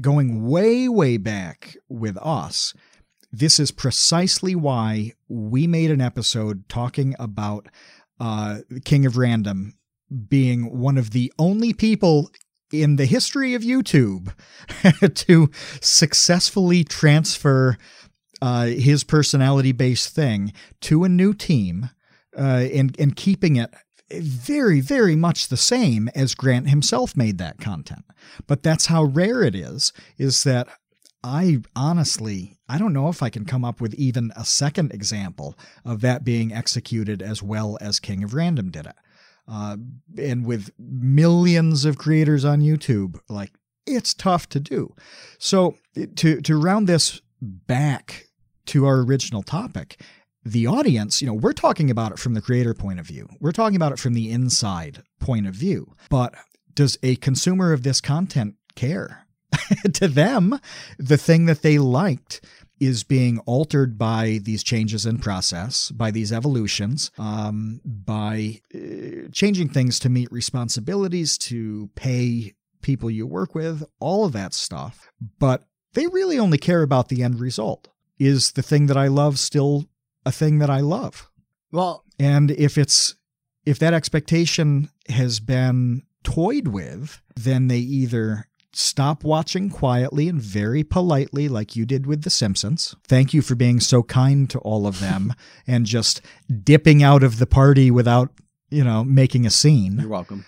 going 0.00 0.46
way, 0.46 0.88
way 0.88 1.16
back 1.16 1.76
with 1.88 2.16
us, 2.18 2.74
this 3.32 3.60
is 3.60 3.70
precisely 3.70 4.54
why 4.54 5.12
we 5.28 5.66
made 5.66 5.90
an 5.90 6.00
episode 6.00 6.68
talking 6.68 7.14
about 7.18 7.68
uh, 8.18 8.58
King 8.84 9.06
of 9.06 9.16
Random 9.16 9.74
being 10.28 10.78
one 10.78 10.98
of 10.98 11.10
the 11.10 11.32
only 11.38 11.72
people 11.72 12.30
in 12.72 12.96
the 12.96 13.06
history 13.06 13.54
of 13.54 13.62
YouTube 13.62 14.32
to 15.14 15.50
successfully 15.80 16.84
transfer 16.84 17.76
uh, 18.42 18.66
his 18.66 19.04
personality 19.04 19.72
based 19.72 20.14
thing 20.14 20.52
to 20.80 21.04
a 21.04 21.08
new 21.08 21.34
team 21.34 21.90
uh, 22.36 22.66
and, 22.72 22.98
and 22.98 23.16
keeping 23.16 23.56
it 23.56 23.72
very, 24.12 24.80
very 24.80 25.16
much 25.16 25.48
the 25.48 25.56
same 25.56 26.08
as 26.14 26.34
Grant 26.34 26.68
himself 26.68 27.16
made 27.16 27.38
that 27.38 27.58
content. 27.58 28.04
But 28.46 28.62
that's 28.62 28.86
how 28.86 29.04
rare 29.04 29.42
it 29.42 29.54
is, 29.54 29.92
is 30.18 30.44
that 30.44 30.68
I 31.22 31.58
honestly, 31.76 32.58
I 32.68 32.78
don't 32.78 32.92
know 32.92 33.08
if 33.08 33.22
I 33.22 33.30
can 33.30 33.44
come 33.44 33.64
up 33.64 33.80
with 33.80 33.94
even 33.94 34.32
a 34.36 34.44
second 34.44 34.92
example 34.92 35.58
of 35.84 36.00
that 36.00 36.24
being 36.24 36.52
executed 36.52 37.22
as 37.22 37.42
well 37.42 37.76
as 37.80 38.00
King 38.00 38.24
of 38.24 38.34
Random 38.34 38.70
did 38.70 38.86
it. 38.86 38.96
Uh, 39.46 39.76
and 40.16 40.46
with 40.46 40.70
millions 40.78 41.84
of 41.84 41.98
creators 41.98 42.44
on 42.44 42.60
YouTube, 42.60 43.18
like 43.28 43.52
it's 43.86 44.14
tough 44.14 44.48
to 44.50 44.60
do. 44.60 44.94
So 45.38 45.76
to 46.16 46.40
to 46.40 46.56
round 46.56 46.86
this 46.86 47.20
back 47.42 48.28
to 48.66 48.86
our 48.86 49.00
original 49.00 49.42
topic, 49.42 50.00
the 50.44 50.66
audience, 50.66 51.20
you 51.20 51.26
know, 51.26 51.34
we're 51.34 51.52
talking 51.52 51.90
about 51.90 52.12
it 52.12 52.18
from 52.18 52.34
the 52.34 52.40
creator 52.40 52.74
point 52.74 52.98
of 52.98 53.06
view. 53.06 53.28
We're 53.40 53.52
talking 53.52 53.76
about 53.76 53.92
it 53.92 53.98
from 53.98 54.14
the 54.14 54.30
inside 54.30 55.02
point 55.18 55.46
of 55.46 55.54
view. 55.54 55.94
But 56.08 56.34
does 56.74 56.98
a 57.02 57.16
consumer 57.16 57.72
of 57.72 57.82
this 57.82 58.00
content 58.00 58.54
care? 58.74 59.26
to 59.94 60.08
them, 60.08 60.58
the 60.98 61.16
thing 61.16 61.46
that 61.46 61.62
they 61.62 61.78
liked 61.78 62.40
is 62.78 63.04
being 63.04 63.38
altered 63.40 63.98
by 63.98 64.40
these 64.42 64.64
changes 64.64 65.04
in 65.04 65.18
process, 65.18 65.90
by 65.90 66.10
these 66.10 66.32
evolutions, 66.32 67.10
um, 67.18 67.80
by 67.84 68.60
uh, 68.74 69.28
changing 69.32 69.68
things 69.68 69.98
to 69.98 70.08
meet 70.08 70.32
responsibilities, 70.32 71.36
to 71.36 71.90
pay 71.94 72.54
people 72.80 73.10
you 73.10 73.26
work 73.26 73.54
with, 73.54 73.84
all 74.00 74.24
of 74.24 74.32
that 74.32 74.54
stuff. 74.54 75.10
But 75.38 75.64
they 75.92 76.06
really 76.06 76.38
only 76.38 76.56
care 76.56 76.82
about 76.82 77.08
the 77.08 77.22
end 77.22 77.38
result. 77.38 77.88
Is 78.18 78.52
the 78.52 78.62
thing 78.62 78.86
that 78.86 78.96
I 78.96 79.08
love 79.08 79.38
still 79.38 79.86
a 80.24 80.32
thing 80.32 80.58
that 80.58 80.70
I 80.70 80.80
love? 80.80 81.28
Well, 81.72 82.04
and 82.18 82.50
if 82.50 82.76
it's 82.76 83.14
if 83.64 83.78
that 83.78 83.94
expectation 83.94 84.90
has 85.08 85.40
been 85.40 86.02
toyed 86.22 86.68
with, 86.68 87.20
then 87.36 87.68
they 87.68 87.78
either 87.78 88.46
stop 88.72 89.24
watching 89.24 89.68
quietly 89.68 90.28
and 90.28 90.40
very 90.40 90.84
politely, 90.84 91.48
like 91.48 91.76
you 91.76 91.84
did 91.84 92.06
with 92.06 92.22
The 92.22 92.30
Simpsons. 92.30 92.94
Thank 93.06 93.34
you 93.34 93.42
for 93.42 93.54
being 93.54 93.80
so 93.80 94.02
kind 94.02 94.48
to 94.50 94.58
all 94.60 94.86
of 94.86 95.00
them 95.00 95.34
and 95.66 95.86
just 95.86 96.20
dipping 96.62 97.02
out 97.02 97.22
of 97.22 97.38
the 97.38 97.46
party 97.46 97.90
without, 97.90 98.30
you 98.70 98.84
know, 98.84 99.04
making 99.04 99.46
a 99.46 99.50
scene. 99.50 99.98
You're 99.98 100.08
welcome. 100.08 100.46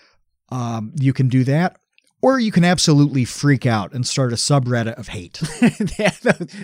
Um, 0.49 0.93
you 0.99 1.13
can 1.13 1.29
do 1.29 1.43
that. 1.45 1.77
Or 2.23 2.39
you 2.39 2.53
can 2.53 2.63
absolutely 2.63 3.25
freak 3.25 3.65
out 3.65 3.91
and 3.91 4.07
start 4.07 4.31
a 4.31 4.37
subreddit 4.37 4.93
of 4.93 5.09
hate. 5.09 5.41
yeah, 5.99 6.13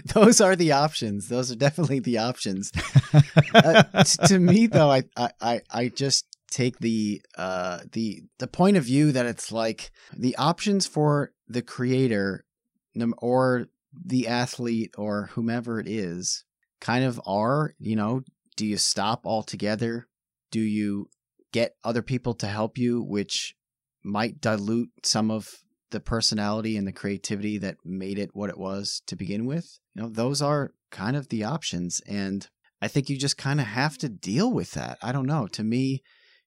those 0.05 0.39
are 0.39 0.55
the 0.55 0.71
options. 0.71 1.27
Those 1.27 1.51
are 1.51 1.57
definitely 1.57 1.99
the 1.99 2.19
options. 2.19 2.71
uh, 3.53 3.83
to 4.27 4.39
me, 4.39 4.67
though, 4.67 4.89
I, 4.89 5.03
I, 5.17 5.59
I 5.69 5.89
just 5.89 6.25
take 6.49 6.79
the 6.79 7.21
uh 7.37 7.79
the 7.91 8.23
the 8.39 8.47
point 8.47 8.75
of 8.75 8.83
view 8.83 9.11
that 9.11 9.27
it's 9.27 9.51
like 9.51 9.91
the 10.17 10.35
options 10.37 10.87
for 10.87 11.31
the 11.47 11.61
creator 11.61 12.45
or 13.19 13.67
the 13.93 14.29
athlete 14.29 14.95
or 14.97 15.29
whomever 15.33 15.77
it 15.79 15.87
is 15.89 16.45
kind 16.79 17.03
of 17.03 17.19
are, 17.25 17.75
you 17.79 17.97
know, 17.97 18.21
do 18.55 18.65
you 18.65 18.77
stop 18.77 19.25
altogether? 19.25 20.07
Do 20.51 20.61
you 20.61 21.09
get 21.51 21.75
other 21.83 22.01
people 22.01 22.33
to 22.35 22.47
help 22.47 22.77
you, 22.77 23.01
which 23.01 23.55
might 24.03 24.41
dilute 24.41 24.89
some 25.03 25.29
of 25.31 25.49
the 25.91 25.99
personality 25.99 26.77
and 26.77 26.87
the 26.87 26.91
creativity 26.91 27.57
that 27.57 27.77
made 27.83 28.19
it 28.19 28.29
what 28.33 28.49
it 28.49 28.57
was 28.57 29.01
to 29.07 29.15
begin 29.15 29.45
with? 29.45 29.79
You 29.95 30.03
know, 30.03 30.09
those 30.09 30.41
are 30.41 30.71
kind 30.91 31.15
of 31.15 31.29
the 31.29 31.43
options. 31.43 32.01
And 32.07 32.47
I 32.81 32.87
think 32.87 33.09
you 33.09 33.17
just 33.17 33.37
kind 33.37 33.59
of 33.59 33.67
have 33.67 33.97
to 33.99 34.09
deal 34.09 34.51
with 34.51 34.71
that. 34.71 34.97
I 35.01 35.11
don't 35.11 35.25
know. 35.25 35.47
To 35.47 35.63
me, 35.63 36.01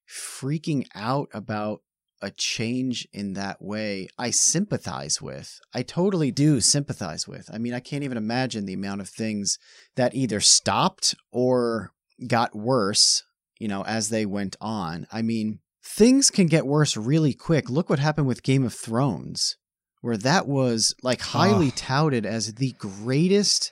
freaking 0.09 0.85
out 0.95 1.29
about 1.33 1.81
a 2.21 2.31
change 2.31 3.05
in 3.11 3.33
that 3.33 3.61
way, 3.61 4.07
I 4.17 4.29
sympathize 4.29 5.21
with. 5.21 5.59
I 5.73 5.83
totally 5.83 6.31
do 6.31 6.61
sympathize 6.61 7.27
with. 7.27 7.49
I 7.53 7.57
mean, 7.57 7.73
I 7.73 7.81
can't 7.81 8.03
even 8.03 8.17
imagine 8.17 8.65
the 8.65 8.73
amount 8.73 9.01
of 9.01 9.09
things 9.09 9.59
that 9.97 10.15
either 10.15 10.39
stopped 10.39 11.15
or 11.31 11.91
got 12.25 12.55
worse, 12.55 13.23
you 13.59 13.67
know, 13.67 13.83
as 13.83 14.07
they 14.07 14.25
went 14.25 14.55
on. 14.61 15.05
I 15.11 15.21
mean, 15.21 15.59
things 15.83 16.31
can 16.31 16.47
get 16.47 16.65
worse 16.65 16.95
really 16.95 17.33
quick. 17.33 17.69
Look 17.69 17.89
what 17.89 17.99
happened 17.99 18.27
with 18.27 18.43
Game 18.43 18.63
of 18.63 18.73
Thrones, 18.73 19.57
where 20.01 20.17
that 20.17 20.47
was 20.47 20.95
like 21.03 21.21
highly 21.21 21.67
oh. 21.67 21.73
touted 21.75 22.25
as 22.25 22.55
the 22.55 22.73
greatest 22.77 23.71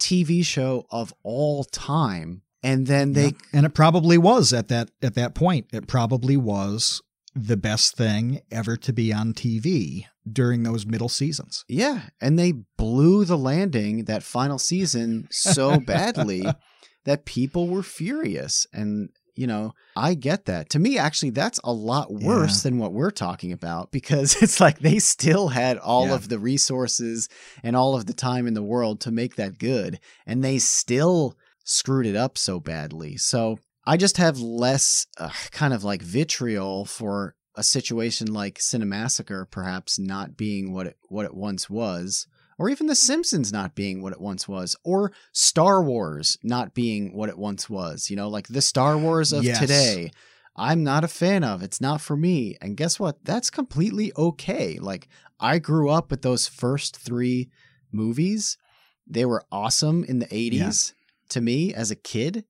TV 0.00 0.44
show 0.44 0.86
of 0.90 1.14
all 1.22 1.64
time. 1.64 2.42
And 2.64 2.86
then 2.86 3.12
they 3.12 3.34
and 3.52 3.66
it 3.66 3.74
probably 3.74 4.18
was 4.18 4.52
at 4.52 4.68
that 4.68 4.90
at 5.02 5.14
that 5.14 5.34
point. 5.34 5.66
It 5.72 5.88
probably 5.88 6.36
was 6.36 7.02
the 7.34 7.56
best 7.56 7.96
thing 7.96 8.40
ever 8.50 8.76
to 8.76 8.92
be 8.92 9.12
on 9.12 9.32
TV 9.32 10.04
during 10.30 10.62
those 10.62 10.86
middle 10.86 11.08
seasons. 11.08 11.64
Yeah, 11.66 12.02
and 12.20 12.38
they 12.38 12.52
blew 12.76 13.24
the 13.24 13.38
landing 13.38 14.04
that 14.04 14.22
final 14.22 14.58
season 14.58 15.26
so 15.30 15.80
badly 15.86 16.44
that 17.04 17.24
people 17.24 17.68
were 17.68 17.82
furious 17.82 18.66
and 18.72 19.08
you 19.34 19.46
know, 19.46 19.72
I 19.96 20.14
get 20.14 20.46
that. 20.46 20.70
To 20.70 20.78
me 20.78 20.98
actually 20.98 21.30
that's 21.30 21.60
a 21.64 21.72
lot 21.72 22.12
worse 22.12 22.64
yeah. 22.64 22.70
than 22.70 22.78
what 22.78 22.92
we're 22.92 23.10
talking 23.10 23.52
about 23.52 23.90
because 23.90 24.36
it's 24.42 24.60
like 24.60 24.78
they 24.78 24.98
still 24.98 25.48
had 25.48 25.78
all 25.78 26.08
yeah. 26.08 26.14
of 26.14 26.28
the 26.28 26.38
resources 26.38 27.28
and 27.62 27.76
all 27.76 27.94
of 27.94 28.06
the 28.06 28.14
time 28.14 28.46
in 28.46 28.54
the 28.54 28.62
world 28.62 29.00
to 29.00 29.10
make 29.10 29.36
that 29.36 29.58
good 29.58 30.00
and 30.26 30.42
they 30.42 30.58
still 30.58 31.36
screwed 31.64 32.06
it 32.06 32.16
up 32.16 32.36
so 32.36 32.60
badly. 32.60 33.16
So 33.16 33.58
I 33.86 33.96
just 33.96 34.16
have 34.18 34.38
less 34.38 35.06
uh, 35.18 35.30
kind 35.50 35.74
of 35.74 35.84
like 35.84 36.02
vitriol 36.02 36.84
for 36.84 37.34
a 37.54 37.62
situation 37.62 38.32
like 38.32 38.58
Cinemassacre 38.58 39.50
perhaps 39.50 39.98
not 39.98 40.36
being 40.36 40.72
what 40.72 40.86
it 40.86 40.96
what 41.08 41.26
it 41.26 41.34
once 41.34 41.68
was, 41.68 42.26
or 42.58 42.68
even 42.68 42.86
The 42.86 42.94
Simpsons 42.94 43.52
not 43.52 43.74
being 43.74 44.02
what 44.02 44.12
it 44.12 44.20
once 44.20 44.46
was, 44.46 44.76
or 44.84 45.12
Star 45.32 45.82
Wars 45.82 46.38
not 46.42 46.74
being 46.74 47.14
what 47.14 47.28
it 47.28 47.38
once 47.38 47.68
was. 47.68 48.10
You 48.10 48.16
know, 48.16 48.28
like 48.28 48.48
the 48.48 48.62
Star 48.62 48.96
Wars 48.96 49.32
of 49.32 49.44
yes. 49.44 49.58
today. 49.58 50.10
I'm 50.54 50.84
not 50.84 51.02
a 51.04 51.08
fan 51.08 51.44
of. 51.44 51.62
It's 51.62 51.80
not 51.80 52.02
for 52.02 52.16
me. 52.16 52.56
And 52.60 52.76
guess 52.76 53.00
what? 53.00 53.24
That's 53.24 53.48
completely 53.48 54.12
okay. 54.18 54.78
Like 54.78 55.08
I 55.40 55.58
grew 55.58 55.88
up 55.88 56.10
with 56.10 56.20
those 56.20 56.46
first 56.46 56.96
3 56.96 57.48
movies. 57.90 58.58
They 59.06 59.24
were 59.24 59.44
awesome 59.50 60.04
in 60.04 60.18
the 60.18 60.26
80s 60.26 60.52
yeah. 60.92 60.94
to 61.30 61.40
me 61.40 61.74
as 61.74 61.90
a 61.90 61.96
kid, 61.96 62.44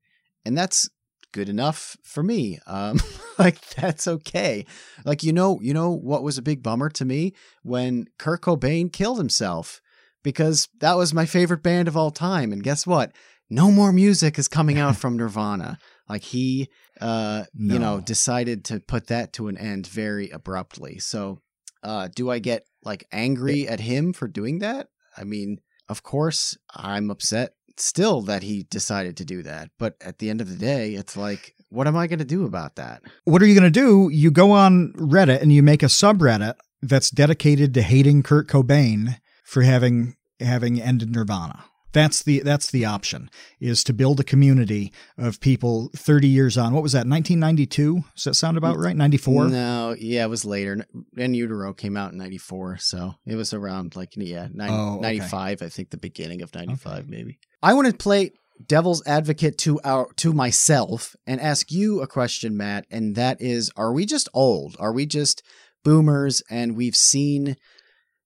and 0.44 0.58
that's 0.58 0.88
good 1.32 1.48
enough 1.48 1.96
for 2.02 2.22
me. 2.22 2.58
Um, 2.66 3.00
like 3.38 3.60
that's 3.70 4.06
okay. 4.06 4.66
Like 5.04 5.22
you 5.22 5.32
know, 5.32 5.58
you 5.60 5.74
know 5.74 5.90
what 5.90 6.22
was 6.22 6.38
a 6.38 6.42
big 6.42 6.62
bummer 6.62 6.90
to 6.90 7.04
me 7.04 7.32
when 7.62 8.06
Kurt 8.18 8.42
Cobain 8.42 8.92
killed 8.92 9.18
himself 9.18 9.80
because 10.22 10.68
that 10.80 10.96
was 10.96 11.14
my 11.14 11.26
favorite 11.26 11.62
band 11.62 11.88
of 11.88 11.96
all 11.96 12.10
time. 12.10 12.52
And 12.52 12.62
guess 12.62 12.86
what? 12.86 13.12
No 13.50 13.70
more 13.70 13.92
music 13.92 14.38
is 14.38 14.48
coming 14.48 14.78
out 14.78 14.96
from 14.96 15.16
Nirvana. 15.16 15.78
Like 16.08 16.22
he, 16.22 16.68
uh, 17.00 17.44
no. 17.54 17.74
you 17.74 17.80
know, 17.80 18.00
decided 18.00 18.64
to 18.66 18.80
put 18.80 19.08
that 19.08 19.32
to 19.34 19.48
an 19.48 19.58
end 19.58 19.86
very 19.86 20.30
abruptly. 20.30 20.98
So, 20.98 21.40
uh, 21.82 22.08
do 22.14 22.30
I 22.30 22.38
get 22.38 22.64
like 22.82 23.06
angry 23.12 23.68
at 23.68 23.80
him 23.80 24.12
for 24.12 24.28
doing 24.28 24.60
that? 24.60 24.88
I 25.16 25.24
mean, 25.24 25.58
of 25.88 26.02
course, 26.02 26.56
I'm 26.74 27.10
upset 27.10 27.54
still 27.76 28.22
that 28.22 28.42
he 28.42 28.64
decided 28.64 29.16
to 29.18 29.24
do 29.24 29.42
that. 29.42 29.70
But 29.78 29.96
at 30.00 30.18
the 30.18 30.30
end 30.30 30.40
of 30.40 30.48
the 30.48 30.56
day, 30.56 30.94
it's 30.94 31.16
like, 31.16 31.54
what 31.68 31.86
am 31.86 31.96
I 31.96 32.06
going 32.06 32.18
to 32.18 32.24
do 32.24 32.44
about 32.44 32.76
that? 32.76 33.02
What 33.24 33.42
are 33.42 33.46
you 33.46 33.58
going 33.58 33.70
to 33.72 33.80
do? 33.80 34.10
You 34.12 34.30
go 34.30 34.52
on 34.52 34.92
Reddit 34.94 35.40
and 35.40 35.52
you 35.52 35.62
make 35.62 35.82
a 35.82 35.86
subreddit 35.86 36.54
that's 36.82 37.10
dedicated 37.10 37.74
to 37.74 37.82
hating 37.82 38.22
Kurt 38.22 38.48
Cobain 38.48 39.16
for 39.52 39.60
having 39.60 40.16
having 40.40 40.80
ended 40.80 41.10
Nirvana. 41.10 41.64
That's 41.92 42.22
the 42.22 42.38
that's 42.38 42.70
the 42.70 42.86
option 42.86 43.28
is 43.60 43.84
to 43.84 43.92
build 43.92 44.18
a 44.18 44.24
community 44.24 44.94
of 45.18 45.40
people 45.40 45.90
30 45.94 46.26
years 46.26 46.56
on. 46.56 46.72
What 46.72 46.82
was 46.82 46.92
that? 46.92 47.06
1992? 47.06 48.02
Does 48.14 48.24
that 48.24 48.34
sound 48.34 48.56
about 48.56 48.78
right? 48.78 48.96
94? 48.96 49.48
No, 49.48 49.94
yeah, 49.98 50.24
it 50.24 50.30
was 50.30 50.46
later. 50.46 50.86
In 51.18 51.34
Utero 51.34 51.74
came 51.74 51.98
out 51.98 52.12
in 52.12 52.18
94, 52.18 52.78
so 52.78 53.12
it 53.26 53.34
was 53.34 53.52
around 53.52 53.94
like 53.94 54.16
yeah, 54.16 54.48
90, 54.50 54.74
oh, 54.74 54.94
okay. 54.94 55.02
95, 55.02 55.60
I 55.60 55.68
think 55.68 55.90
the 55.90 55.98
beginning 55.98 56.40
of 56.40 56.54
95 56.54 56.92
okay. 56.92 57.06
maybe. 57.06 57.38
I 57.62 57.74
want 57.74 57.88
to 57.88 57.92
play 57.92 58.30
devil's 58.66 59.06
advocate 59.06 59.58
to 59.58 59.78
our 59.84 60.10
to 60.16 60.32
myself 60.32 61.14
and 61.26 61.42
ask 61.42 61.70
you 61.70 62.00
a 62.00 62.06
question, 62.06 62.56
Matt, 62.56 62.86
and 62.90 63.16
that 63.16 63.42
is 63.42 63.70
are 63.76 63.92
we 63.92 64.06
just 64.06 64.30
old? 64.32 64.76
Are 64.80 64.94
we 64.94 65.04
just 65.04 65.42
boomers 65.84 66.42
and 66.48 66.74
we've 66.74 66.96
seen 66.96 67.56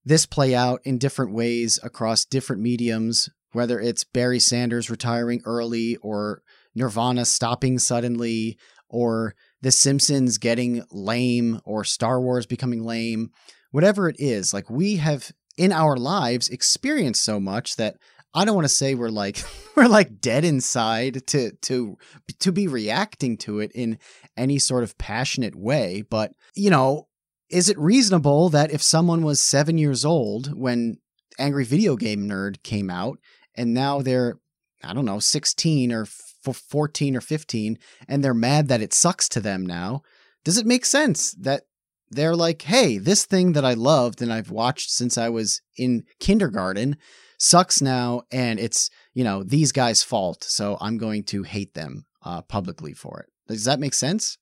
this 0.07 0.25
play 0.25 0.55
out 0.55 0.81
in 0.85 0.97
different 0.97 1.35
ways 1.35 1.79
across 1.83 2.25
different 2.25 2.63
mediums 2.63 3.29
whether 3.57 3.81
it's 3.81 4.05
Barry 4.05 4.39
Sanders 4.39 4.91
retiring 4.91 5.41
early 5.47 5.97
or 5.97 6.43
Nirvana 6.75 7.25
stopping 7.25 7.79
suddenly 7.79 8.59
or 8.89 9.35
The 9.63 9.73
Simpsons 9.73 10.37
getting 10.37 10.85
lame 10.93 11.61
or 11.65 11.83
Star 11.83 12.21
Wars 12.21 12.45
becoming 12.45 12.85
lame, 12.85 13.31
whatever 13.71 14.09
it 14.11 14.17
is, 14.19 14.53
like 14.53 14.69
we 14.69 14.97
have 14.97 15.33
in 15.57 15.73
our 15.73 15.97
lives 15.97 16.51
experienced 16.51 17.25
so 17.25 17.41
much 17.41 17.77
that 17.77 17.97
I 18.35 18.45
don't 18.45 18.55
want 18.55 18.67
to 18.67 18.75
say 18.75 18.95
we're 18.95 19.09
like 19.09 19.43
we're 19.75 19.89
like 19.89 20.21
dead 20.21 20.45
inside 20.45 21.27
to 21.29 21.53
to 21.63 21.97
to 22.41 22.53
be 22.53 22.69
reacting 22.69 23.39
to 23.39 23.61
it 23.61 23.73
in 23.75 23.99
any 24.37 24.59
sort 24.59 24.85
of 24.85 24.99
passionate 24.99 25.57
way, 25.57 26.05
but 26.09 26.33
you 26.55 26.69
know, 26.69 27.09
is 27.49 27.69
it 27.69 27.79
reasonable 27.79 28.49
that 28.51 28.71
if 28.71 28.83
someone 28.83 29.23
was 29.23 29.41
7 29.41 29.79
years 29.79 30.05
old 30.05 30.59
when 30.59 30.99
Angry 31.39 31.65
Video 31.65 31.97
Game 31.97 32.29
Nerd 32.29 32.63
came 32.63 32.91
out 32.91 33.19
and 33.55 33.75
now 33.75 34.01
they're 34.01 34.39
I 34.85 34.93
don't 34.93 35.07
know, 35.07 35.19
16 35.19 35.91
or 35.91 36.05
14 36.07 37.17
or 37.17 37.21
15 37.21 37.79
and 38.07 38.23
they're 38.23 38.35
mad 38.35 38.69
that 38.69 38.83
it 38.83 38.93
sucks 38.93 39.29
to 39.31 39.41
them 39.41 39.65
now, 39.65 40.03
does 40.45 40.59
it 40.59 40.67
make 40.67 40.85
sense 40.85 41.33
that 41.33 41.63
they're 42.11 42.37
like, 42.37 42.63
"Hey, 42.63 42.99
this 42.99 43.25
thing 43.25 43.53
that 43.53 43.65
I 43.65 43.75
loved 43.75 44.23
and 44.23 44.33
I've 44.33 44.51
watched 44.51 44.91
since 44.91 45.19
I 45.19 45.29
was 45.29 45.61
in 45.77 46.05
kindergarten 46.21 46.97
sucks 47.39 47.83
now 47.83 48.23
and 48.31 48.59
it's 48.59 48.91
you 49.13 49.23
know 49.23 49.43
these 49.43 49.71
guys 49.71 50.03
fault 50.03 50.43
so 50.43 50.79
i'm 50.81 50.97
going 50.97 51.23
to 51.23 51.43
hate 51.43 51.75
them 51.75 52.07
uh, 52.27 52.43
publicly 52.43 52.93
for 52.93 53.21
it. 53.21 53.31
Does 53.49 53.65
that 53.65 53.81
make 53.81 53.95
sense? 53.95 54.37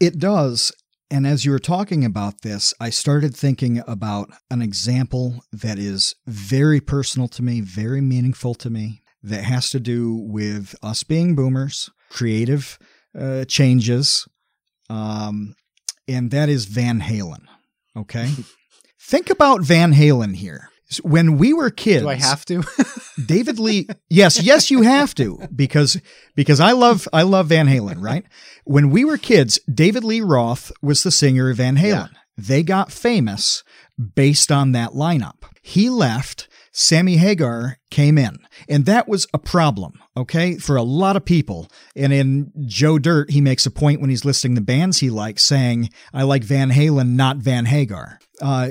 It 0.00 0.18
does 0.18 0.72
and 1.10 1.26
as 1.26 1.44
you 1.44 1.50
were 1.50 1.58
talking 1.58 2.04
about 2.04 2.42
this 2.42 2.74
i 2.80 2.90
started 2.90 3.34
thinking 3.34 3.82
about 3.86 4.30
an 4.50 4.62
example 4.62 5.44
that 5.52 5.78
is 5.78 6.14
very 6.26 6.80
personal 6.80 7.28
to 7.28 7.42
me 7.42 7.60
very 7.60 8.00
meaningful 8.00 8.54
to 8.54 8.70
me 8.70 9.02
that 9.22 9.44
has 9.44 9.70
to 9.70 9.80
do 9.80 10.14
with 10.14 10.74
us 10.82 11.02
being 11.02 11.34
boomers 11.34 11.90
creative 12.10 12.78
uh, 13.18 13.44
changes 13.44 14.26
um, 14.88 15.54
and 16.06 16.30
that 16.30 16.48
is 16.48 16.66
van 16.66 17.00
halen 17.00 17.46
okay? 17.96 18.30
Think 19.00 19.30
about 19.30 19.62
van 19.62 19.92
halen 19.92 20.34
here 20.34 20.70
when 21.02 21.36
we 21.36 21.52
were 21.52 21.70
kids 21.70 22.02
do 22.02 22.08
i 22.08 22.14
have 22.14 22.44
to 22.44 22.62
david 23.26 23.58
lee 23.58 23.86
yes 24.08 24.40
yes 24.40 24.70
you 24.70 24.82
have 24.82 25.14
to 25.14 25.38
because 25.54 26.00
because 26.34 26.60
i 26.60 26.72
love 26.72 27.08
i 27.12 27.22
love 27.22 27.48
van 27.48 27.66
halen 27.66 28.00
right 28.00 28.24
when 28.64 28.90
we 28.90 29.04
were 29.04 29.18
kids 29.18 29.58
david 29.72 30.04
lee 30.04 30.20
roth 30.20 30.70
was 30.82 31.02
the 31.02 31.10
singer 31.10 31.50
of 31.50 31.56
van 31.56 31.76
halen 31.76 32.10
yeah. 32.12 32.18
they 32.36 32.62
got 32.62 32.92
famous 32.92 33.64
based 34.14 34.52
on 34.52 34.72
that 34.72 34.92
lineup 34.92 35.44
he 35.62 35.90
left 35.90 36.48
Sammy 36.78 37.16
Hagar 37.16 37.78
came 37.90 38.18
in, 38.18 38.36
and 38.68 38.84
that 38.84 39.08
was 39.08 39.26
a 39.32 39.38
problem, 39.38 39.94
okay, 40.14 40.58
for 40.58 40.76
a 40.76 40.82
lot 40.82 41.16
of 41.16 41.24
people. 41.24 41.70
And 41.96 42.12
in 42.12 42.52
Joe 42.66 42.98
Dirt, 42.98 43.30
he 43.30 43.40
makes 43.40 43.64
a 43.64 43.70
point 43.70 43.98
when 43.98 44.10
he's 44.10 44.26
listing 44.26 44.52
the 44.52 44.60
bands 44.60 44.98
he 44.98 45.08
likes, 45.08 45.42
saying, 45.42 45.88
I 46.12 46.24
like 46.24 46.44
Van 46.44 46.70
Halen, 46.70 47.16
not 47.16 47.38
Van 47.38 47.64
Hagar. 47.64 48.18
Uh, 48.40 48.70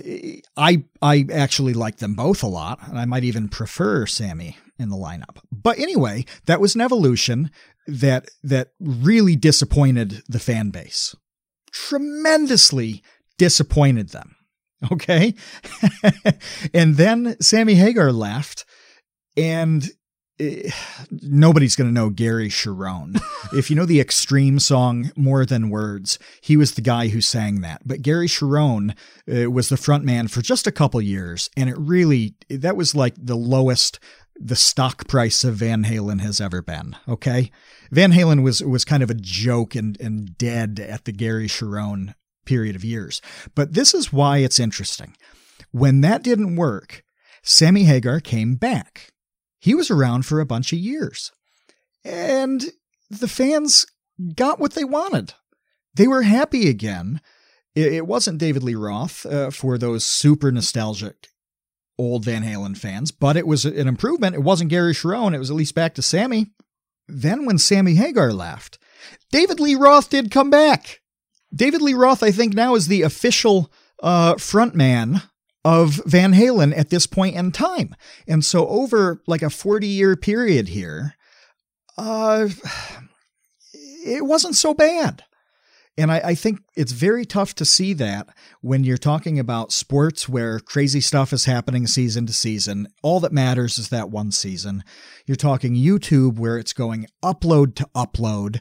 I 0.56 0.84
I 1.02 1.26
actually 1.34 1.74
like 1.74 1.98
them 1.98 2.14
both 2.14 2.44
a 2.44 2.48
lot, 2.48 2.88
and 2.88 3.00
I 3.00 3.06
might 3.06 3.24
even 3.24 3.50
prefer 3.50 4.06
Sammy 4.06 4.58
in 4.78 4.90
the 4.90 4.96
lineup. 4.96 5.38
But 5.52 5.80
anyway, 5.80 6.26
that 6.46 6.62
was 6.62 6.76
an 6.76 6.82
evolution 6.82 7.50
that 7.88 8.30
that 8.44 8.70
really 8.80 9.36
disappointed 9.36 10.24
the 10.28 10.40
fan 10.40 10.70
base. 10.70 11.16
Tremendously 11.72 13.04
disappointed 13.38 14.10
them. 14.10 14.36
Okay. 14.92 15.34
and 16.74 16.96
then 16.96 17.38
Sammy 17.40 17.76
Hagar 17.76 18.12
left, 18.12 18.66
and 19.36 19.90
it, 20.38 20.74
nobody's 21.12 21.76
going 21.76 21.90
to 21.90 21.94
know 21.94 22.10
Gary 22.10 22.50
Cherone. 22.50 23.20
if 23.54 23.70
you 23.70 23.76
know 23.76 23.86
the 23.86 24.00
Extreme 24.00 24.60
song 24.60 25.12
More 25.16 25.46
Than 25.46 25.70
Words, 25.70 26.20
he 26.42 26.58
was 26.58 26.74
the 26.74 26.82
guy 26.82 27.08
who 27.10 27.22
sang 27.22 27.62
that. 27.62 27.82
But 27.86 28.02
Gary 28.02 28.28
Cherone 28.28 28.96
uh, 29.32 29.50
was 29.52 29.70
the 29.70 29.78
front 29.78 30.04
man 30.04 30.28
for 30.28 30.42
just 30.42 30.68
a 30.68 30.72
couple 30.72 31.02
years, 31.02 31.50
and 31.56 31.70
it 31.70 31.78
really 31.78 32.36
that 32.50 32.76
was 32.76 32.96
like 32.96 33.16
the 33.18 33.38
lowest 33.38 34.00
the 34.38 34.56
stock 34.56 35.08
price 35.08 35.46
of 35.46 35.56
Van 35.56 35.86
Halen 35.86 36.20
has 36.20 36.42
ever 36.42 36.62
been. 36.62 36.96
Okay, 37.08 37.52
Van 37.92 38.12
Halen 38.12 38.44
was 38.44 38.62
was 38.62 38.86
kind 38.86 39.04
of 39.04 39.10
a 39.10 39.16
joke 39.16 39.76
and 39.76 40.00
and 40.00 40.38
dead 40.38 40.80
at 40.80 41.06
the 41.06 41.12
Gary 41.12 41.48
Cherone 41.48 42.16
period 42.46 42.76
of 42.76 42.86
years. 42.86 43.22
But 43.56 43.74
this 43.74 43.94
is 43.94 44.14
why 44.14 44.40
it's 44.40 44.60
interesting. 44.60 45.16
When 45.72 46.02
that 46.02 46.24
didn't 46.24 46.56
work, 46.56 47.04
Sammy 47.44 47.84
Hagar 47.84 48.20
came 48.20 48.56
back. 48.56 49.10
He 49.66 49.74
was 49.74 49.90
around 49.90 50.28
for 50.28 50.40
a 50.40 50.46
bunch 50.46 50.72
of 50.74 50.78
years. 50.78 51.32
And 52.04 52.64
the 53.10 53.28
fans 53.28 53.88
got 54.36 54.60
what 54.60 54.74
they 54.74 54.84
wanted. 54.84 55.34
They 55.96 56.06
were 56.06 56.22
happy 56.22 56.70
again. 56.70 57.20
It 57.74 58.06
wasn't 58.06 58.38
David 58.38 58.62
Lee 58.62 58.76
Roth 58.76 59.26
uh, 59.26 59.50
for 59.50 59.80
those 59.80 60.04
super 60.04 60.52
nostalgic 60.52 61.30
old 61.98 62.24
Van 62.24 62.44
Halen 62.44 62.78
fans, 62.78 63.10
but 63.10 63.36
it 63.36 63.48
was 63.48 63.66
an 63.66 63.88
improvement. 63.88 64.36
It 64.36 64.44
wasn't 64.44 64.70
Gary 64.70 64.94
Cherone, 64.94 65.34
It 65.34 65.40
was 65.40 65.50
at 65.50 65.56
least 65.56 65.74
back 65.74 65.96
to 65.96 66.04
Sammy. 66.04 66.52
Then 67.08 67.48
when 67.48 67.58
Sammy 67.58 67.96
Hagar 67.96 68.34
left, 68.34 68.78
David 69.32 69.60
Lee 69.60 69.74
Roth 69.74 70.12
did 70.12 70.30
come 70.30 70.52
back. 70.52 71.02
David 71.52 71.82
Lee 71.82 71.96
Roth, 71.96 72.22
I 72.22 72.30
think, 72.30 72.54
now 72.54 72.76
is 72.76 72.88
the 72.88 73.02
official 73.02 73.72
uh, 74.04 74.36
frontman 74.36 75.24
of 75.66 76.00
Van 76.06 76.34
Halen 76.34 76.78
at 76.78 76.92
this 76.92 77.08
point 77.08 77.36
in 77.36 77.52
time. 77.52 77.96
And 78.28 78.46
so, 78.46 78.68
over 78.68 79.22
like 79.28 79.42
a 79.42 79.50
40 79.50 79.88
year 79.88 80.16
period 80.16 80.70
here, 80.70 81.16
uh, 81.98 82.48
it 83.74 84.24
wasn't 84.24 84.56
so 84.56 84.74
bad. 84.74 85.24
And 85.98 86.12
I, 86.12 86.20
I, 86.20 86.36
think 86.36 86.60
it's 86.76 86.92
very 86.92 87.24
tough 87.24 87.56
to 87.56 87.64
see 87.64 87.94
that 87.94 88.28
when 88.60 88.84
you're 88.84 88.98
talking 88.98 89.40
about 89.40 89.72
sports 89.72 90.28
where 90.28 90.60
crazy 90.60 91.00
stuff 91.00 91.32
is 91.32 91.46
happening 91.46 91.88
season 91.88 92.26
to 92.26 92.34
season. 92.34 92.90
All 93.02 93.22
that 93.22 93.32
matters 93.32 93.80
is 93.80 93.88
that 93.90 94.10
one 94.10 94.32
season. 94.32 94.84
You're 95.26 95.38
talking 95.38 95.74
YouTube 95.74 96.38
where 96.38 96.58
it's 96.58 96.74
going 96.74 97.08
upload 97.24 97.76
to 97.76 97.90
upload 97.96 98.60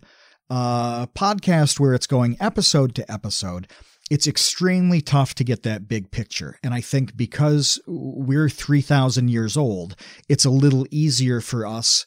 uh, 0.49 1.07
podcast 1.07 1.81
where 1.81 1.95
it's 1.95 2.07
going 2.07 2.37
episode 2.39 2.95
to 2.95 3.11
episode, 3.11 3.67
it's 4.11 4.27
extremely 4.27 5.01
tough 5.01 5.35
to 5.37 5.45
get 5.45 5.63
that 5.63 5.89
big 5.89 6.11
picture. 6.11 6.59
And 6.63 6.75
I 6.75 6.81
think 6.81 7.17
because 7.17 7.81
we're 7.87 8.49
3,000 8.49 9.29
years 9.29 9.57
old, 9.57 9.97
it's 10.29 10.45
a 10.45 10.51
little 10.51 10.87
easier 10.91 11.41
for 11.41 11.67
us 11.67 12.07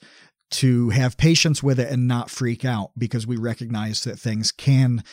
to 0.50 0.90
have 0.90 1.18
patience 1.18 1.62
with 1.62 1.80
it 1.80 1.92
and 1.92 2.08
not 2.08 2.30
freak 2.30 2.64
out 2.64 2.92
because 2.98 3.28
we 3.28 3.36
recognize 3.36 4.04
that 4.04 4.20
things 4.20 4.52
can 4.52 5.04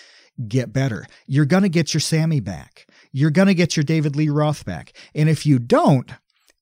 get 0.47 0.73
better. 0.73 1.07
You're 1.27 1.45
going 1.45 1.63
to 1.63 1.69
get 1.69 1.95
your 1.95 2.01
Sammy 2.01 2.41
back. 2.41 2.87
You're 3.13 3.31
going 3.31 3.49
to 3.49 3.55
get 3.55 3.77
your 3.77 3.85
David 3.85 4.17
Lee 4.17 4.29
Roth 4.29 4.65
back. 4.65 4.93
And 5.15 5.29
if 5.29 5.47
you 5.47 5.59
don't, 5.59 6.11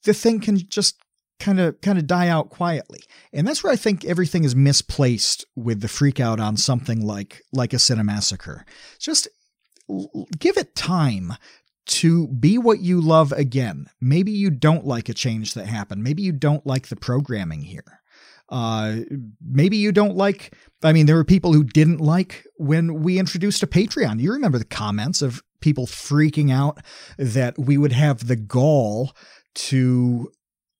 the 0.04 0.14
thing 0.14 0.40
can 0.40 0.56
just 0.56 0.96
kind 1.38 1.58
of 1.58 1.80
kind 1.80 1.98
of 1.98 2.06
die 2.06 2.28
out 2.28 2.50
quietly. 2.50 3.00
And 3.32 3.46
that's 3.46 3.64
where 3.64 3.72
I 3.72 3.76
think 3.76 4.04
everything 4.04 4.44
is 4.44 4.54
misplaced 4.54 5.44
with 5.56 5.80
the 5.80 5.88
freak 5.88 6.20
out 6.20 6.38
on 6.38 6.56
something 6.56 7.04
like 7.04 7.42
like 7.52 7.72
a 7.72 7.76
Cinemassacre. 7.76 8.62
Just 8.98 9.28
give 10.38 10.56
it 10.56 10.74
time 10.74 11.34
to 11.84 12.28
be 12.28 12.58
what 12.58 12.80
you 12.80 13.00
love 13.00 13.32
again. 13.32 13.86
Maybe 14.00 14.30
you 14.30 14.50
don't 14.50 14.86
like 14.86 15.08
a 15.08 15.14
change 15.14 15.54
that 15.54 15.66
happened. 15.66 16.02
Maybe 16.02 16.22
you 16.22 16.32
don't 16.32 16.66
like 16.66 16.88
the 16.88 16.96
programming 16.96 17.62
here. 17.62 18.00
Uh, 18.48 18.96
maybe 19.40 19.78
you 19.78 19.92
don't 19.92 20.16
like. 20.16 20.54
I 20.82 20.92
mean, 20.92 21.06
there 21.06 21.16
were 21.16 21.24
people 21.24 21.52
who 21.52 21.64
didn't 21.64 22.00
like 22.00 22.44
when 22.56 23.02
we 23.02 23.18
introduced 23.18 23.62
a 23.62 23.66
Patreon. 23.66 24.20
You 24.20 24.32
remember 24.32 24.58
the 24.58 24.64
comments 24.64 25.22
of 25.22 25.42
people 25.60 25.86
freaking 25.86 26.52
out 26.52 26.78
that 27.16 27.58
we 27.58 27.78
would 27.78 27.92
have 27.92 28.26
the 28.26 28.36
gall 28.36 29.12
to 29.54 30.30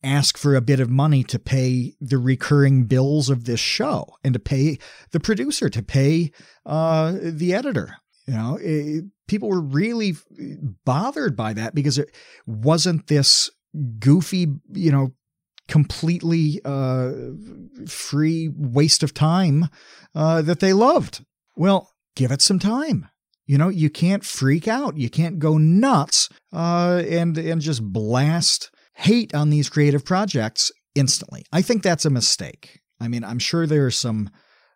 ask 0.04 0.36
for 0.36 0.54
a 0.54 0.60
bit 0.60 0.80
of 0.80 0.90
money 0.90 1.22
to 1.24 1.38
pay 1.38 1.94
the 2.00 2.18
recurring 2.18 2.84
bills 2.84 3.30
of 3.30 3.44
this 3.44 3.60
show 3.60 4.06
and 4.24 4.34
to 4.34 4.40
pay 4.40 4.78
the 5.12 5.20
producer, 5.20 5.70
to 5.70 5.82
pay 5.82 6.32
uh, 6.66 7.14
the 7.22 7.54
editor. 7.54 7.96
You 8.32 8.38
know, 8.38 8.56
it, 8.56 8.98
eh, 8.98 9.00
people 9.28 9.50
were 9.50 9.60
really 9.60 10.14
bothered 10.86 11.36
by 11.36 11.52
that 11.52 11.74
because 11.74 11.98
it 11.98 12.16
wasn't 12.46 13.08
this 13.08 13.50
goofy, 13.98 14.46
you 14.72 14.90
know, 14.90 15.12
completely 15.68 16.58
uh, 16.64 17.12
free 17.86 18.48
waste 18.48 19.02
of 19.02 19.12
time 19.12 19.68
uh, 20.14 20.40
that 20.40 20.60
they 20.60 20.72
loved. 20.72 21.26
Well, 21.56 21.90
give 22.16 22.32
it 22.32 22.40
some 22.40 22.58
time. 22.58 23.06
You 23.44 23.58
know, 23.58 23.68
you 23.68 23.90
can't 23.90 24.24
freak 24.24 24.66
out. 24.66 24.96
You 24.96 25.10
can't 25.10 25.38
go 25.38 25.58
nuts 25.58 26.30
uh, 26.54 27.02
and 27.06 27.36
and 27.36 27.60
just 27.60 27.82
blast 27.82 28.70
hate 28.94 29.34
on 29.34 29.50
these 29.50 29.68
creative 29.68 30.06
projects 30.06 30.72
instantly. 30.94 31.44
I 31.52 31.60
think 31.60 31.82
that's 31.82 32.06
a 32.06 32.10
mistake. 32.10 32.80
I 32.98 33.08
mean, 33.08 33.24
I'm 33.24 33.38
sure 33.38 33.66
there 33.66 33.84
are 33.84 33.90
some. 33.90 34.30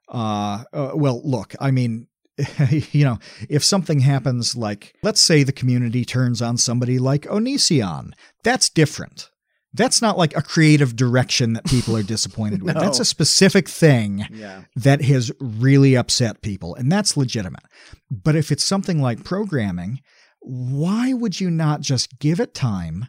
Uh, 0.09 0.64
uh, 0.74 0.90
well, 0.94 1.22
look, 1.24 1.54
I 1.59 1.70
mean, 1.70 2.07
you 2.70 3.05
know, 3.05 3.18
if 3.49 3.64
something 3.64 4.01
happens 4.01 4.55
like, 4.57 4.95
let's 5.03 5.20
say 5.20 5.43
the 5.43 5.53
community 5.53 6.05
turns 6.05 6.43
on 6.43 6.57
somebody 6.57 6.99
like 6.99 7.22
Onision, 7.22 8.11
that's 8.45 8.68
different. 8.68 9.30
That's 9.72 10.01
not 10.01 10.16
like 10.16 10.34
a 10.37 10.43
creative 10.43 10.97
direction 10.97 11.53
that 11.53 11.66
people 11.66 11.97
are 11.97 12.03
disappointed 12.14 12.62
with. 12.62 12.74
That's 12.74 13.01
a 13.01 13.05
specific 13.05 13.68
thing 13.68 14.26
Yeah. 14.32 14.62
that 14.76 15.03
has 15.03 15.30
really 15.41 15.95
upset 15.97 16.41
people, 16.43 16.74
and 16.74 16.91
that's 16.91 17.16
legitimate. 17.16 17.64
But 18.11 18.37
if 18.37 18.51
it's 18.51 18.64
something 18.64 19.01
like 19.03 19.24
programming, 19.24 20.01
why 20.41 21.12
would 21.12 21.41
you 21.41 21.51
not 21.51 21.80
just 21.80 22.18
give 22.18 22.41
it 22.41 22.55
time 22.55 23.07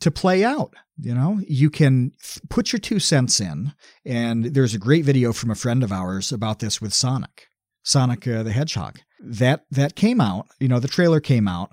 to 0.00 0.10
play 0.10 0.44
out? 0.44 0.74
You 0.98 1.14
know, 1.14 1.40
you 1.48 1.70
can 1.70 2.12
put 2.50 2.72
your 2.72 2.80
two 2.80 2.98
cents 2.98 3.40
in, 3.40 3.72
and 4.04 4.44
there's 4.46 4.74
a 4.74 4.78
great 4.78 5.04
video 5.04 5.32
from 5.32 5.50
a 5.50 5.54
friend 5.54 5.82
of 5.82 5.92
ours 5.92 6.30
about 6.32 6.58
this 6.58 6.80
with 6.80 6.92
Sonic, 6.92 7.46
Sonic 7.82 8.26
uh, 8.28 8.42
the 8.42 8.52
Hedgehog. 8.52 9.00
That 9.20 9.64
that 9.70 9.94
came 9.96 10.20
out. 10.20 10.46
You 10.60 10.68
know, 10.68 10.80
the 10.80 10.88
trailer 10.88 11.20
came 11.20 11.46
out. 11.48 11.70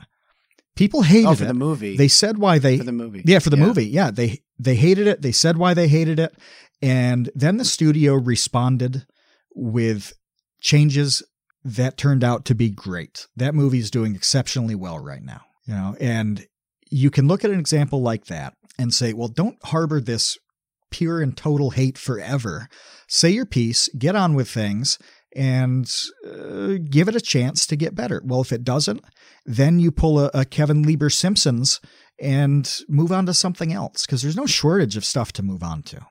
People 0.76 1.02
hated 1.02 1.28
Oh, 1.28 1.36
for 1.36 1.44
it. 1.44 1.48
the 1.48 1.54
movie. 1.54 1.98
They 1.98 2.08
said 2.08 2.38
why 2.38 2.58
they 2.60 2.78
for 2.78 2.84
the 2.84 2.92
movie. 2.92 3.24
yeah, 3.26 3.40
for 3.40 3.50
the 3.50 3.58
movie. 3.58 3.88
Yeah, 3.88 4.12
they 4.12 4.40
they 4.58 4.76
hated 4.76 5.08
it. 5.08 5.22
They 5.22 5.32
said 5.32 5.58
why 5.58 5.74
they 5.74 5.88
hated 5.88 6.20
it, 6.20 6.36
and 6.82 7.30
then 7.36 7.58
the 7.58 7.66
studio 7.66 8.14
responded 8.16 9.06
with 9.56 10.14
changes 10.62 11.24
that 11.64 11.98
turned 11.98 12.24
out 12.24 12.46
to 12.46 12.56
be 12.56 12.70
great. 12.70 13.28
That 13.36 13.56
movie 13.56 13.80
is 13.80 13.92
doing 13.92 14.16
exceptionally 14.16 14.76
well 14.76 15.00
right 15.00 15.24
now. 15.24 15.42
You 15.66 15.74
know, 15.74 15.96
and 16.00 16.48
you 16.90 17.10
can 17.12 17.28
look 17.28 17.44
at 17.44 17.52
an 17.52 17.60
example 17.60 18.02
like 18.02 18.26
that 18.28 18.54
and 18.78 18.94
say, 18.94 19.12
well, 19.14 19.28
don't 19.28 19.58
harbor 19.66 20.00
this 20.00 20.38
pure 20.92 21.22
and 21.22 21.36
total 21.36 21.72
hate 21.72 21.98
forever. 21.98 22.68
Say 23.08 23.32
your 23.32 23.46
piece, 23.46 23.90
get 23.98 24.16
on 24.16 24.34
with 24.34 24.50
things, 24.50 24.98
and 25.36 25.92
uh, 26.28 26.78
give 26.90 27.08
it 27.08 27.16
a 27.16 27.22
chance 27.22 27.68
to 27.68 27.76
get 27.76 27.96
better. 27.96 28.22
Well, 28.24 28.42
if 28.42 28.52
it 28.52 28.64
doesn't, 28.64 29.04
then 29.46 29.80
you 29.80 29.92
pull 29.92 30.20
a, 30.20 30.32
a 30.34 30.46
Kevin 30.46 30.84
Lieber 30.84 31.10
Simpsons 31.10 31.80
and 32.20 32.82
move 32.88 33.12
on 33.12 33.26
to 33.28 33.34
something 33.34 33.72
else 33.72 34.06
because 34.06 34.22
there's 34.22 34.36
no 34.36 34.46
shortage 34.46 34.98
of 34.98 35.06
stuff 35.06 35.32
to 35.34 35.44
move 35.44 35.64
on 35.64 35.84
to. 35.84 36.06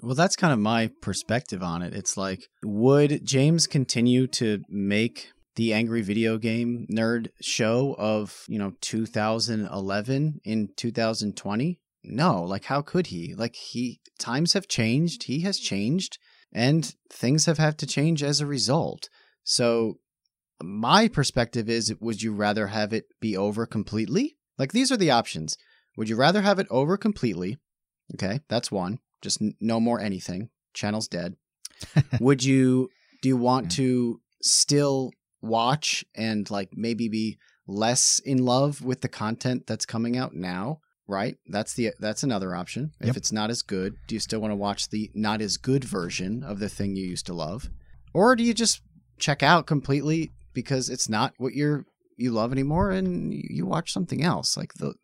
Well, 0.00 0.14
that's 0.14 0.36
kind 0.36 0.52
of 0.52 0.60
my 0.60 0.90
perspective 1.02 1.62
on 1.62 1.82
it. 1.82 1.92
It's 1.92 2.16
like, 2.16 2.48
would 2.62 3.24
James 3.24 3.66
continue 3.66 4.28
to 4.28 4.62
make 4.68 5.32
the 5.56 5.72
Angry 5.72 6.02
Video 6.02 6.38
Game 6.38 6.86
Nerd 6.88 7.30
show 7.40 7.96
of, 7.98 8.44
you 8.46 8.60
know, 8.60 8.74
2011 8.80 10.40
in 10.44 10.68
2020? 10.76 11.80
No, 12.04 12.44
like, 12.44 12.64
how 12.64 12.80
could 12.80 13.08
he? 13.08 13.34
Like, 13.34 13.56
he, 13.56 14.00
times 14.20 14.52
have 14.52 14.68
changed, 14.68 15.24
he 15.24 15.40
has 15.40 15.58
changed, 15.58 16.18
and 16.52 16.94
things 17.12 17.46
have 17.46 17.58
had 17.58 17.78
to 17.78 17.86
change 17.86 18.22
as 18.22 18.40
a 18.40 18.46
result. 18.46 19.08
So, 19.44 19.98
my 20.62 21.08
perspective 21.08 21.68
is 21.68 21.94
would 22.00 22.22
you 22.22 22.32
rather 22.32 22.68
have 22.68 22.92
it 22.92 23.06
be 23.20 23.36
over 23.36 23.66
completely? 23.66 24.36
Like, 24.58 24.72
these 24.72 24.90
are 24.90 24.96
the 24.96 25.10
options. 25.10 25.56
Would 25.96 26.08
you 26.08 26.16
rather 26.16 26.42
have 26.42 26.58
it 26.58 26.66
over 26.70 26.96
completely? 26.96 27.58
Okay, 28.14 28.40
that's 28.48 28.72
one. 28.72 28.98
Just 29.20 29.42
n- 29.42 29.54
no 29.60 29.80
more 29.80 30.00
anything. 30.00 30.50
Channel's 30.74 31.08
dead. 31.08 31.36
Would 32.20 32.44
you 32.44 32.88
do 33.22 33.28
you 33.28 33.36
want 33.36 33.72
to 33.72 34.20
still 34.42 35.10
watch 35.42 36.04
and 36.14 36.50
like 36.50 36.70
maybe 36.72 37.08
be 37.08 37.38
less 37.66 38.20
in 38.24 38.44
love 38.44 38.82
with 38.82 39.00
the 39.00 39.08
content 39.08 39.66
that's 39.66 39.86
coming 39.86 40.16
out 40.16 40.34
now? 40.34 40.80
Right? 41.08 41.36
That's 41.46 41.72
the 41.74 41.92
that's 41.98 42.22
another 42.22 42.54
option. 42.54 42.92
If 43.00 43.06
Yep. 43.08 43.16
it's 43.16 43.32
not 43.32 43.50
as 43.50 43.62
good, 43.62 43.94
do 44.06 44.14
you 44.14 44.20
still 44.20 44.40
want 44.40 44.52
to 44.52 44.56
watch 44.56 44.90
the 44.90 45.10
not 45.14 45.40
as 45.40 45.56
good 45.56 45.82
version 45.82 46.44
of 46.44 46.58
the 46.58 46.68
thing 46.68 46.94
you 46.96 47.06
used 47.06 47.26
to 47.26 47.32
love? 47.34 47.70
Or 48.12 48.36
do 48.36 48.44
you 48.44 48.52
just 48.52 48.82
check 49.18 49.42
out 49.42 49.66
completely 49.66 50.30
because 50.52 50.90
it's 50.90 51.08
not 51.08 51.32
what 51.38 51.54
you're 51.54 51.86
you 52.16 52.30
love 52.30 52.52
anymore 52.52 52.90
and 52.90 53.32
you 53.32 53.42
you 53.48 53.66
watch 53.66 53.90
something 53.92 54.22
else? 54.22 54.56
Like 54.56 54.74
the 54.74 54.94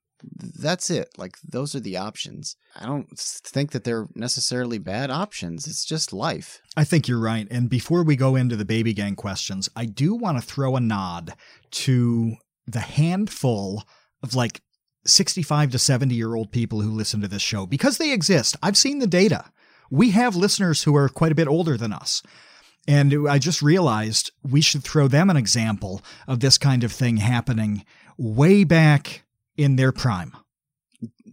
that's 0.63 0.91
it. 0.91 1.09
Like 1.17 1.37
those 1.43 1.75
are 1.75 1.81
the 1.81 1.97
options. 1.97 2.57
I 2.77 2.87
don't 2.87 3.19
think 3.19 3.73
that 3.73 3.85
they're 3.85 4.09
necessarily 4.15 4.79
bad 4.79 5.11
options. 5.11 5.67
It's 5.67 5.85
just 5.85 6.13
life. 6.13 6.61
I 6.77 6.85
think 6.85 7.09
you're 7.09 7.21
right. 7.21 7.47
And 7.51 7.69
before 7.69 8.03
we 8.05 8.17
go 8.17 8.37
into 8.37 8.57
the 8.57 8.65
baby 8.65 8.93
gang 8.95 9.17
questions, 9.17 9.69
I 9.77 9.87
do 9.87 10.15
want 10.15 10.39
to 10.39 10.47
throw 10.47 10.77
a 10.77 10.81
nod 10.81 11.35
to 11.73 12.37
the 12.67 12.81
handful 12.81 13.85
of 14.23 14.35
like 14.35 14.61
65 15.07 15.73
to 15.73 15.79
70 15.79 16.15
year 16.15 16.35
old 16.35 16.51
people 16.51 16.81
who 16.81 16.91
listen 16.91 17.21
to 17.21 17.29
this 17.29 17.43
show 17.43 17.67
because 17.67 17.99
they 17.99 18.13
exist. 18.13 18.57
I've 18.63 18.77
seen 18.77 18.99
the 18.99 19.07
data. 19.07 19.45
We 19.91 20.11
have 20.13 20.35
listeners 20.35 20.83
who 20.83 20.97
are 20.97 21.09
quite 21.09 21.33
a 21.33 21.37
bit 21.37 21.49
older 21.49 21.77
than 21.77 21.93
us. 21.93 22.23
And 22.87 23.29
I 23.29 23.39
just 23.39 23.63
realized 23.63 24.31
we 24.43 24.61
should 24.61 24.85
throw 24.85 25.09
them 25.09 25.31
an 25.31 25.37
example 25.37 26.03
of 26.29 26.41
this 26.41 26.59
kind 26.59 26.85
of 26.85 26.93
thing 26.93 27.17
happening 27.17 27.85
way 28.19 28.65
back 28.65 29.25
in 29.57 29.77
their 29.77 29.93
prime. 29.93 30.33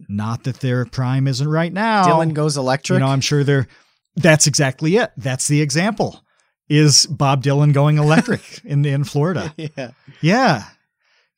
Not 0.08 0.44
that 0.44 0.60
their 0.60 0.84
prime 0.86 1.26
isn't 1.26 1.48
right 1.48 1.72
now. 1.72 2.04
Dylan 2.04 2.34
goes 2.34 2.56
electric. 2.56 2.96
You 2.96 3.00
know, 3.00 3.10
I'm 3.10 3.20
sure 3.20 3.44
they're. 3.44 3.68
That's 4.16 4.46
exactly 4.46 4.96
it. 4.96 5.10
That's 5.16 5.48
the 5.48 5.62
example. 5.62 6.22
Is 6.68 7.06
Bob 7.06 7.42
Dylan 7.42 7.72
going 7.72 7.98
electric 7.98 8.60
in 8.64 8.84
in 8.84 9.04
Florida? 9.04 9.54
yeah. 9.56 9.90
Yeah, 10.20 10.64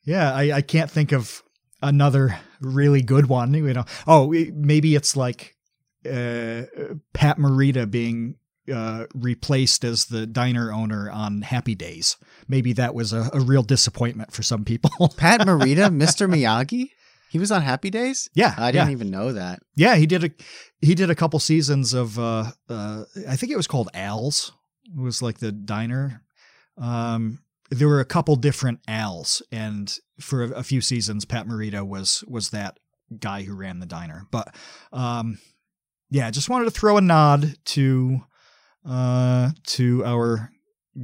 yeah. 0.03 0.33
I, 0.33 0.51
I 0.53 0.61
can't 0.61 0.91
think 0.91 1.11
of 1.11 1.41
another 1.85 2.39
really 2.59 3.01
good 3.01 3.27
one. 3.27 3.53
You 3.53 3.73
know, 3.73 3.85
oh, 4.07 4.33
maybe 4.53 4.95
it's 4.95 5.15
like 5.15 5.55
uh, 6.05 6.63
Pat 7.13 7.37
Morita 7.37 7.89
being 7.89 8.35
uh, 8.73 9.05
replaced 9.13 9.83
as 9.83 10.05
the 10.05 10.25
diner 10.25 10.71
owner 10.71 11.09
on 11.09 11.43
Happy 11.43 11.75
Days. 11.75 12.17
Maybe 12.47 12.73
that 12.73 12.95
was 12.95 13.13
a, 13.13 13.29
a 13.33 13.39
real 13.39 13.63
disappointment 13.63 14.33
for 14.33 14.43
some 14.43 14.65
people. 14.65 15.09
Pat 15.17 15.41
Morita, 15.41 15.89
Mr. 15.89 16.29
Miyagi. 16.29 16.89
He 17.29 17.39
was 17.39 17.51
on 17.51 17.61
Happy 17.61 17.89
Days. 17.89 18.29
yeah, 18.33 18.55
I 18.57 18.71
didn't 18.71 18.87
yeah. 18.87 18.93
even 18.93 19.11
know 19.11 19.33
that. 19.33 19.59
Yeah, 19.75 19.95
he 19.95 20.05
did 20.05 20.23
a 20.23 20.29
he 20.79 20.95
did 20.95 21.09
a 21.09 21.15
couple 21.15 21.39
seasons 21.39 21.93
of 21.93 22.17
uh 22.17 22.51
uh 22.69 23.03
I 23.27 23.35
think 23.35 23.51
it 23.51 23.57
was 23.57 23.67
called 23.67 23.89
Al's. 23.93 24.53
It 24.85 25.01
was 25.01 25.21
like 25.21 25.39
the 25.39 25.51
diner. 25.51 26.21
Um 26.77 27.39
there 27.77 27.87
were 27.87 27.99
a 27.99 28.05
couple 28.05 28.35
different 28.35 28.79
Al's 28.87 29.41
and 29.51 29.97
for 30.19 30.43
a, 30.43 30.49
a 30.51 30.63
few 30.63 30.81
seasons 30.81 31.25
Pat 31.25 31.47
Morita 31.47 31.85
was 31.85 32.23
was 32.27 32.49
that 32.49 32.79
guy 33.19 33.43
who 33.43 33.55
ran 33.55 33.79
the 33.79 33.85
diner. 33.85 34.27
But 34.31 34.55
um 34.91 35.39
yeah, 36.09 36.29
just 36.31 36.49
wanted 36.49 36.65
to 36.65 36.71
throw 36.71 36.97
a 36.97 37.01
nod 37.01 37.55
to 37.65 38.21
uh 38.85 39.51
to 39.67 40.05
our 40.05 40.51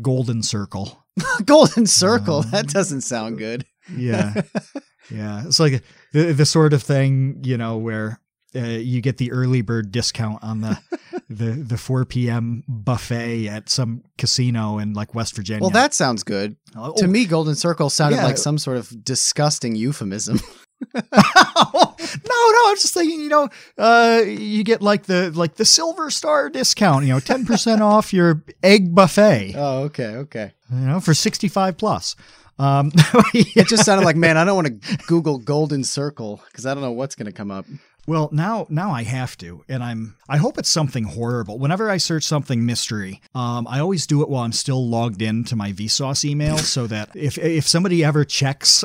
golden 0.02 0.44
circle. 0.44 0.98
Golden 1.46 1.86
Circle. 1.86 2.38
Um, 2.38 2.52
that 2.52 2.68
doesn't 2.68 3.02
sound 3.02 3.38
good. 3.38 3.66
Yeah. 3.94 4.34
yeah, 5.12 5.44
it's 5.46 5.60
like 5.60 5.84
the 6.14 6.32
the 6.32 6.46
sort 6.46 6.74
of 6.74 6.82
thing, 6.82 7.42
you 7.44 7.58
know, 7.58 7.78
where 7.78 8.22
uh, 8.56 8.60
you 8.60 9.02
get 9.02 9.18
the 9.18 9.32
early 9.32 9.62
bird 9.62 9.92
discount 9.92 10.44
on 10.44 10.62
the 10.62 10.78
the 11.30 11.52
the 11.52 11.78
4 11.78 12.06
p.m. 12.06 12.64
buffet 12.68 13.48
at 13.48 13.70
some 13.70 14.04
casino 14.18 14.78
in 14.80 14.94
like 14.94 15.16
West 15.16 15.36
Virginia. 15.36 15.62
Well, 15.62 15.70
that 15.72 15.94
sounds 15.94 16.24
good. 16.24 16.56
Oh, 16.76 16.94
To 16.98 17.08
me, 17.08 17.26
Golden 17.26 17.56
Circle 17.56 17.90
sounded 17.90 18.18
Yeah. 18.18 18.26
like 18.26 18.38
some 18.38 18.58
sort 18.58 18.78
of 18.78 19.04
disgusting 19.04 19.76
euphemism. 19.76 20.40
no, 20.96 21.02
no, 21.14 22.62
I'm 22.66 22.76
just 22.76 22.94
thinking, 22.94 23.22
you 23.22 23.30
know, 23.30 23.50
uh, 23.78 24.24
you 24.26 24.64
get 24.64 24.82
like 24.82 25.04
the 25.04 25.30
like 25.32 25.56
the 25.56 25.66
silver 25.66 26.10
star 26.10 26.50
discount, 26.50 27.06
you 27.06 27.14
know, 27.14 27.20
10% 27.20 27.82
off 27.82 28.12
your 28.14 28.44
egg 28.64 28.94
buffet, 28.96 29.54
oh, 29.56 29.84
okay, 29.84 30.16
okay. 30.16 30.54
you 30.72 30.80
know, 30.80 31.00
for 31.00 31.14
65 31.14 31.78
plus. 31.78 32.16
Um, 32.60 32.92
It 33.34 33.68
just 33.68 33.86
sounded 33.86 34.06
like, 34.06 34.16
man, 34.16 34.38
I 34.38 34.44
don't 34.44 34.56
want 34.56 34.82
to 34.82 34.98
Google 35.08 35.38
Golden 35.40 35.84
Circle 35.84 36.42
because 36.48 36.66
I 36.66 36.74
don't 36.74 36.84
know 36.84 36.92
what's 36.92 37.16
going 37.16 37.26
to 37.28 37.32
come 37.32 37.50
up. 37.52 37.66
Well, 38.08 38.30
now 38.32 38.66
now 38.70 38.92
I 38.92 39.04
have 39.04 39.38
to, 39.38 39.64
and 39.70 39.84
I'm 39.84 40.18
I 40.28 40.38
hope 40.38 40.58
it's 40.58 40.70
something 40.70 41.04
horrible. 41.04 41.60
Whenever 41.60 41.90
I 41.90 41.98
search 41.98 42.24
something 42.24 42.66
mystery, 42.66 43.22
um, 43.36 43.68
I 43.68 43.80
always 43.80 44.08
do 44.08 44.24
it 44.24 44.30
while 44.30 44.44
I'm 44.44 44.52
still 44.52 44.88
logged 44.88 45.22
in 45.22 45.44
to 45.46 45.56
my 45.56 45.72
Vsauce 45.72 46.26
email, 46.26 46.58
so 46.76 46.88
that 46.88 47.16
if 47.16 47.38
if 47.38 47.68
somebody 47.68 48.04
ever 48.04 48.26
checks, 48.26 48.84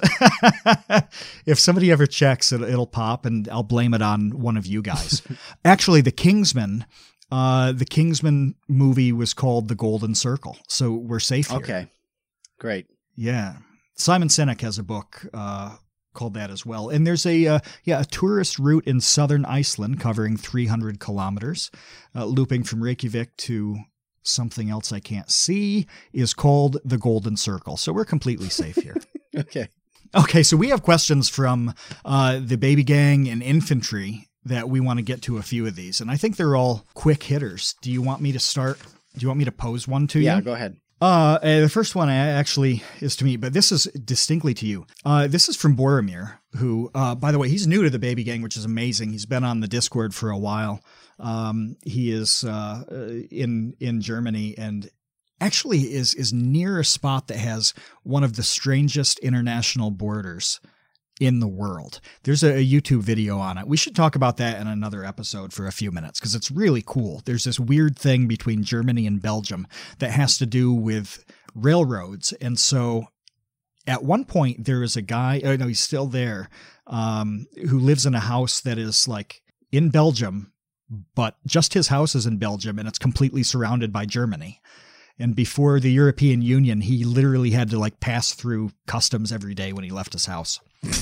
if 1.47 1.59
somebody 1.59 1.91
ever 1.91 2.07
checks, 2.07 2.53
it, 2.53 2.61
it'll 2.61 2.87
pop, 2.87 3.25
and 3.25 3.49
I'll 3.49 3.63
blame 3.63 3.95
it 3.95 4.03
on 4.03 4.39
one 4.39 4.59
of 4.59 4.67
you 4.67 4.83
guys. 4.83 5.23
Actually, 5.65 6.03
the 6.03 6.13
Kingsman. 6.13 6.85
Uh, 7.29 7.73
the 7.73 7.85
Kingsman 7.85 8.55
movie 8.69 9.11
was 9.11 9.35
called 9.35 9.67
The 9.67 9.75
Golden 9.75 10.15
Circle, 10.15 10.59
so 10.69 10.93
we're 10.93 11.19
safe 11.19 11.49
here. 11.49 11.59
Okay, 11.59 11.87
great. 12.61 12.87
Yeah. 13.17 13.57
Simon 13.97 14.29
Sinek 14.29 14.61
has 14.61 14.79
a 14.79 14.85
book 14.85 15.27
uh, 15.35 15.75
called 16.17 16.35
that 16.35 16.51
as 16.51 16.67
well. 16.67 16.89
And 16.89 17.07
there's 17.07 17.25
a 17.25 17.47
uh, 17.47 17.59
yeah 17.85 18.01
a 18.01 18.05
tourist 18.05 18.59
route 18.59 18.85
in 18.87 19.01
southern 19.01 19.45
Iceland 19.45 20.01
covering 20.01 20.37
300 20.37 20.99
kilometers, 20.99 21.71
uh, 22.17 22.25
looping 22.25 22.65
from 22.65 22.83
Reykjavik 22.83 23.37
to 23.37 23.77
something 24.25 24.69
else 24.71 24.91
I 24.93 24.99
can't 24.99 25.31
see 25.31 25.87
is 26.13 26.35
called 26.35 26.79
the 26.85 26.99
Golden 26.99 27.37
Circle. 27.37 27.77
So 27.77 27.93
we're 27.93 28.05
completely 28.05 28.49
safe 28.49 28.77
here. 28.77 28.97
Okay. 29.37 29.69
okay, 30.15 30.43
so 30.43 30.57
we 30.57 30.71
have 30.71 30.83
questions 30.83 31.29
from 31.29 31.75
uh, 32.07 32.41
the 32.43 32.57
baby 32.57 32.83
gang 32.83 33.29
and 33.29 33.43
infantry 33.43 34.29
that 34.47 34.71
we 34.71 34.81
want 34.81 34.99
to 34.99 35.03
get 35.03 35.21
to 35.23 35.37
a 35.37 35.43
few 35.43 35.67
of 35.67 35.77
these, 35.77 36.01
and 36.01 36.11
I 36.11 36.17
think 36.17 36.37
they're 36.37 36.57
all 36.57 36.87
quick 36.95 37.23
hitters. 37.25 37.75
Do 37.83 37.93
you 37.93 38.01
want 38.01 38.23
me 38.23 38.33
to 38.33 38.39
start? 38.39 38.79
Do 38.81 39.21
you 39.21 39.29
want 39.29 39.39
me 39.39 39.45
to 39.45 39.53
pose 39.53 39.87
one 39.87 40.07
to 40.07 40.21
Yeah, 40.21 40.33
you? 40.33 40.37
Yeah, 40.39 40.41
go 40.41 40.55
ahead. 40.55 40.77
Uh, 41.01 41.39
uh, 41.43 41.61
the 41.61 41.69
first 41.69 41.95
one 41.95 42.09
actually 42.09 42.83
is 43.01 43.17
to 43.17 43.25
me, 43.25 43.37
but 43.37 43.53
this 43.53 43.71
is 43.71 43.85
distinctly 43.85 44.55
to 44.55 44.67
you. 44.67 44.87
Uh, 45.05 45.27
this 45.27 45.49
is 45.49 45.57
from 45.57 45.77
Boromir, 45.77 46.39
who, 46.57 46.91
uh, 46.95 47.15
by 47.15 47.33
the 47.33 47.39
way, 47.39 47.49
he's 47.51 47.67
new 47.67 47.83
to 47.83 47.91
the 47.91 47.99
Baby 47.99 48.25
Gang, 48.25 48.41
which 48.41 48.57
is 48.57 48.65
amazing. 48.65 49.11
He's 49.11 49.27
been 49.27 49.45
on 49.45 49.61
the 49.61 49.69
Discord 49.69 50.15
for 50.15 50.31
a 50.31 50.39
while. 50.39 50.81
Um, 51.19 51.77
he 51.85 52.11
is 52.11 52.45
uh, 52.45 52.85
in 53.31 53.75
in 53.81 54.01
Germany 54.01 54.57
and 54.57 54.91
actually 55.41 55.81
is 55.81 56.15
is 56.15 56.33
near 56.33 56.81
a 56.81 56.85
spot 56.85 57.29
that 57.29 57.39
has 57.39 57.75
one 58.03 58.25
of 58.25 58.37
the 58.37 58.43
strangest 58.43 59.19
international 59.21 59.91
borders 59.91 60.61
in 61.21 61.41
the 61.41 61.49
world. 61.49 62.01
There's 62.25 62.43
a, 62.43 62.67
YouTube 62.67 63.01
video 63.01 63.39
on 63.39 63.59
it. 63.59 63.67
We 63.67 63.77
should 63.77 63.97
talk 63.97 64.17
about 64.17 64.37
that 64.39 64.61
in 64.61 64.67
another 64.67 65.05
episode 65.05 65.53
for 65.53 65.67
a 65.67 65.73
few 65.73 65.91
minutes 65.91 66.19
because 66.19 66.35
it's 66.35 66.51
really 66.51 66.83
cool. 66.85 67.23
There's 67.25 67.45
this 67.45 67.61
weird 67.61 67.99
thing 67.99 68.27
between 68.27 68.65
Germany 68.65 69.07
and 69.07 69.23
Belgium 69.23 69.67
that 69.99 70.11
has 70.11 70.37
to 70.39 70.47
do 70.47 70.73
with 70.73 71.25
railroads. 71.55 72.33
And 72.33 72.59
so 72.59 73.07
at 73.87 74.03
one 74.03 74.25
point, 74.25 74.65
there 74.65 74.83
is 74.83 74.97
a 74.97 75.03
guy, 75.03 75.41
oh 75.45 75.57
no, 75.57 75.69
he's 75.69 75.81
still 75.81 76.07
there, 76.07 76.49
um, 76.87 77.47
who 77.69 77.79
lives 77.79 78.05
in 78.05 78.15
a 78.15 78.21
house 78.21 78.61
that 78.61 78.79
is 78.79 79.07
like 79.07 79.43
in 79.71 79.91
Belgium, 79.91 80.53
but 81.15 81.37
just 81.47 81.75
his 81.75 81.89
house 81.89 82.15
is 82.15 82.27
in 82.27 82.39
Belgium 82.39 82.79
and 82.79 82.89
it's 82.89 82.99
completely 82.99 83.43
surrounded 83.43 83.93
by 83.93 84.07
Germany. 84.07 84.61
And 85.19 85.35
before 85.35 85.81
the 85.81 85.91
European 85.91 86.43
Union, 86.43 86.83
he 86.83 87.05
literally 87.05 87.51
had 87.51 87.71
to 87.71 87.79
like 87.79 88.01
pass 88.01 88.33
through 88.33 88.73
customs 88.87 89.33
every 89.33 89.55
day 89.55 89.73
when 89.73 89.85
he 89.85 89.91
left 89.91 90.13
his 90.13 90.27
house. 90.27 90.61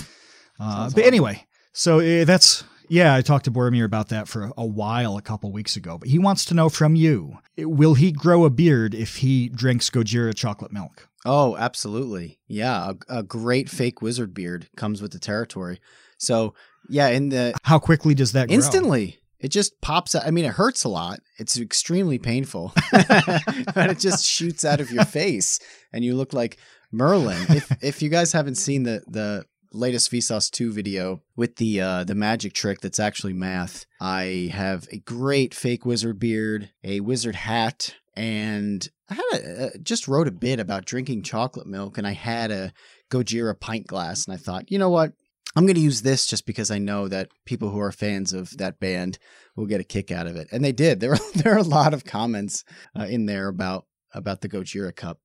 Uh, 0.60 0.88
but 0.94 1.04
anyway, 1.04 1.44
so 1.72 1.98
uh, 1.98 2.24
that's 2.24 2.62
yeah. 2.88 3.12
I 3.12 3.22
talked 3.22 3.46
to 3.46 3.50
Boromir 3.50 3.84
about 3.84 4.10
that 4.10 4.28
for 4.28 4.52
a 4.56 4.64
while 4.64 5.16
a 5.16 5.20
couple 5.20 5.50
weeks 5.50 5.74
ago. 5.74 5.98
But 5.98 6.08
he 6.08 6.18
wants 6.20 6.44
to 6.44 6.54
know 6.54 6.68
from 6.68 6.94
you: 6.94 7.38
Will 7.58 7.94
he 7.94 8.12
grow 8.12 8.44
a 8.44 8.50
beard 8.50 8.94
if 8.94 9.16
he 9.16 9.48
drinks 9.48 9.90
Gojira 9.90 10.32
chocolate 10.32 10.72
milk? 10.72 11.08
Oh, 11.24 11.56
absolutely. 11.56 12.38
Yeah, 12.46 12.92
a, 13.08 13.18
a 13.18 13.22
great 13.24 13.68
fake 13.68 14.00
wizard 14.00 14.32
beard 14.32 14.68
comes 14.76 15.02
with 15.02 15.10
the 15.10 15.18
territory. 15.18 15.80
So 16.18 16.54
yeah, 16.88 17.08
in 17.08 17.30
the 17.30 17.54
how 17.62 17.78
quickly 17.78 18.14
does 18.14 18.32
that 18.32 18.48
grow? 18.48 18.54
instantly? 18.54 19.18
It 19.40 19.48
just 19.48 19.78
pops 19.82 20.14
out. 20.14 20.24
I 20.24 20.30
mean, 20.30 20.44
it 20.44 20.52
hurts 20.52 20.84
a 20.84 20.88
lot. 20.88 21.20
It's 21.38 21.58
extremely 21.58 22.18
painful, 22.18 22.72
but 22.92 23.90
it 23.90 23.98
just 23.98 24.24
shoots 24.24 24.64
out 24.64 24.80
of 24.80 24.90
your 24.90 25.04
face, 25.20 25.60
and 25.92 26.04
you 26.04 26.14
look 26.14 26.32
like 26.32 26.58
Merlin. 26.92 27.44
If 27.50 27.82
if 27.82 28.02
you 28.02 28.08
guys 28.08 28.32
haven't 28.32 28.54
seen 28.54 28.84
the 28.84 29.02
the 29.06 29.44
latest 29.74 30.10
Vsauce 30.10 30.50
2 30.50 30.72
video 30.72 31.22
with 31.36 31.56
the 31.56 31.80
uh, 31.80 32.04
the 32.04 32.14
magic 32.14 32.52
trick 32.52 32.80
that's 32.80 33.00
actually 33.00 33.32
math, 33.32 33.86
I 34.00 34.50
have 34.52 34.86
a 34.90 34.98
great 34.98 35.54
fake 35.54 35.84
wizard 35.84 36.18
beard, 36.18 36.70
a 36.82 37.00
wizard 37.00 37.34
hat, 37.34 37.94
and 38.16 38.86
I 39.08 39.14
had 39.14 39.40
a, 39.40 39.78
just 39.78 40.08
wrote 40.08 40.28
a 40.28 40.32
bit 40.32 40.60
about 40.60 40.86
drinking 40.86 41.22
chocolate 41.22 41.66
milk, 41.66 41.98
and 41.98 42.06
I 42.06 42.12
had 42.12 42.50
a 42.50 42.72
Gojira 43.10 43.58
pint 43.58 43.86
glass, 43.86 44.26
and 44.26 44.34
I 44.34 44.38
thought, 44.38 44.70
you 44.70 44.78
know 44.78 44.90
what, 44.90 45.12
I'm 45.56 45.66
going 45.66 45.76
to 45.76 45.80
use 45.80 46.02
this 46.02 46.26
just 46.26 46.46
because 46.46 46.70
I 46.70 46.78
know 46.78 47.08
that 47.08 47.30
people 47.44 47.70
who 47.70 47.80
are 47.80 47.92
fans 47.92 48.32
of 48.32 48.56
that 48.56 48.80
band 48.80 49.18
will 49.56 49.66
get 49.66 49.80
a 49.80 49.84
kick 49.84 50.10
out 50.10 50.26
of 50.26 50.36
it, 50.36 50.48
and 50.50 50.64
they 50.64 50.72
did. 50.72 51.00
There 51.00 51.12
are 51.12 51.18
there 51.34 51.54
are 51.54 51.58
a 51.58 51.62
lot 51.62 51.94
of 51.94 52.04
comments 52.04 52.64
uh, 52.98 53.04
in 53.04 53.26
there 53.26 53.48
about 53.48 53.86
about 54.12 54.40
the 54.40 54.48
Gojira 54.48 54.94
cup. 54.94 55.20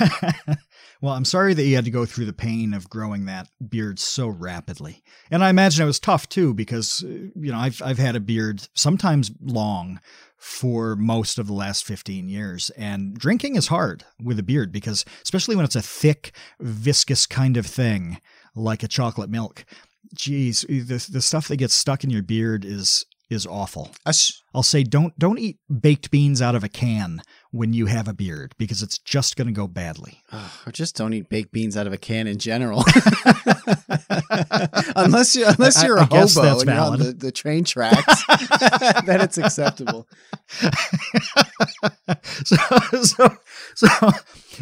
well, 1.00 1.14
I'm 1.14 1.24
sorry 1.24 1.54
that 1.54 1.64
you 1.64 1.74
had 1.76 1.84
to 1.84 1.90
go 1.90 2.06
through 2.06 2.26
the 2.26 2.32
pain 2.32 2.74
of 2.74 2.90
growing 2.90 3.26
that 3.26 3.48
beard 3.68 3.98
so 3.98 4.28
rapidly, 4.28 5.02
and 5.30 5.44
I 5.44 5.50
imagine 5.50 5.82
it 5.82 5.86
was 5.86 6.00
tough 6.00 6.28
too 6.28 6.54
because 6.54 7.04
uh, 7.04 7.08
you 7.08 7.52
know 7.52 7.58
I've 7.58 7.82
I've 7.82 7.98
had 7.98 8.16
a 8.16 8.20
beard 8.20 8.66
sometimes 8.74 9.30
long 9.40 10.00
for 10.44 10.94
most 10.94 11.38
of 11.38 11.46
the 11.46 11.54
last 11.54 11.86
15 11.86 12.28
years. 12.28 12.68
And 12.76 13.14
drinking 13.14 13.56
is 13.56 13.68
hard 13.68 14.04
with 14.22 14.38
a 14.38 14.42
beard 14.42 14.72
because, 14.72 15.02
especially 15.22 15.56
when 15.56 15.64
it's 15.64 15.74
a 15.74 15.80
thick, 15.80 16.32
viscous 16.60 17.24
kind 17.26 17.56
of 17.56 17.64
thing, 17.64 18.20
like 18.54 18.82
a 18.82 18.88
chocolate 18.88 19.30
milk. 19.30 19.64
Geez, 20.14 20.60
the 20.68 21.08
the 21.10 21.22
stuff 21.22 21.48
that 21.48 21.56
gets 21.56 21.72
stuck 21.72 22.04
in 22.04 22.10
your 22.10 22.22
beard 22.22 22.62
is 22.62 23.06
is 23.30 23.46
awful. 23.46 23.90
I'll 24.52 24.62
say 24.62 24.82
don't 24.82 25.18
don't 25.18 25.38
eat 25.38 25.58
baked 25.80 26.10
beans 26.10 26.42
out 26.42 26.54
of 26.54 26.62
a 26.62 26.68
can 26.68 27.22
when 27.54 27.72
you 27.72 27.86
have 27.86 28.08
a 28.08 28.12
beard 28.12 28.52
because 28.58 28.82
it's 28.82 28.98
just 28.98 29.36
going 29.36 29.46
to 29.46 29.52
go 29.52 29.68
badly. 29.68 30.20
or 30.66 30.72
just 30.72 30.96
don't 30.96 31.14
eat 31.14 31.28
baked 31.28 31.52
beans 31.52 31.76
out 31.76 31.86
of 31.86 31.92
a 31.92 31.96
can 31.96 32.26
in 32.26 32.36
general. 32.36 32.80
unless 34.96 35.36
you 35.36 35.46
unless 35.46 35.80
you're 35.84 36.00
I, 36.00 36.02
a 36.02 36.04
I 36.04 36.18
hobo 36.26 36.58
and 36.58 36.68
you're 36.68 36.80
on 36.80 36.98
the, 36.98 37.12
the 37.12 37.30
train 37.30 37.62
tracks, 37.62 38.24
then 39.06 39.20
it's 39.20 39.38
acceptable. 39.38 40.08
so, 42.24 42.56
so 43.04 43.36
so 43.76 43.88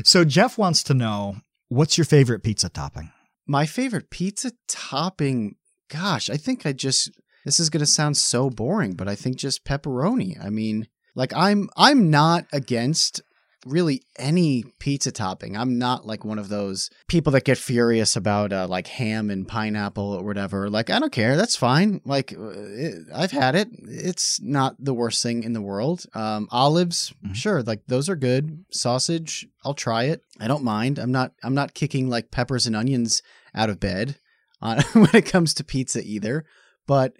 so 0.04 0.24
Jeff 0.24 0.58
wants 0.58 0.82
to 0.82 0.92
know 0.92 1.36
what's 1.70 1.96
your 1.96 2.04
favorite 2.04 2.42
pizza 2.42 2.68
topping? 2.68 3.10
My 3.46 3.64
favorite 3.64 4.10
pizza 4.10 4.52
topping, 4.68 5.54
gosh, 5.90 6.28
I 6.28 6.36
think 6.36 6.66
I 6.66 6.74
just 6.74 7.10
this 7.46 7.58
is 7.58 7.70
going 7.70 7.80
to 7.80 7.86
sound 7.86 8.18
so 8.18 8.50
boring, 8.50 8.92
but 8.92 9.08
I 9.08 9.14
think 9.14 9.36
just 9.36 9.64
pepperoni. 9.64 10.38
I 10.44 10.50
mean, 10.50 10.88
like 11.14 11.32
I'm 11.34 11.68
I'm 11.76 12.10
not 12.10 12.46
against 12.52 13.22
really 13.66 14.02
any 14.18 14.64
pizza 14.78 15.12
topping. 15.12 15.56
I'm 15.56 15.78
not 15.78 16.06
like 16.06 16.24
one 16.24 16.38
of 16.38 16.48
those 16.48 16.90
people 17.06 17.32
that 17.32 17.44
get 17.44 17.58
furious 17.58 18.16
about 18.16 18.52
uh, 18.52 18.66
like 18.66 18.86
ham 18.88 19.30
and 19.30 19.46
pineapple 19.46 20.12
or 20.12 20.24
whatever. 20.24 20.68
Like 20.68 20.90
I 20.90 20.98
don't 20.98 21.12
care, 21.12 21.36
that's 21.36 21.56
fine. 21.56 22.00
Like 22.04 22.32
uh, 22.32 22.50
it, 22.50 22.94
I've 23.14 23.30
had 23.30 23.54
it. 23.54 23.68
It's 23.82 24.40
not 24.40 24.76
the 24.78 24.94
worst 24.94 25.22
thing 25.22 25.44
in 25.44 25.52
the 25.52 25.62
world. 25.62 26.06
Um, 26.14 26.48
olives, 26.50 27.12
mm-hmm. 27.24 27.34
sure, 27.34 27.62
like 27.62 27.82
those 27.86 28.08
are 28.08 28.16
good. 28.16 28.64
Sausage, 28.70 29.46
I'll 29.64 29.74
try 29.74 30.04
it. 30.04 30.22
I 30.40 30.48
don't 30.48 30.64
mind. 30.64 30.98
I'm 30.98 31.12
not 31.12 31.32
I'm 31.42 31.54
not 31.54 31.74
kicking 31.74 32.08
like 32.08 32.30
peppers 32.30 32.66
and 32.66 32.76
onions 32.76 33.22
out 33.54 33.70
of 33.70 33.80
bed 33.80 34.16
uh, 34.60 34.82
when 34.92 35.14
it 35.14 35.26
comes 35.26 35.54
to 35.54 35.64
pizza 35.64 36.02
either. 36.02 36.44
But 36.86 37.14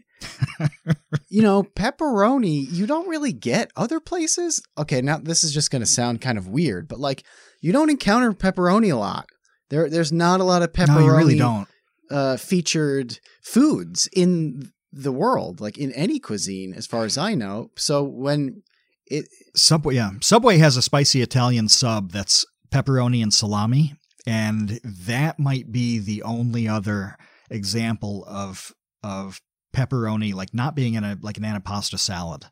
you 1.29 1.43
know, 1.43 1.63
pepperoni, 1.63 2.67
you 2.71 2.87
don't 2.87 3.09
really 3.09 3.33
get 3.33 3.71
other 3.77 4.01
places. 4.01 4.63
Okay, 4.79 5.01
now 5.01 5.19
this 5.19 5.45
is 5.45 5.53
just 5.53 5.71
going 5.71 5.81
to 5.81 5.87
sound 5.87 6.21
kind 6.21 6.39
of 6.39 6.49
weird, 6.49 6.89
but 6.89 6.99
like 6.99 7.25
you 7.61 7.73
don't 7.73 7.91
encounter 7.91 8.33
pepperoni 8.33 8.93
a 8.93 8.97
lot. 8.97 9.27
There, 9.71 9.89
there's 9.89 10.13
not 10.13 10.41
a 10.41 10.45
lot 10.45 10.63
of 10.63 10.73
pepperoni. 10.73 10.89
No, 10.89 11.01
you 11.01 11.17
really 11.17 11.39
don't. 11.39 11.69
Uh, 12.11 12.37
featured 12.37 13.19
foods 13.43 14.09
in 14.13 14.71
the 14.93 15.13
world, 15.13 15.61
like 15.61 15.79
in 15.79 15.93
any 15.93 16.19
cuisine, 16.19 16.75
as 16.75 16.87
far 16.87 17.05
as 17.05 17.17
I 17.17 17.35
know. 17.35 17.71
So 17.77 18.03
when 18.03 18.63
it 19.07 19.27
Subway, 19.55 19.95
yeah, 19.95 20.11
Subway 20.21 20.59
has 20.59 20.77
a 20.77 20.83
spicy 20.83 21.23
Italian 21.23 21.69
sub 21.69 22.13
that's 22.13 22.45
pepperoni 22.71 23.23
and 23.23 23.33
salami, 23.33 23.95
and 24.27 24.81
that 24.85 25.39
might 25.39 25.73
be 25.73 25.99
the 25.99 26.23
only 26.23 26.69
other 26.69 27.17
example 27.51 28.25
of 28.27 28.73
of 29.03 29.41
pepperoni 29.73 30.35
like 30.35 30.55
not 30.55 30.75
being 30.75 30.95
in 30.95 31.05
a 31.05 31.19
like 31.21 31.39
an 31.39 31.45
antipasta 31.45 31.99
salad. 31.99 32.47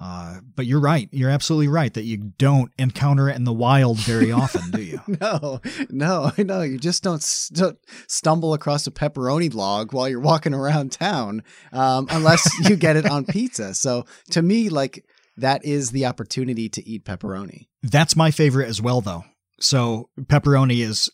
Uh, 0.00 0.40
but 0.56 0.66
you're 0.66 0.80
right. 0.80 1.08
You're 1.12 1.30
absolutely 1.30 1.68
right 1.68 1.92
that 1.94 2.02
you 2.02 2.16
don't 2.16 2.72
encounter 2.78 3.28
it 3.28 3.36
in 3.36 3.44
the 3.44 3.52
wild 3.52 3.98
very 3.98 4.32
often, 4.32 4.70
do 4.70 4.82
you? 4.82 5.00
no, 5.20 5.60
no, 5.90 6.32
I 6.36 6.42
know. 6.42 6.62
You 6.62 6.78
just 6.78 7.04
don't, 7.04 7.22
st- 7.22 7.76
stumble 8.08 8.54
across 8.54 8.86
a 8.86 8.90
pepperoni 8.90 9.52
log 9.54 9.92
while 9.92 10.08
you're 10.08 10.18
walking 10.18 10.54
around 10.54 10.92
town, 10.92 11.44
um, 11.72 12.08
unless 12.10 12.48
you 12.68 12.74
get 12.74 12.96
it 12.96 13.06
on 13.06 13.26
pizza. 13.26 13.74
So 13.74 14.06
to 14.30 14.42
me, 14.42 14.70
like 14.70 15.04
that 15.36 15.64
is 15.64 15.90
the 15.90 16.06
opportunity 16.06 16.68
to 16.70 16.88
eat 16.88 17.04
pepperoni. 17.04 17.68
That's 17.82 18.16
my 18.16 18.30
favorite 18.30 18.68
as 18.68 18.82
well, 18.82 19.02
though. 19.02 19.24
So 19.60 20.08
pepperoni 20.20 20.78
is. 20.78 21.10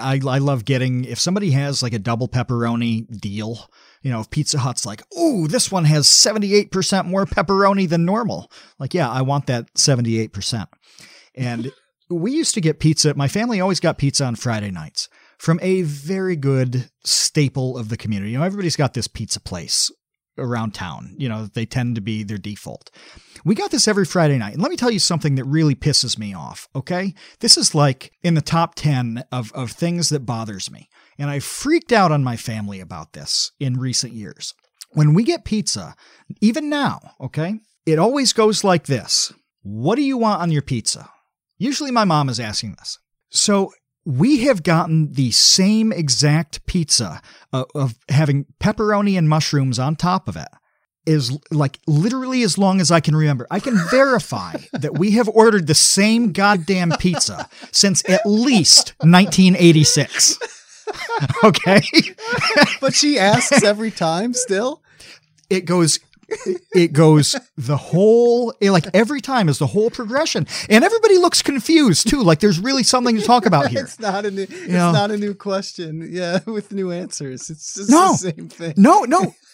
I 0.00 0.20
I 0.26 0.38
love 0.38 0.64
getting 0.64 1.04
if 1.04 1.18
somebody 1.20 1.50
has 1.52 1.82
like 1.82 1.92
a 1.92 1.98
double 1.98 2.28
pepperoni 2.28 3.06
deal 3.20 3.68
you 4.02 4.10
know, 4.10 4.20
if 4.20 4.30
Pizza 4.30 4.58
Hut's 4.58 4.84
like, 4.84 5.02
oh, 5.16 5.46
this 5.46 5.70
one 5.70 5.84
has 5.84 6.06
78% 6.08 7.06
more 7.06 7.24
pepperoni 7.24 7.88
than 7.88 8.04
normal. 8.04 8.50
Like, 8.78 8.94
yeah, 8.94 9.08
I 9.08 9.22
want 9.22 9.46
that 9.46 9.72
78%. 9.74 10.66
And 11.36 11.72
we 12.10 12.32
used 12.32 12.54
to 12.54 12.60
get 12.60 12.80
pizza. 12.80 13.14
My 13.14 13.28
family 13.28 13.60
always 13.60 13.80
got 13.80 13.98
pizza 13.98 14.24
on 14.24 14.34
Friday 14.34 14.70
nights 14.70 15.08
from 15.38 15.58
a 15.62 15.82
very 15.82 16.36
good 16.36 16.90
staple 17.04 17.78
of 17.78 17.88
the 17.88 17.96
community. 17.96 18.32
You 18.32 18.38
know, 18.38 18.44
everybody's 18.44 18.76
got 18.76 18.94
this 18.94 19.08
pizza 19.08 19.40
place 19.40 19.90
around 20.38 20.72
town. 20.74 21.14
You 21.18 21.28
know, 21.28 21.46
they 21.46 21.66
tend 21.66 21.94
to 21.96 22.00
be 22.00 22.22
their 22.22 22.38
default. 22.38 22.90
We 23.44 23.54
got 23.54 23.70
this 23.70 23.88
every 23.88 24.04
Friday 24.04 24.38
night. 24.38 24.54
And 24.54 24.62
let 24.62 24.70
me 24.70 24.76
tell 24.76 24.90
you 24.90 24.98
something 24.98 25.34
that 25.34 25.44
really 25.44 25.74
pisses 25.74 26.18
me 26.18 26.34
off, 26.34 26.68
okay? 26.74 27.14
This 27.40 27.56
is 27.56 27.74
like 27.74 28.12
in 28.22 28.34
the 28.34 28.40
top 28.40 28.74
10 28.74 29.24
of, 29.32 29.52
of 29.52 29.70
things 29.70 30.08
that 30.08 30.26
bothers 30.26 30.70
me. 30.70 30.88
And 31.18 31.30
I 31.30 31.38
freaked 31.38 31.92
out 31.92 32.12
on 32.12 32.24
my 32.24 32.36
family 32.36 32.80
about 32.80 33.12
this 33.12 33.52
in 33.60 33.78
recent 33.78 34.12
years. 34.12 34.54
When 34.92 35.14
we 35.14 35.24
get 35.24 35.44
pizza, 35.44 35.94
even 36.40 36.68
now, 36.68 37.00
okay, 37.20 37.60
it 37.86 37.98
always 37.98 38.32
goes 38.32 38.64
like 38.64 38.86
this 38.86 39.32
What 39.62 39.96
do 39.96 40.02
you 40.02 40.18
want 40.18 40.42
on 40.42 40.50
your 40.50 40.62
pizza? 40.62 41.10
Usually 41.58 41.90
my 41.90 42.04
mom 42.04 42.28
is 42.28 42.40
asking 42.40 42.76
this. 42.78 42.98
So 43.30 43.72
we 44.04 44.44
have 44.44 44.62
gotten 44.62 45.12
the 45.12 45.30
same 45.30 45.92
exact 45.92 46.64
pizza 46.66 47.20
uh, 47.52 47.64
of 47.74 47.94
having 48.08 48.46
pepperoni 48.60 49.16
and 49.16 49.28
mushrooms 49.28 49.78
on 49.78 49.96
top 49.96 50.28
of 50.28 50.36
it 50.36 50.48
is 51.04 51.36
like 51.50 51.78
literally 51.86 52.42
as 52.42 52.58
long 52.58 52.80
as 52.80 52.90
I 52.90 53.00
can 53.00 53.16
remember. 53.16 53.46
I 53.50 53.60
can 53.60 53.76
verify 53.90 54.54
that 54.72 54.98
we 54.98 55.12
have 55.12 55.28
ordered 55.28 55.66
the 55.66 55.74
same 55.74 56.32
goddamn 56.32 56.92
pizza 56.98 57.48
since 57.70 58.08
at 58.08 58.24
least 58.24 58.94
1986. 59.00 60.38
okay. 61.44 61.82
but 62.80 62.94
she 62.94 63.18
asks 63.18 63.62
every 63.62 63.90
time 63.90 64.34
still. 64.34 64.82
It 65.50 65.64
goes 65.64 65.98
it 66.74 66.92
goes 66.92 67.36
the 67.56 67.76
whole 67.76 68.54
like 68.60 68.86
every 68.94 69.20
time 69.20 69.48
is 69.48 69.58
the 69.58 69.66
whole 69.66 69.90
progression. 69.90 70.46
And 70.68 70.84
everybody 70.84 71.18
looks 71.18 71.42
confused 71.42 72.08
too. 72.08 72.22
Like 72.22 72.40
there's 72.40 72.60
really 72.60 72.82
something 72.82 73.16
to 73.16 73.22
talk 73.22 73.46
about 73.46 73.68
here. 73.70 73.82
It's 73.84 73.98
not 74.00 74.24
a 74.26 74.30
new 74.30 74.42
it's 74.42 74.68
know? 74.68 74.92
not 74.92 75.10
a 75.10 75.16
new 75.16 75.34
question. 75.34 76.08
Yeah 76.10 76.40
with 76.46 76.72
new 76.72 76.90
answers. 76.92 77.50
It's 77.50 77.74
just 77.74 77.90
No. 77.90 78.12
the 78.12 78.18
same 78.32 78.48
thing. 78.48 78.74
No 78.76 79.02
no. 79.04 79.34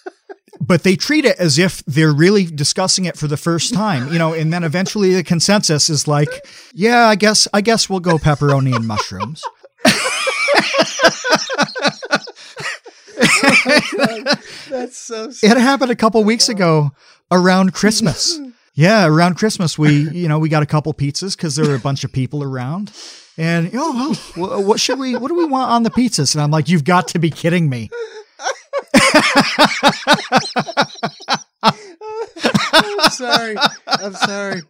But 0.60 0.82
they 0.82 0.96
treat 0.96 1.24
it 1.24 1.38
as 1.38 1.56
if 1.58 1.84
they're 1.84 2.12
really 2.12 2.44
discussing 2.44 3.04
it 3.04 3.16
for 3.16 3.28
the 3.28 3.36
first 3.36 3.72
time 3.72 4.12
you 4.12 4.18
know 4.18 4.32
and 4.32 4.52
then 4.52 4.64
eventually 4.64 5.14
the 5.14 5.22
consensus 5.22 5.88
is 5.88 6.08
like 6.08 6.28
yeah 6.74 7.06
i 7.06 7.14
guess 7.14 7.46
i 7.52 7.60
guess 7.60 7.88
we'll 7.88 8.00
go 8.00 8.16
pepperoni 8.18 8.74
and 8.74 8.86
mushrooms 8.86 9.42
that's 14.70 14.96
so 14.96 15.30
it 15.42 15.56
happened 15.56 15.90
a 15.90 15.96
couple 15.96 16.22
weeks 16.24 16.48
ago 16.48 16.90
around 17.30 17.74
christmas. 17.74 18.38
Yeah 18.74 19.06
around 19.06 19.34
christmas 19.34 19.76
we 19.76 20.08
you 20.10 20.28
know 20.28 20.38
we 20.38 20.48
got 20.48 20.62
a 20.62 20.66
couple 20.66 20.94
pizzas 20.94 21.36
because 21.36 21.56
there 21.56 21.66
were 21.66 21.74
a 21.74 21.80
bunch 21.80 22.04
of 22.04 22.12
people 22.12 22.44
around. 22.44 22.92
And 23.36 23.70
oh, 23.74 23.76
oh 23.76 24.32
well, 24.36 24.60
wh- 24.60 24.66
what 24.68 24.78
should 24.80 25.00
we 25.00 25.16
what 25.16 25.28
do 25.28 25.34
we 25.34 25.44
want 25.46 25.68
on 25.70 25.82
the 25.82 25.90
pizzas? 25.90 26.34
And 26.36 26.42
i'm 26.42 26.52
like 26.52 26.68
you've 26.68 26.84
got 26.84 27.08
to 27.08 27.18
be 27.18 27.30
kidding 27.30 27.68
me 27.68 27.90
I'm 31.62 33.10
sorry. 33.10 33.56
I'm 33.86 34.14
sorry. 34.14 34.62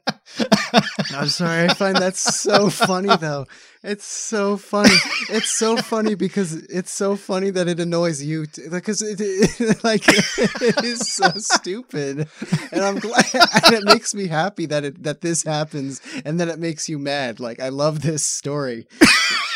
I'm 1.14 1.28
sorry. 1.28 1.68
I 1.68 1.74
find 1.74 1.96
that 1.96 2.16
so 2.16 2.70
funny 2.70 3.14
though. 3.16 3.46
It's 3.82 4.04
so 4.04 4.56
funny. 4.56 4.94
It's 5.30 5.50
so 5.50 5.76
funny 5.76 6.14
because 6.14 6.54
it's 6.54 6.90
so 6.90 7.14
funny 7.16 7.50
that 7.50 7.68
it 7.68 7.78
annoys 7.78 8.22
you 8.22 8.46
too. 8.46 8.68
because 8.70 9.02
it, 9.02 9.18
it 9.20 9.84
like 9.84 10.02
it 10.08 10.84
is 10.84 11.08
so 11.12 11.30
stupid. 11.36 12.28
And 12.72 12.82
I'm 12.82 12.98
glad 12.98 13.24
and 13.34 13.74
it 13.74 13.84
makes 13.84 14.14
me 14.14 14.26
happy 14.26 14.66
that 14.66 14.84
it 14.84 15.02
that 15.04 15.20
this 15.20 15.42
happens 15.44 16.00
and 16.24 16.40
that 16.40 16.48
it 16.48 16.58
makes 16.58 16.88
you 16.88 16.98
mad. 16.98 17.38
Like 17.40 17.60
I 17.60 17.68
love 17.68 18.02
this 18.02 18.24
story. 18.24 18.86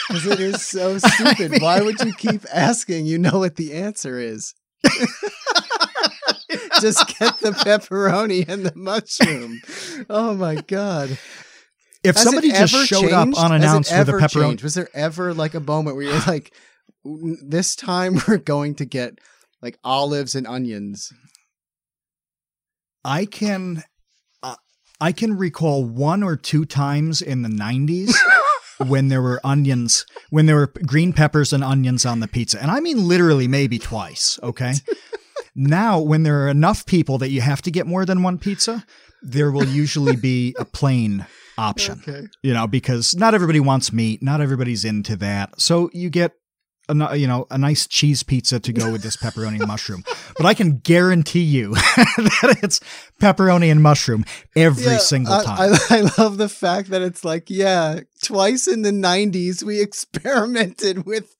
Because 0.08 0.26
it 0.26 0.40
is 0.40 0.66
so 0.66 0.98
stupid. 0.98 1.62
Why 1.62 1.80
would 1.80 2.00
you 2.00 2.12
keep 2.14 2.42
asking? 2.52 3.06
You 3.06 3.18
know 3.18 3.38
what 3.38 3.56
the 3.56 3.72
answer 3.72 4.18
is. 4.18 4.54
Just 6.80 7.06
get 7.18 7.38
the 7.38 7.50
pepperoni 7.50 8.48
and 8.48 8.64
the 8.66 8.74
mushroom. 8.76 9.60
Oh 10.08 10.34
my 10.34 10.56
god! 10.56 11.18
if 12.04 12.16
Has 12.16 12.22
somebody 12.24 12.50
just 12.50 12.74
showed 12.86 13.00
changed? 13.10 13.14
up 13.14 13.44
unannounced 13.44 13.92
with 13.92 14.08
a 14.08 14.12
pepperoni 14.12 14.48
changed? 14.48 14.62
Was 14.62 14.74
there 14.74 14.88
ever 14.94 15.34
like 15.34 15.54
a 15.54 15.60
moment 15.60 15.96
where 15.96 16.06
you're 16.06 16.22
like, 16.26 16.52
"This 17.04 17.74
time 17.74 18.20
we're 18.28 18.38
going 18.38 18.74
to 18.76 18.84
get 18.84 19.18
like 19.60 19.78
olives 19.84 20.34
and 20.34 20.46
onions"? 20.46 21.10
I 23.04 23.24
can 23.24 23.82
uh, 24.42 24.56
I 25.00 25.12
can 25.12 25.36
recall 25.36 25.84
one 25.84 26.22
or 26.22 26.36
two 26.36 26.64
times 26.64 27.20
in 27.20 27.42
the 27.42 27.48
90s 27.48 28.14
when 28.86 29.08
there 29.08 29.22
were 29.22 29.40
onions, 29.44 30.06
when 30.30 30.46
there 30.46 30.56
were 30.56 30.72
green 30.86 31.12
peppers 31.12 31.52
and 31.52 31.64
onions 31.64 32.06
on 32.06 32.20
the 32.20 32.28
pizza. 32.28 32.60
And 32.60 32.70
I 32.70 32.80
mean 32.80 33.08
literally 33.08 33.48
maybe 33.48 33.78
twice, 33.78 34.38
okay? 34.42 34.74
now 35.54 36.00
when 36.00 36.22
there 36.22 36.44
are 36.44 36.48
enough 36.48 36.86
people 36.86 37.18
that 37.18 37.30
you 37.30 37.40
have 37.40 37.62
to 37.62 37.70
get 37.70 37.86
more 37.86 38.04
than 38.04 38.22
one 38.22 38.38
pizza, 38.38 38.84
there 39.22 39.50
will 39.50 39.66
usually 39.66 40.16
be 40.16 40.54
a 40.58 40.64
plain 40.64 41.26
option. 41.58 42.00
Okay. 42.06 42.26
You 42.42 42.54
know, 42.54 42.66
because 42.66 43.14
not 43.14 43.34
everybody 43.34 43.60
wants 43.60 43.92
meat, 43.92 44.22
not 44.22 44.40
everybody's 44.40 44.84
into 44.84 45.16
that. 45.16 45.60
So 45.60 45.90
you 45.92 46.10
get 46.10 46.32
a, 46.88 47.16
you 47.16 47.26
know, 47.26 47.46
a 47.50 47.58
nice 47.58 47.86
cheese 47.86 48.22
pizza 48.22 48.58
to 48.60 48.72
go 48.72 48.90
with 48.90 49.02
this 49.02 49.16
pepperoni 49.16 49.58
and 49.58 49.66
mushroom. 49.66 50.04
But 50.36 50.46
I 50.46 50.54
can 50.54 50.78
guarantee 50.78 51.42
you 51.42 51.74
that 51.74 52.58
it's 52.62 52.80
pepperoni 53.20 53.70
and 53.70 53.82
mushroom 53.82 54.24
every 54.56 54.98
single 54.98 55.34
I, 55.34 55.44
time. 55.44 55.58
I, 55.58 55.78
I 55.90 56.22
love 56.22 56.38
the 56.38 56.48
fact 56.48 56.90
that 56.90 57.02
it's 57.02 57.24
like, 57.24 57.48
yeah, 57.48 58.00
twice 58.22 58.66
in 58.66 58.82
the 58.82 58.90
'90s 58.90 59.62
we 59.62 59.80
experimented 59.82 61.06
with. 61.06 61.34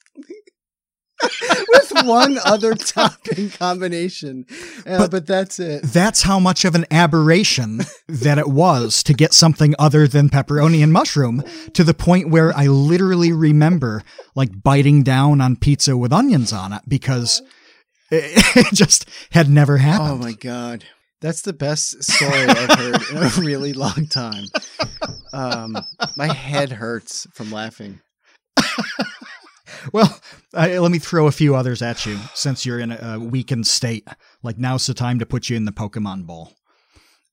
With 1.22 1.92
one 2.04 2.38
other 2.44 2.74
topping 2.74 3.50
combination, 3.50 4.44
Uh, 4.86 4.98
But- 4.98 5.10
but 5.10 5.26
that's 5.26 5.58
it. 5.60 5.82
That's 5.84 6.22
how 6.22 6.38
much 6.38 6.64
of 6.64 6.74
an 6.74 6.84
aberration 6.90 7.84
that 8.08 8.38
it 8.38 8.48
was 8.48 9.02
to 9.04 9.14
get 9.14 9.32
something 9.34 9.74
other 9.78 10.08
than 10.08 10.28
pepperoni 10.28 10.82
and 10.82 10.92
mushroom 10.92 11.42
to 11.74 11.84
the 11.84 11.94
point 11.94 12.30
where 12.30 12.56
I 12.56 12.66
literally 12.66 13.32
remember 13.32 14.02
like 14.34 14.62
biting 14.62 15.02
down 15.02 15.40
on 15.40 15.56
pizza 15.56 15.96
with 15.96 16.12
onions 16.12 16.52
on 16.52 16.72
it 16.72 16.82
because 16.88 17.42
it, 18.10 18.56
it 18.56 18.66
just 18.74 19.08
had 19.32 19.48
never 19.48 19.78
happened. 19.78 20.10
Oh 20.10 20.16
my 20.16 20.32
god. 20.32 20.84
That's 21.20 21.42
the 21.42 21.52
best 21.52 22.02
story 22.02 22.32
I've 22.48 22.78
heard 22.78 23.02
in 23.12 23.16
a 23.18 23.28
really 23.38 23.72
long 23.72 24.08
time. 24.08 24.44
Um, 25.32 25.78
my 26.16 26.32
head 26.32 26.72
hurts 26.72 27.28
from 27.32 27.52
laughing. 27.52 28.00
Well, 29.92 30.20
I, 30.54 30.78
let 30.78 30.92
me 30.92 30.98
throw 30.98 31.26
a 31.26 31.32
few 31.32 31.54
others 31.54 31.82
at 31.82 32.04
you 32.06 32.18
since 32.34 32.64
you're 32.66 32.80
in 32.80 32.92
a, 32.92 33.14
a 33.14 33.18
weakened 33.18 33.66
state. 33.66 34.06
Like 34.42 34.58
now's 34.58 34.86
the 34.86 34.94
time 34.94 35.18
to 35.18 35.26
put 35.26 35.48
you 35.48 35.56
in 35.56 35.64
the 35.64 35.72
Pokemon 35.72 36.26
Bowl. 36.26 36.52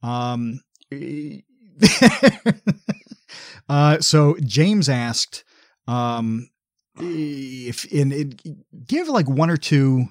Um, 0.01 0.61
uh, 3.69 3.99
so 3.99 4.35
James 4.43 4.89
asked, 4.89 5.43
um, 5.87 6.49
if 6.99 7.85
in 7.85 8.11
it, 8.11 8.87
give 8.87 9.07
like 9.07 9.29
one 9.29 9.49
or 9.49 9.57
two, 9.57 10.07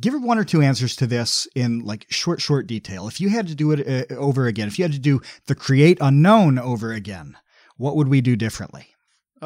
give 0.00 0.14
one 0.20 0.38
or 0.38 0.44
two 0.44 0.62
answers 0.62 0.96
to 0.96 1.06
this 1.06 1.46
in 1.54 1.80
like 1.80 2.06
short, 2.10 2.40
short 2.40 2.66
detail. 2.66 3.08
If 3.08 3.20
you 3.20 3.28
had 3.28 3.48
to 3.48 3.54
do 3.54 3.72
it 3.72 4.10
uh, 4.10 4.14
over 4.14 4.46
again, 4.46 4.68
if 4.68 4.78
you 4.78 4.84
had 4.84 4.92
to 4.92 4.98
do 4.98 5.20
the 5.46 5.54
create 5.54 5.98
unknown 6.00 6.58
over 6.58 6.92
again, 6.92 7.36
what 7.76 7.96
would 7.96 8.08
we 8.08 8.20
do 8.20 8.36
differently? 8.36 8.93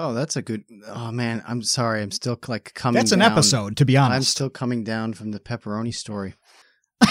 Oh, 0.01 0.15
that's 0.15 0.37
a 0.37 0.43
good. 0.43 0.63
Oh 0.87 1.11
man, 1.11 1.43
I'm 1.49 1.61
sorry. 1.61 2.03
I'm 2.03 2.13
still 2.13 2.39
like 2.47 2.73
coming. 2.75 3.01
That's 3.01 3.11
an 3.11 3.19
down. 3.19 3.33
episode, 3.33 3.77
to 3.79 3.85
be 3.85 3.97
honest. 3.97 4.15
I'm 4.15 4.23
still 4.23 4.49
coming 4.49 4.85
down 4.85 5.13
from 5.13 5.33
the 5.33 5.41
pepperoni 5.41 5.93
story. 5.95 6.35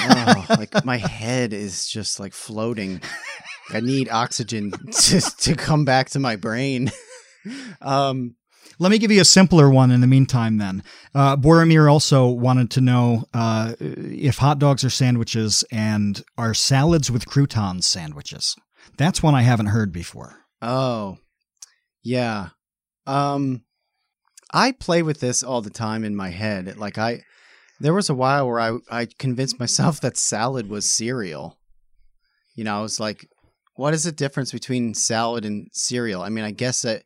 Oh, 0.09 0.45
like 0.49 0.85
my 0.85 0.97
head 0.97 1.53
is 1.53 1.87
just 1.87 2.19
like 2.19 2.33
floating. 2.33 3.01
I 3.71 3.79
need 3.81 4.09
oxygen 4.09 4.71
to 4.91 5.21
to 5.21 5.55
come 5.55 5.85
back 5.85 6.09
to 6.11 6.19
my 6.19 6.35
brain. 6.37 6.91
Um, 7.81 8.35
Let 8.77 8.91
me 8.91 8.97
give 8.97 9.09
you 9.09 9.21
a 9.21 9.25
simpler 9.25 9.69
one 9.69 9.89
in 9.89 10.01
the 10.01 10.07
meantime, 10.07 10.57
then. 10.57 10.83
Uh, 11.15 11.37
Boromir 11.37 11.89
also 11.89 12.27
wanted 12.27 12.69
to 12.71 12.81
know 12.81 13.23
uh, 13.33 13.75
if 13.79 14.39
hot 14.39 14.59
dogs 14.59 14.83
are 14.83 14.89
sandwiches 14.89 15.63
and 15.71 16.21
are 16.37 16.53
salads 16.53 17.09
with 17.09 17.25
croutons 17.25 17.85
sandwiches. 17.85 18.57
That's 18.97 19.23
one 19.23 19.33
I 19.33 19.43
haven't 19.43 19.67
heard 19.67 19.93
before. 19.93 20.39
Oh, 20.61 21.19
yeah. 22.03 22.49
Um, 23.07 23.63
I 24.53 24.71
play 24.71 25.01
with 25.01 25.19
this 25.19 25.43
all 25.43 25.61
the 25.61 25.69
time 25.69 26.03
in 26.03 26.15
my 26.15 26.29
head. 26.29 26.77
Like 26.77 26.97
I, 26.97 27.23
there 27.79 27.93
was 27.93 28.09
a 28.09 28.15
while 28.15 28.47
where 28.47 28.59
I 28.59 28.77
I 28.89 29.07
convinced 29.17 29.59
myself 29.59 30.01
that 30.01 30.17
salad 30.17 30.69
was 30.69 30.91
cereal. 30.91 31.57
You 32.55 32.63
know, 32.63 32.77
I 32.77 32.81
was 32.81 32.99
like, 32.99 33.27
what 33.75 33.93
is 33.93 34.03
the 34.03 34.11
difference 34.11 34.51
between 34.51 34.93
salad 34.93 35.45
and 35.45 35.67
cereal? 35.71 36.23
I 36.23 36.29
mean, 36.29 36.43
I 36.43 36.51
guess 36.51 36.81
that, 36.81 37.03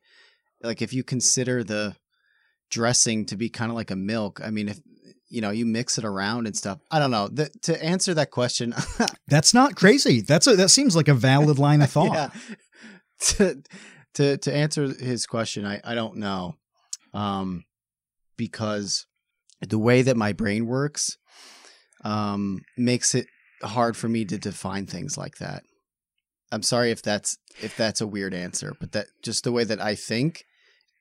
like, 0.64 0.82
if 0.82 0.94
you 0.94 1.04
consider 1.04 1.64
the 1.64 1.96
dressing 2.70 3.26
to 3.26 3.36
be 3.36 3.50
kind 3.50 3.70
of 3.70 3.76
like 3.76 3.92
a 3.92 3.96
milk, 3.96 4.40
I 4.44 4.50
mean, 4.50 4.70
if 4.70 4.80
you 5.30 5.42
know 5.42 5.50
you 5.50 5.66
mix 5.66 5.98
it 5.98 6.06
around 6.06 6.48
and 6.48 6.56
stuff, 6.56 6.80
I 6.90 7.00
don't 7.00 7.12
know. 7.12 7.28
The, 7.28 7.50
to 7.64 7.84
answer 7.84 8.14
that 8.14 8.32
question, 8.32 8.74
That's 9.28 9.54
not 9.54 9.76
crazy. 9.76 10.22
That's 10.22 10.48
a, 10.48 10.56
that 10.56 10.70
seems 10.70 10.96
like 10.96 11.10
a 11.10 11.14
valid 11.14 11.60
line 11.60 11.82
of 11.82 11.90
thought. 11.92 12.14
yeah. 12.14 12.30
To 13.38 13.62
to 14.16 14.38
to 14.38 14.54
answer 14.54 14.94
his 14.94 15.26
question, 15.26 15.66
I 15.66 15.82
I 15.84 15.96
don't 15.96 16.18
know, 16.18 16.56
um, 17.14 17.66
because 18.38 19.06
the 19.62 19.80
way 19.80 20.02
that 20.02 20.18
my 20.18 20.34
brain 20.34 20.66
works, 20.66 21.18
um, 22.04 22.62
makes 22.78 23.14
it 23.16 23.28
hard 23.64 23.96
for 23.96 24.10
me 24.10 24.26
to 24.26 24.38
define 24.38 24.88
things 24.88 25.18
like 25.18 25.38
that. 25.38 25.64
I'm 26.52 26.64
sorry 26.64 26.92
if 26.92 27.02
that's 27.02 27.38
if 27.62 27.78
that's 27.78 28.02
a 28.02 28.08
weird 28.08 28.34
answer, 28.34 28.74
but 28.80 28.92
that 28.92 29.08
just 29.24 29.44
the 29.44 29.52
way 29.52 29.64
that 29.64 29.82
I 29.82 29.96
think 29.96 30.46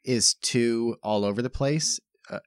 is 0.05 0.35
too 0.35 0.97
all 1.03 1.25
over 1.25 1.43
the 1.43 1.51
place 1.51 1.99
uh, 2.31 2.39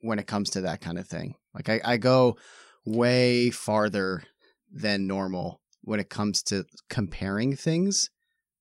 when 0.00 0.18
it 0.18 0.26
comes 0.26 0.50
to 0.50 0.60
that 0.62 0.80
kind 0.80 0.98
of 0.98 1.06
thing. 1.06 1.34
Like 1.54 1.68
I, 1.68 1.80
I 1.84 1.96
go 1.96 2.36
way 2.84 3.50
farther 3.50 4.24
than 4.72 5.06
normal 5.06 5.60
when 5.82 6.00
it 6.00 6.10
comes 6.10 6.42
to 6.44 6.64
comparing 6.88 7.56
things 7.56 8.10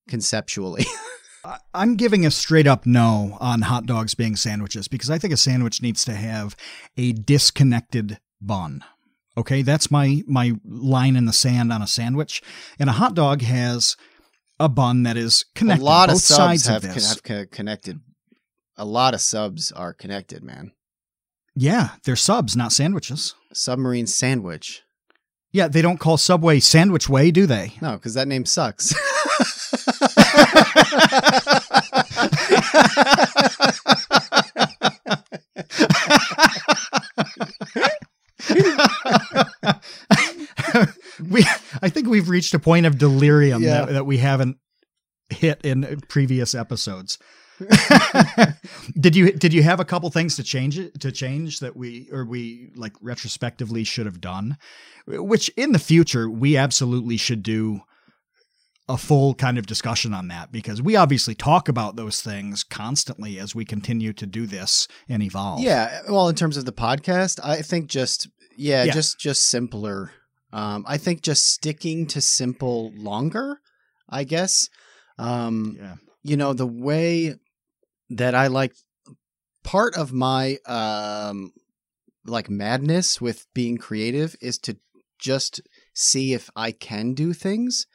conceptually. 0.08 0.86
I'm 1.74 1.96
giving 1.96 2.26
a 2.26 2.32
straight 2.32 2.68
up 2.68 2.86
no 2.86 3.38
on 3.40 3.62
hot 3.62 3.86
dogs 3.86 4.14
being 4.14 4.36
sandwiches 4.36 4.88
because 4.88 5.10
I 5.10 5.18
think 5.18 5.34
a 5.34 5.38
sandwich 5.38 5.82
needs 5.82 6.04
to 6.06 6.14
have 6.14 6.56
a 6.98 7.14
disconnected 7.14 8.20
bun. 8.42 8.84
Okay, 9.38 9.62
that's 9.62 9.90
my 9.90 10.22
my 10.28 10.54
line 10.66 11.16
in 11.16 11.26
the 11.26 11.34
sand 11.34 11.72
on 11.72 11.82
a 11.82 11.88
sandwich. 11.88 12.42
And 12.78 12.90
a 12.90 12.94
hot 12.94 13.14
dog 13.14 13.42
has 13.42 13.96
a 14.60 14.68
bun 14.68 15.04
that 15.04 15.16
is 15.16 15.46
connected. 15.56 15.82
A 15.82 15.86
lot 15.86 16.10
both 16.10 16.18
of 16.18 16.22
subs 16.22 16.38
sides 16.38 16.66
have, 16.66 16.84
of 16.84 16.94
this. 16.94 17.22
have 17.28 17.52
connected. 17.52 18.02
A 18.76 18.86
lot 18.86 19.14
of 19.14 19.22
subs 19.22 19.72
are 19.72 19.94
connected, 19.94 20.44
man. 20.44 20.72
yeah, 21.56 21.92
they're 22.04 22.16
subs, 22.16 22.56
not 22.56 22.72
sandwiches. 22.74 23.36
Submarine 23.54 24.08
sandwich. 24.08 24.84
Yeah, 25.52 25.68
they 25.68 25.82
don't 25.82 26.00
call 26.00 26.18
Subway 26.18 26.60
Sandwich 26.60 27.10
Way, 27.10 27.32
do 27.32 27.46
they? 27.48 27.74
No, 27.82 27.94
because 27.94 28.14
that 28.14 28.28
name 28.28 28.46
sucks. 28.46 28.94
we, 41.30 41.46
I 41.82 41.90
think 41.90 42.08
we've 42.08 42.30
reached 42.30 42.54
a 42.54 42.60
point 42.60 42.86
of 42.86 42.98
delirium 42.98 43.62
Yeah. 43.64 43.86
that, 43.86 43.94
that 43.94 44.06
we 44.06 44.18
haven't 44.18 44.58
hit 45.30 45.62
in 45.64 46.02
previous 46.10 46.56
episodes. 46.56 47.18
did 48.98 49.18
you 49.18 49.34
did 49.34 49.54
you 49.54 49.62
have 49.62 49.82
a 49.82 49.86
couple 49.86 50.10
things 50.10 50.38
to 50.38 50.44
change 50.44 50.80
it 50.80 50.98
to 51.02 51.12
change 51.12 51.60
that 51.60 51.76
we 51.76 52.08
or 52.10 52.24
we 52.24 52.72
like 52.74 52.94
retrospectively 53.02 53.84
should 53.84 54.06
have 54.06 54.22
done 54.22 54.56
which 55.06 55.50
in 55.58 55.74
the 55.74 55.80
future 55.80 56.30
we 56.30 56.56
absolutely 56.56 57.18
should 57.18 57.44
do 57.44 57.82
a 58.90 58.98
full 58.98 59.34
kind 59.36 59.58
of 59.58 59.66
discussion 59.66 60.14
on 60.14 60.28
that 60.28 60.52
because 60.52 60.82
we 60.82 60.96
obviously 60.98 61.36
talk 61.36 61.70
about 61.70 61.96
those 61.96 62.22
things 62.22 62.64
constantly 62.64 63.40
as 63.40 63.54
we 63.56 63.64
continue 63.64 64.12
to 64.12 64.26
do 64.26 64.46
this 64.46 64.88
and 65.08 65.24
evolve 65.24 65.62
Yeah, 65.62 66.02
well, 66.10 66.28
in 66.28 66.36
terms 66.36 66.58
of 66.58 66.66
the 66.66 66.74
podcast, 66.74 67.40
I 67.44 67.62
think 67.62 67.88
just 67.88 68.28
yeah, 68.58 68.84
Yeah. 68.84 68.94
just 68.94 69.20
just 69.20 69.44
simpler. 69.44 70.12
Um, 70.52 70.84
I 70.88 70.98
think 70.98 71.22
just 71.22 71.46
sticking 71.46 72.08
to 72.08 72.20
simple 72.20 72.92
longer. 72.96 73.62
I 74.10 74.24
guess. 74.24 74.70
Um, 75.18 75.78
yeah 75.80 75.96
you 76.24 76.36
know 76.36 76.52
the 76.54 76.68
way 76.68 77.36
that 78.10 78.36
I 78.36 78.48
like 78.48 78.74
part 79.64 79.96
of 79.96 80.12
my 80.12 80.58
um 80.66 81.54
like 82.26 82.50
madness 82.50 83.22
with 83.22 83.48
being 83.54 83.78
creative 83.78 84.36
is 84.42 84.58
to 84.60 84.78
just 85.18 85.62
see 85.94 86.34
if 86.34 86.50
I 86.56 86.72
can 86.72 87.14
do 87.14 87.34
things. 87.34 87.88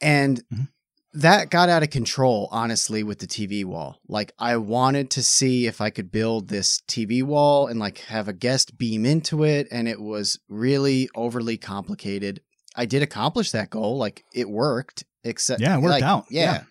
And 0.00 0.42
Mhm. 0.52 0.68
that 1.12 1.50
got 1.50 1.68
out 1.68 1.82
of 1.82 1.90
control 1.90 2.48
honestly 2.52 3.02
with 3.02 3.18
the 3.18 3.26
TV 3.26 3.64
wall. 3.64 3.98
Like 4.08 4.32
I 4.38 4.56
wanted 4.56 5.10
to 5.10 5.22
see 5.22 5.66
if 5.66 5.80
I 5.80 5.90
could 5.90 6.12
build 6.12 6.48
this 6.48 6.80
TV 6.88 7.22
wall 7.22 7.66
and 7.66 7.80
like 7.80 7.98
have 8.02 8.28
a 8.28 8.32
guest 8.32 8.78
beam 8.78 9.04
into 9.04 9.42
it 9.44 9.66
and 9.70 9.88
it 9.88 10.00
was 10.00 10.38
really 10.48 11.08
overly 11.14 11.56
complicated. 11.56 12.40
I 12.76 12.86
did 12.86 13.02
accomplish 13.02 13.50
that 13.50 13.70
goal, 13.70 13.98
like 13.98 14.22
it 14.32 14.48
worked 14.48 15.04
except 15.24 15.60
Yeah, 15.60 15.74
it 15.76 15.80
worked 15.82 15.90
like, 15.90 16.02
out. 16.04 16.26
yeah. 16.30 16.42
Yeah. 16.52 16.62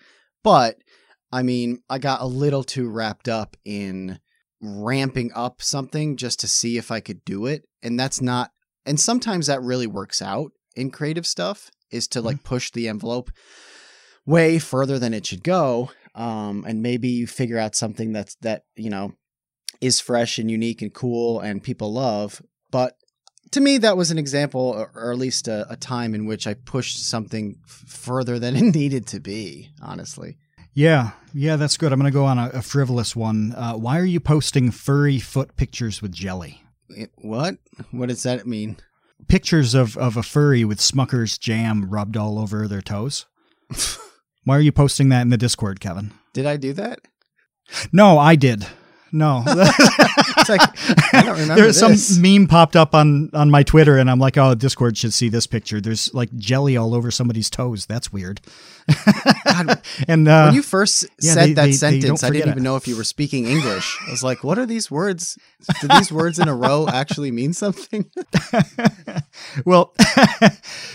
But 0.44 0.78
I 1.32 1.44
mean, 1.44 1.82
I 1.90 2.00
got 2.00 2.22
a 2.22 2.26
little 2.26 2.64
too 2.64 2.88
wrapped 2.90 3.28
up 3.28 3.58
in 3.66 4.20
ramping 4.62 5.32
up 5.36 5.62
something 5.62 6.18
just 6.18 6.40
to 6.40 6.48
see 6.48 6.78
if 6.78 6.92
I 6.92 7.02
could 7.02 7.24
do 7.26 7.46
it. 7.46 7.64
And 7.84 8.00
that's 8.00 8.22
not, 8.22 8.52
and 8.86 9.00
sometimes 9.00 9.48
that 9.48 9.62
really 9.62 9.88
works 9.88 10.22
out 10.22 10.52
in 10.76 10.92
creative 10.92 11.28
stuff 11.28 11.70
is 11.92 12.08
to 12.10 12.22
like 12.22 12.44
push 12.44 12.72
the 12.72 12.88
envelope 12.88 13.32
way 14.26 14.60
further 14.60 15.00
than 15.00 15.14
it 15.14 15.26
should 15.26 15.44
go. 15.44 15.92
Um, 16.16 16.66
and 16.68 16.82
maybe 16.82 17.08
you 17.10 17.28
figure 17.28 17.58
out 17.58 17.76
something 17.76 18.12
that's, 18.14 18.36
that, 18.42 18.64
you 18.76 18.90
know, 18.90 19.14
is 19.82 20.00
fresh 20.00 20.38
and 20.40 20.50
unique 20.52 20.82
and 20.82 20.94
cool 20.94 21.40
and 21.40 21.64
people 21.64 21.94
love. 21.94 22.42
But 22.72 22.96
to 23.52 23.62
me, 23.62 23.78
that 23.80 23.98
was 23.98 24.12
an 24.12 24.18
example, 24.20 24.62
or 24.62 24.92
or 24.94 25.12
at 25.12 25.18
least 25.18 25.48
a, 25.48 25.66
a 25.72 25.76
time 25.76 26.14
in 26.14 26.26
which 26.26 26.46
I 26.46 26.54
pushed 26.54 27.04
something 27.04 27.56
f- 27.66 27.84
further 27.88 28.38
than 28.38 28.56
it 28.58 28.76
needed 28.76 29.08
to 29.08 29.20
be, 29.20 29.70
honestly. 29.82 30.38
Yeah, 30.74 31.12
yeah, 31.34 31.56
that's 31.56 31.78
good. 31.78 31.92
I'm 31.92 32.00
going 32.00 32.12
to 32.12 32.16
go 32.16 32.26
on 32.26 32.38
a, 32.38 32.50
a 32.50 32.62
frivolous 32.62 33.16
one. 33.16 33.54
Uh, 33.56 33.74
why 33.74 33.98
are 34.00 34.06
you 34.06 34.20
posting 34.20 34.70
furry 34.72 35.20
foot 35.20 35.56
pictures 35.56 36.02
with 36.02 36.12
jelly? 36.12 36.62
It- 36.90 37.12
what? 37.16 37.58
What 37.92 38.10
does 38.10 38.24
that 38.24 38.46
mean? 38.46 38.78
Pictures 39.28 39.74
of, 39.74 39.98
of 39.98 40.18
a 40.18 40.24
furry 40.24 40.64
with 40.64 40.80
Smucker's 40.80 41.38
jam 41.38 41.90
rubbed 41.90 42.18
all 42.18 42.40
over 42.40 42.68
their 42.68 42.82
toes. 42.82 43.26
Why 44.44 44.58
are 44.58 44.62
you 44.62 44.72
posting 44.72 45.10
that 45.10 45.22
in 45.22 45.30
the 45.30 45.38
Discord, 45.38 45.80
Kevin? 45.80 46.12
Did 46.34 46.46
I 46.46 46.58
do 46.58 46.74
that? 46.74 47.02
No, 47.92 48.18
I 48.18 48.36
did. 48.36 48.66
No. 49.12 49.43
It's 50.39 50.47
like, 50.47 50.62
I 51.14 51.22
don't 51.24 51.38
remember 51.38 51.55
There's 51.62 51.80
this. 51.82 52.07
some 52.16 52.22
meme 52.22 52.47
popped 52.47 52.78
up 52.78 52.95
on 52.95 53.30
on 53.34 53.49
my 53.51 53.62
Twitter, 53.62 53.97
and 53.97 54.10
I'm 54.10 54.20
like, 54.20 54.38
"Oh, 54.38 54.55
Discord 54.55 54.97
should 54.97 55.14
see 55.14 55.28
this 55.28 55.45
picture." 55.45 55.82
There's 55.82 56.14
like 56.14 56.34
jelly 56.38 56.78
all 56.78 56.95
over 56.95 57.12
somebody's 57.12 57.49
toes. 57.49 57.86
That's 57.86 58.14
weird. 58.14 58.39
God, 59.43 59.82
and 60.07 60.28
uh, 60.30 60.45
when 60.45 60.53
you 60.55 60.62
first 60.62 61.05
yeah, 61.20 61.34
said 61.34 61.49
they- 61.49 61.53
that 61.53 61.62
they- 61.66 61.72
they 61.72 61.74
sentence, 61.78 62.22
don't 62.22 62.30
I 62.30 62.32
didn't 62.32 62.47
it. 62.47 62.51
even 62.51 62.64
know 62.64 62.78
if 62.78 62.88
you 62.88 62.95
were 62.95 63.03
speaking 63.03 63.47
English. 63.47 63.97
I 64.07 64.12
was 64.12 64.24
like, 64.24 64.41
what 64.43 64.57
are 64.57 64.66
these 64.66 64.89
words? 64.89 65.38
Do 65.82 65.88
these 65.89 66.10
words 66.12 66.39
in 66.39 66.47
a 66.47 66.55
row 66.55 66.88
actually 66.88 67.32
mean 67.32 67.51
something? 67.51 68.10
well, 69.66 69.93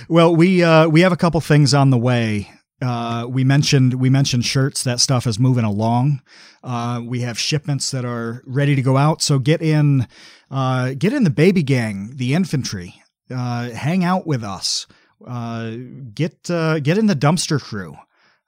well, 0.09 0.35
we 0.35 0.63
uh, 0.65 0.89
we 0.89 1.03
have 1.03 1.13
a 1.13 1.17
couple 1.19 1.41
things 1.43 1.75
on 1.75 1.91
the 1.91 1.99
way. 1.99 2.51
Uh, 2.83 3.27
we 3.29 3.45
mentioned 3.45 3.95
we 3.95 4.11
mentioned 4.11 4.45
shirts. 4.45 4.83
That 4.85 5.01
stuff 5.01 5.27
is 5.27 5.39
moving 5.39 5.65
along. 5.65 6.21
Uh, 6.63 7.01
we 7.05 7.21
have 7.21 7.39
shipments 7.39 7.91
that 7.93 8.05
are 8.05 8.43
ready 8.47 8.75
to 8.75 8.83
go 8.83 8.97
out. 8.97 9.23
So 9.23 9.39
get 9.39 9.63
in, 9.63 10.07
uh, 10.51 10.95
get 10.99 11.13
in 11.13 11.25
the 11.25 11.31
baby 11.31 11.63
gang, 11.63 12.13
the 12.17 12.35
infantry. 12.35 13.03
Uh, 13.31 13.71
hang 13.71 14.05
out 14.05 14.27
with 14.27 14.43
us. 14.43 14.87
Uh, 15.27 15.77
get 16.15 16.51
uh, 16.51 16.81
get 16.81 16.99
in 16.99 17.07
the 17.07 17.17
dumpster 17.17 17.61
crew. 17.61 17.97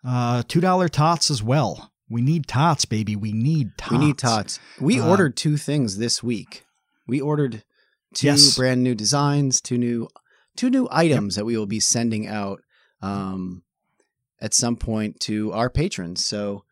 Uh, 0.07 0.43
Two 0.47 0.61
dollar 0.61 0.89
tots 0.89 1.31
as 1.31 1.43
well. 1.43 1.93
We 2.09 2.21
need 2.23 2.47
tots, 2.47 2.85
baby. 2.85 3.17
We 3.17 3.33
need 3.33 3.71
tots. 3.79 3.93
We 3.93 3.99
need 3.99 4.19
tots. 4.19 4.61
We 4.81 5.01
ordered 5.01 5.37
two 5.37 5.57
things 5.57 5.99
this 5.99 6.23
week. 6.23 6.65
We 7.07 7.21
ordered 7.21 7.65
two 8.15 8.27
Yes. 8.29 8.57
brand 8.57 8.83
new 8.83 8.95
designs, 8.95 9.61
two 9.61 9.79
new 9.79 10.09
two 10.57 10.69
new 10.71 10.89
items 10.91 11.37
that 11.37 11.45
we 11.45 11.57
will 11.57 11.67
be 11.67 11.81
sending 11.81 12.27
out 12.27 12.61
um, 13.03 13.63
at 14.41 14.55
some 14.55 14.77
point 14.77 15.21
to 15.21 15.53
our 15.53 15.71
patrons. 15.71 16.25
So 16.25 16.65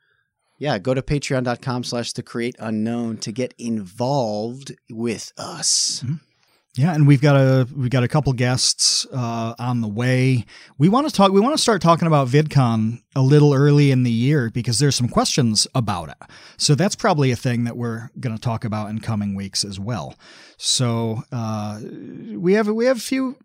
yeah, 0.58 0.78
go 0.78 0.94
to 0.94 1.02
patreon.com 1.02 1.84
slash 1.84 2.12
the 2.12 2.22
create 2.22 2.56
unknown 2.58 3.18
to 3.18 3.32
get 3.32 3.54
involved 3.58 4.72
with 4.90 5.32
us. 5.36 6.04
Yeah, 6.76 6.92
and 6.92 7.06
we've 7.06 7.20
got 7.20 7.36
a 7.36 7.68
we've 7.76 7.90
got 7.90 8.02
a 8.02 8.08
couple 8.08 8.32
guests 8.32 9.06
uh, 9.12 9.54
on 9.60 9.80
the 9.80 9.88
way. 9.88 10.44
We 10.76 10.88
want 10.88 11.08
to 11.08 11.14
talk. 11.14 11.30
We 11.30 11.40
want 11.40 11.54
to 11.54 11.62
start 11.62 11.80
talking 11.80 12.08
about 12.08 12.26
VidCon 12.26 13.00
a 13.14 13.20
little 13.20 13.54
early 13.54 13.92
in 13.92 14.02
the 14.02 14.10
year 14.10 14.50
because 14.50 14.80
there's 14.80 14.96
some 14.96 15.08
questions 15.08 15.68
about 15.76 16.08
it. 16.08 16.16
So 16.56 16.74
that's 16.74 16.96
probably 16.96 17.30
a 17.30 17.36
thing 17.36 17.62
that 17.64 17.76
we're 17.76 18.10
going 18.18 18.34
to 18.34 18.40
talk 18.40 18.64
about 18.64 18.90
in 18.90 18.98
coming 18.98 19.36
weeks 19.36 19.64
as 19.64 19.78
well. 19.78 20.16
So 20.56 21.22
uh, 21.30 21.80
we 21.80 22.54
have 22.54 22.66
we 22.66 22.86
have 22.86 22.96
a 22.96 23.00
few 23.00 23.36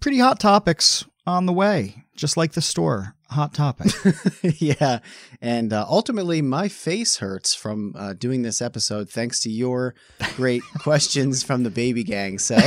pretty 0.00 0.18
hot 0.18 0.40
topics 0.40 1.04
on 1.26 1.44
the 1.44 1.52
way, 1.52 2.03
just 2.14 2.36
like 2.36 2.52
the 2.52 2.62
store. 2.62 3.14
Hot 3.30 3.52
topic. 3.52 3.92
yeah. 4.42 5.00
And 5.40 5.72
uh, 5.72 5.86
ultimately, 5.88 6.40
my 6.42 6.68
face 6.68 7.16
hurts 7.16 7.54
from 7.54 7.94
uh, 7.96 8.12
doing 8.12 8.42
this 8.42 8.62
episode 8.62 9.10
thanks 9.10 9.40
to 9.40 9.50
your 9.50 9.94
great 10.36 10.62
questions 10.78 11.42
from 11.42 11.64
the 11.64 11.70
Baby 11.70 12.04
Gang. 12.04 12.38
So 12.38 12.56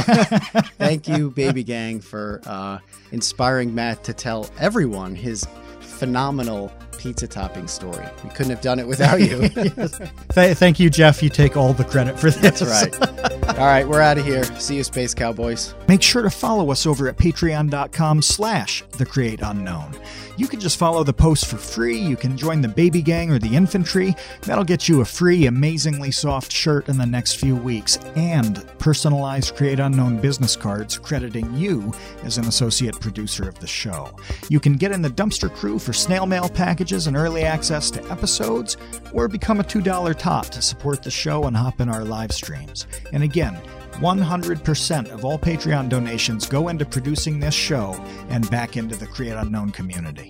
thank 0.78 1.08
you, 1.08 1.32
Baby 1.32 1.64
Gang, 1.64 2.02
for 2.02 2.42
uh, 2.46 2.80
inspiring 3.12 3.74
Matt 3.74 4.04
to 4.06 4.14
tell 4.14 4.50
everyone 4.60 5.16
his 5.16 5.48
phenomenal 5.80 6.72
pizza 7.08 7.26
topping 7.26 7.70
story. 7.70 8.06
We 8.22 8.30
couldn't 8.32 8.50
have 8.50 8.60
done 8.60 8.80
it 8.80 8.88
without 8.88 9.22
you. 9.22 9.48
Th- 10.34 10.58
thank 10.58 10.78
you, 10.78 10.90
Jeff. 10.90 11.24
You 11.24 11.30
take 11.30 11.56
all 11.56 11.72
the 11.72 11.86
credit 11.86 12.20
for 12.20 12.30
this. 12.30 12.36
That's 12.36 12.62
right. 12.62 13.58
All 13.58 13.66
right, 13.66 13.88
we're 13.88 14.02
out 14.02 14.18
of 14.18 14.26
here. 14.26 14.44
See 14.60 14.76
you, 14.76 14.84
Space 14.84 15.14
Cowboys. 15.14 15.74
Make 15.88 16.02
sure 16.02 16.22
to 16.22 16.30
follow 16.30 16.70
us 16.70 16.86
over 16.86 17.08
at 17.08 17.16
patreon.com 17.16 18.22
slash 18.22 18.84
the 18.98 19.06
create 19.06 19.40
unknown. 19.42 19.98
You 20.38 20.48
can 20.48 20.60
just 20.60 20.78
follow 20.78 21.04
the 21.04 21.14
post 21.14 21.48
for 21.48 21.58
free. 21.58 21.98
You 21.98 22.16
can 22.16 22.38
join 22.38 22.62
the 22.62 22.68
baby 22.68 23.02
gang 23.02 23.32
or 23.32 23.40
the 23.40 23.56
infantry. 23.56 24.16
That'll 24.44 24.64
get 24.64 24.88
you 24.88 25.02
a 25.02 25.06
free, 25.06 25.48
amazingly 25.48 26.12
soft 26.12 26.52
shirt 26.52 26.88
in 26.90 26.98
the 26.98 27.06
next 27.08 27.34
few 27.34 27.56
weeks 27.56 27.98
and 28.16 28.64
personalized 28.78 29.56
Create 29.56 29.80
Unknown 29.80 30.22
business 30.22 30.56
cards 30.56 31.00
crediting 31.00 31.52
you 31.56 31.92
as 32.24 32.38
an 32.38 32.46
associate 32.46 33.00
producer 33.00 33.50
of 33.50 33.58
the 33.60 33.68
show. 33.68 34.16
You 34.50 34.60
can 34.60 34.74
get 34.74 34.92
in 34.92 35.02
the 35.02 35.10
dumpster 35.10 35.54
crew 35.54 35.80
for 35.80 35.92
snail 35.92 36.28
mail 36.28 36.50
packages 36.50 37.08
and 37.08 37.18
early 37.18 37.44
access 37.44 37.90
to 37.92 38.12
episodes, 38.12 38.78
or 39.14 39.28
become 39.28 39.60
a 39.60 39.64
$2 39.64 40.18
tot 40.18 40.52
to 40.52 40.62
support 40.62 41.02
the 41.02 41.12
show 41.12 41.46
and 41.46 41.58
hop 41.58 41.82
in 41.82 41.90
our 41.90 42.06
live 42.06 42.32
streams. 42.32 42.86
And 43.12 43.24
again, 43.24 43.60
100% 43.98 45.10
of 45.10 45.26
all 45.26 45.40
Patreon 45.40 45.90
donations 45.90 46.46
go 46.48 46.68
into 46.68 46.86
producing 46.86 47.40
this 47.40 47.54
show 47.54 47.94
and 48.30 48.50
back 48.50 48.78
into 48.78 48.96
the 48.96 49.08
Create 49.08 49.34
Unknown 49.36 49.72
community. 49.72 50.30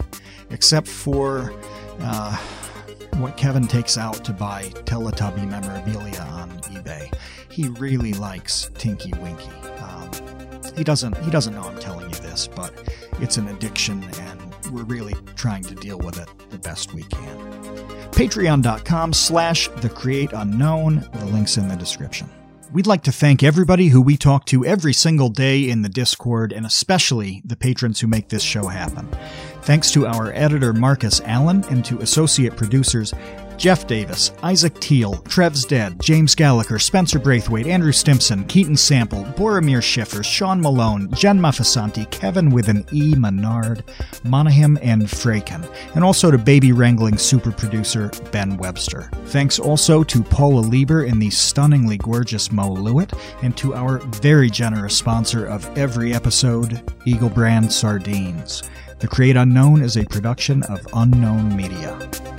Except 0.50 0.88
for 0.88 1.54
uh, 2.00 2.36
what 3.18 3.36
Kevin 3.36 3.68
takes 3.68 3.98
out 3.98 4.24
to 4.26 4.32
buy 4.32 4.64
Teletubby 4.86 5.48
memorabilia 5.50 6.22
on 6.22 6.50
eBay. 6.62 7.14
He 7.50 7.68
really 7.70 8.14
likes 8.14 8.70
Tinky 8.78 9.12
Winky. 9.20 9.50
Um, 9.82 10.12
He 10.76 10.84
doesn't 10.84 11.18
he 11.18 11.32
doesn't 11.32 11.54
know 11.54 11.64
I'm 11.64 11.80
telling 11.80 12.10
you 12.10 12.16
this, 12.18 12.48
but 12.48 12.72
it's 13.20 13.38
an 13.38 13.48
addiction 13.48 14.04
and 14.04 14.56
we're 14.72 14.84
really 14.84 15.16
trying 15.36 15.64
to 15.64 15.76
deal 15.76 15.98
with 15.98 16.20
it 16.20 16.30
the 16.50 16.58
best 16.60 16.94
we 16.94 17.04
can. 17.04 17.38
Patreon.com 18.12 19.14
slash 19.14 19.68
the 19.78 19.90
create 19.90 20.32
unknown. 20.34 21.08
The 21.14 21.26
link's 21.26 21.58
in 21.58 21.68
the 21.68 21.76
description. 21.76 22.30
We'd 22.74 22.86
like 22.86 23.04
to 23.04 23.14
thank 23.14 23.44
everybody 23.44 23.88
who 23.88 24.02
we 24.02 24.18
talk 24.18 24.46
to 24.48 24.66
every 24.66 24.92
single 24.92 25.30
day 25.30 25.70
in 25.70 25.84
the 25.84 25.90
Discord, 25.90 26.52
and 26.52 26.66
especially 26.66 27.42
the 27.46 27.56
patrons 27.56 28.02
who 28.02 28.08
make 28.08 28.28
this 28.28 28.44
show 28.44 28.68
happen. 28.68 29.08
Thanks 29.62 29.90
to 29.92 30.06
our 30.06 30.34
editor 30.34 30.74
Marcus 30.74 31.22
Allen 31.22 31.64
and 31.70 31.86
to 31.86 32.00
associate 32.00 32.58
producers 32.58 33.14
Jeff 33.58 33.88
Davis, 33.88 34.32
Isaac 34.44 34.80
Teal, 34.80 35.16
Trev's 35.28 35.66
Dead, 35.66 36.00
James 36.00 36.36
Gallagher, 36.36 36.78
Spencer 36.78 37.18
Braithwaite, 37.18 37.66
Andrew 37.66 37.92
Stimpson, 37.92 38.48
Keaton 38.48 38.78
Sample, 38.78 39.24
Boromir 39.36 39.82
Schiffer, 39.82 40.22
Sean 40.22 40.62
Malone, 40.62 41.12
Jen 41.14 41.40
Mafasanti, 41.40 42.10
Kevin 42.12 42.52
with 42.52 42.70
an 42.70 42.86
E. 42.94 43.16
Menard, 43.16 43.84
Monaghan, 44.24 44.78
and 44.78 45.04
Fraken, 45.04 45.68
and 45.96 46.04
also 46.04 46.30
to 46.30 46.38
baby 46.38 46.72
wrangling 46.72 47.18
super 47.18 47.52
producer 47.52 48.12
Ben 48.32 48.58
Webster. 48.58 49.10
Thanks 49.26 49.58
also 49.58 50.04
to 50.04 50.22
Paula 50.22 50.60
Lieber 50.60 51.06
and 51.06 51.20
the 51.20 51.32
stunningly 51.32 51.98
gorgeous 51.98 52.52
Mo 52.52 52.70
Lewit, 52.70 53.18
and 53.42 53.58
to 53.58 53.74
our 53.74 53.98
very 54.22 54.52
generous 54.52 54.96
sponsor 54.96 55.46
of 55.48 55.66
every 55.78 56.14
episode, 56.14 56.82
Eagle 57.06 57.30
Brand 57.30 57.72
Sardines. 57.72 58.62
The 59.00 59.08
Create 59.08 59.36
Unknown 59.36 59.82
is 59.82 59.98
a 59.98 60.06
production 60.06 60.64
of 60.64 60.86
Unknown 60.94 61.56
Media. 61.56 62.37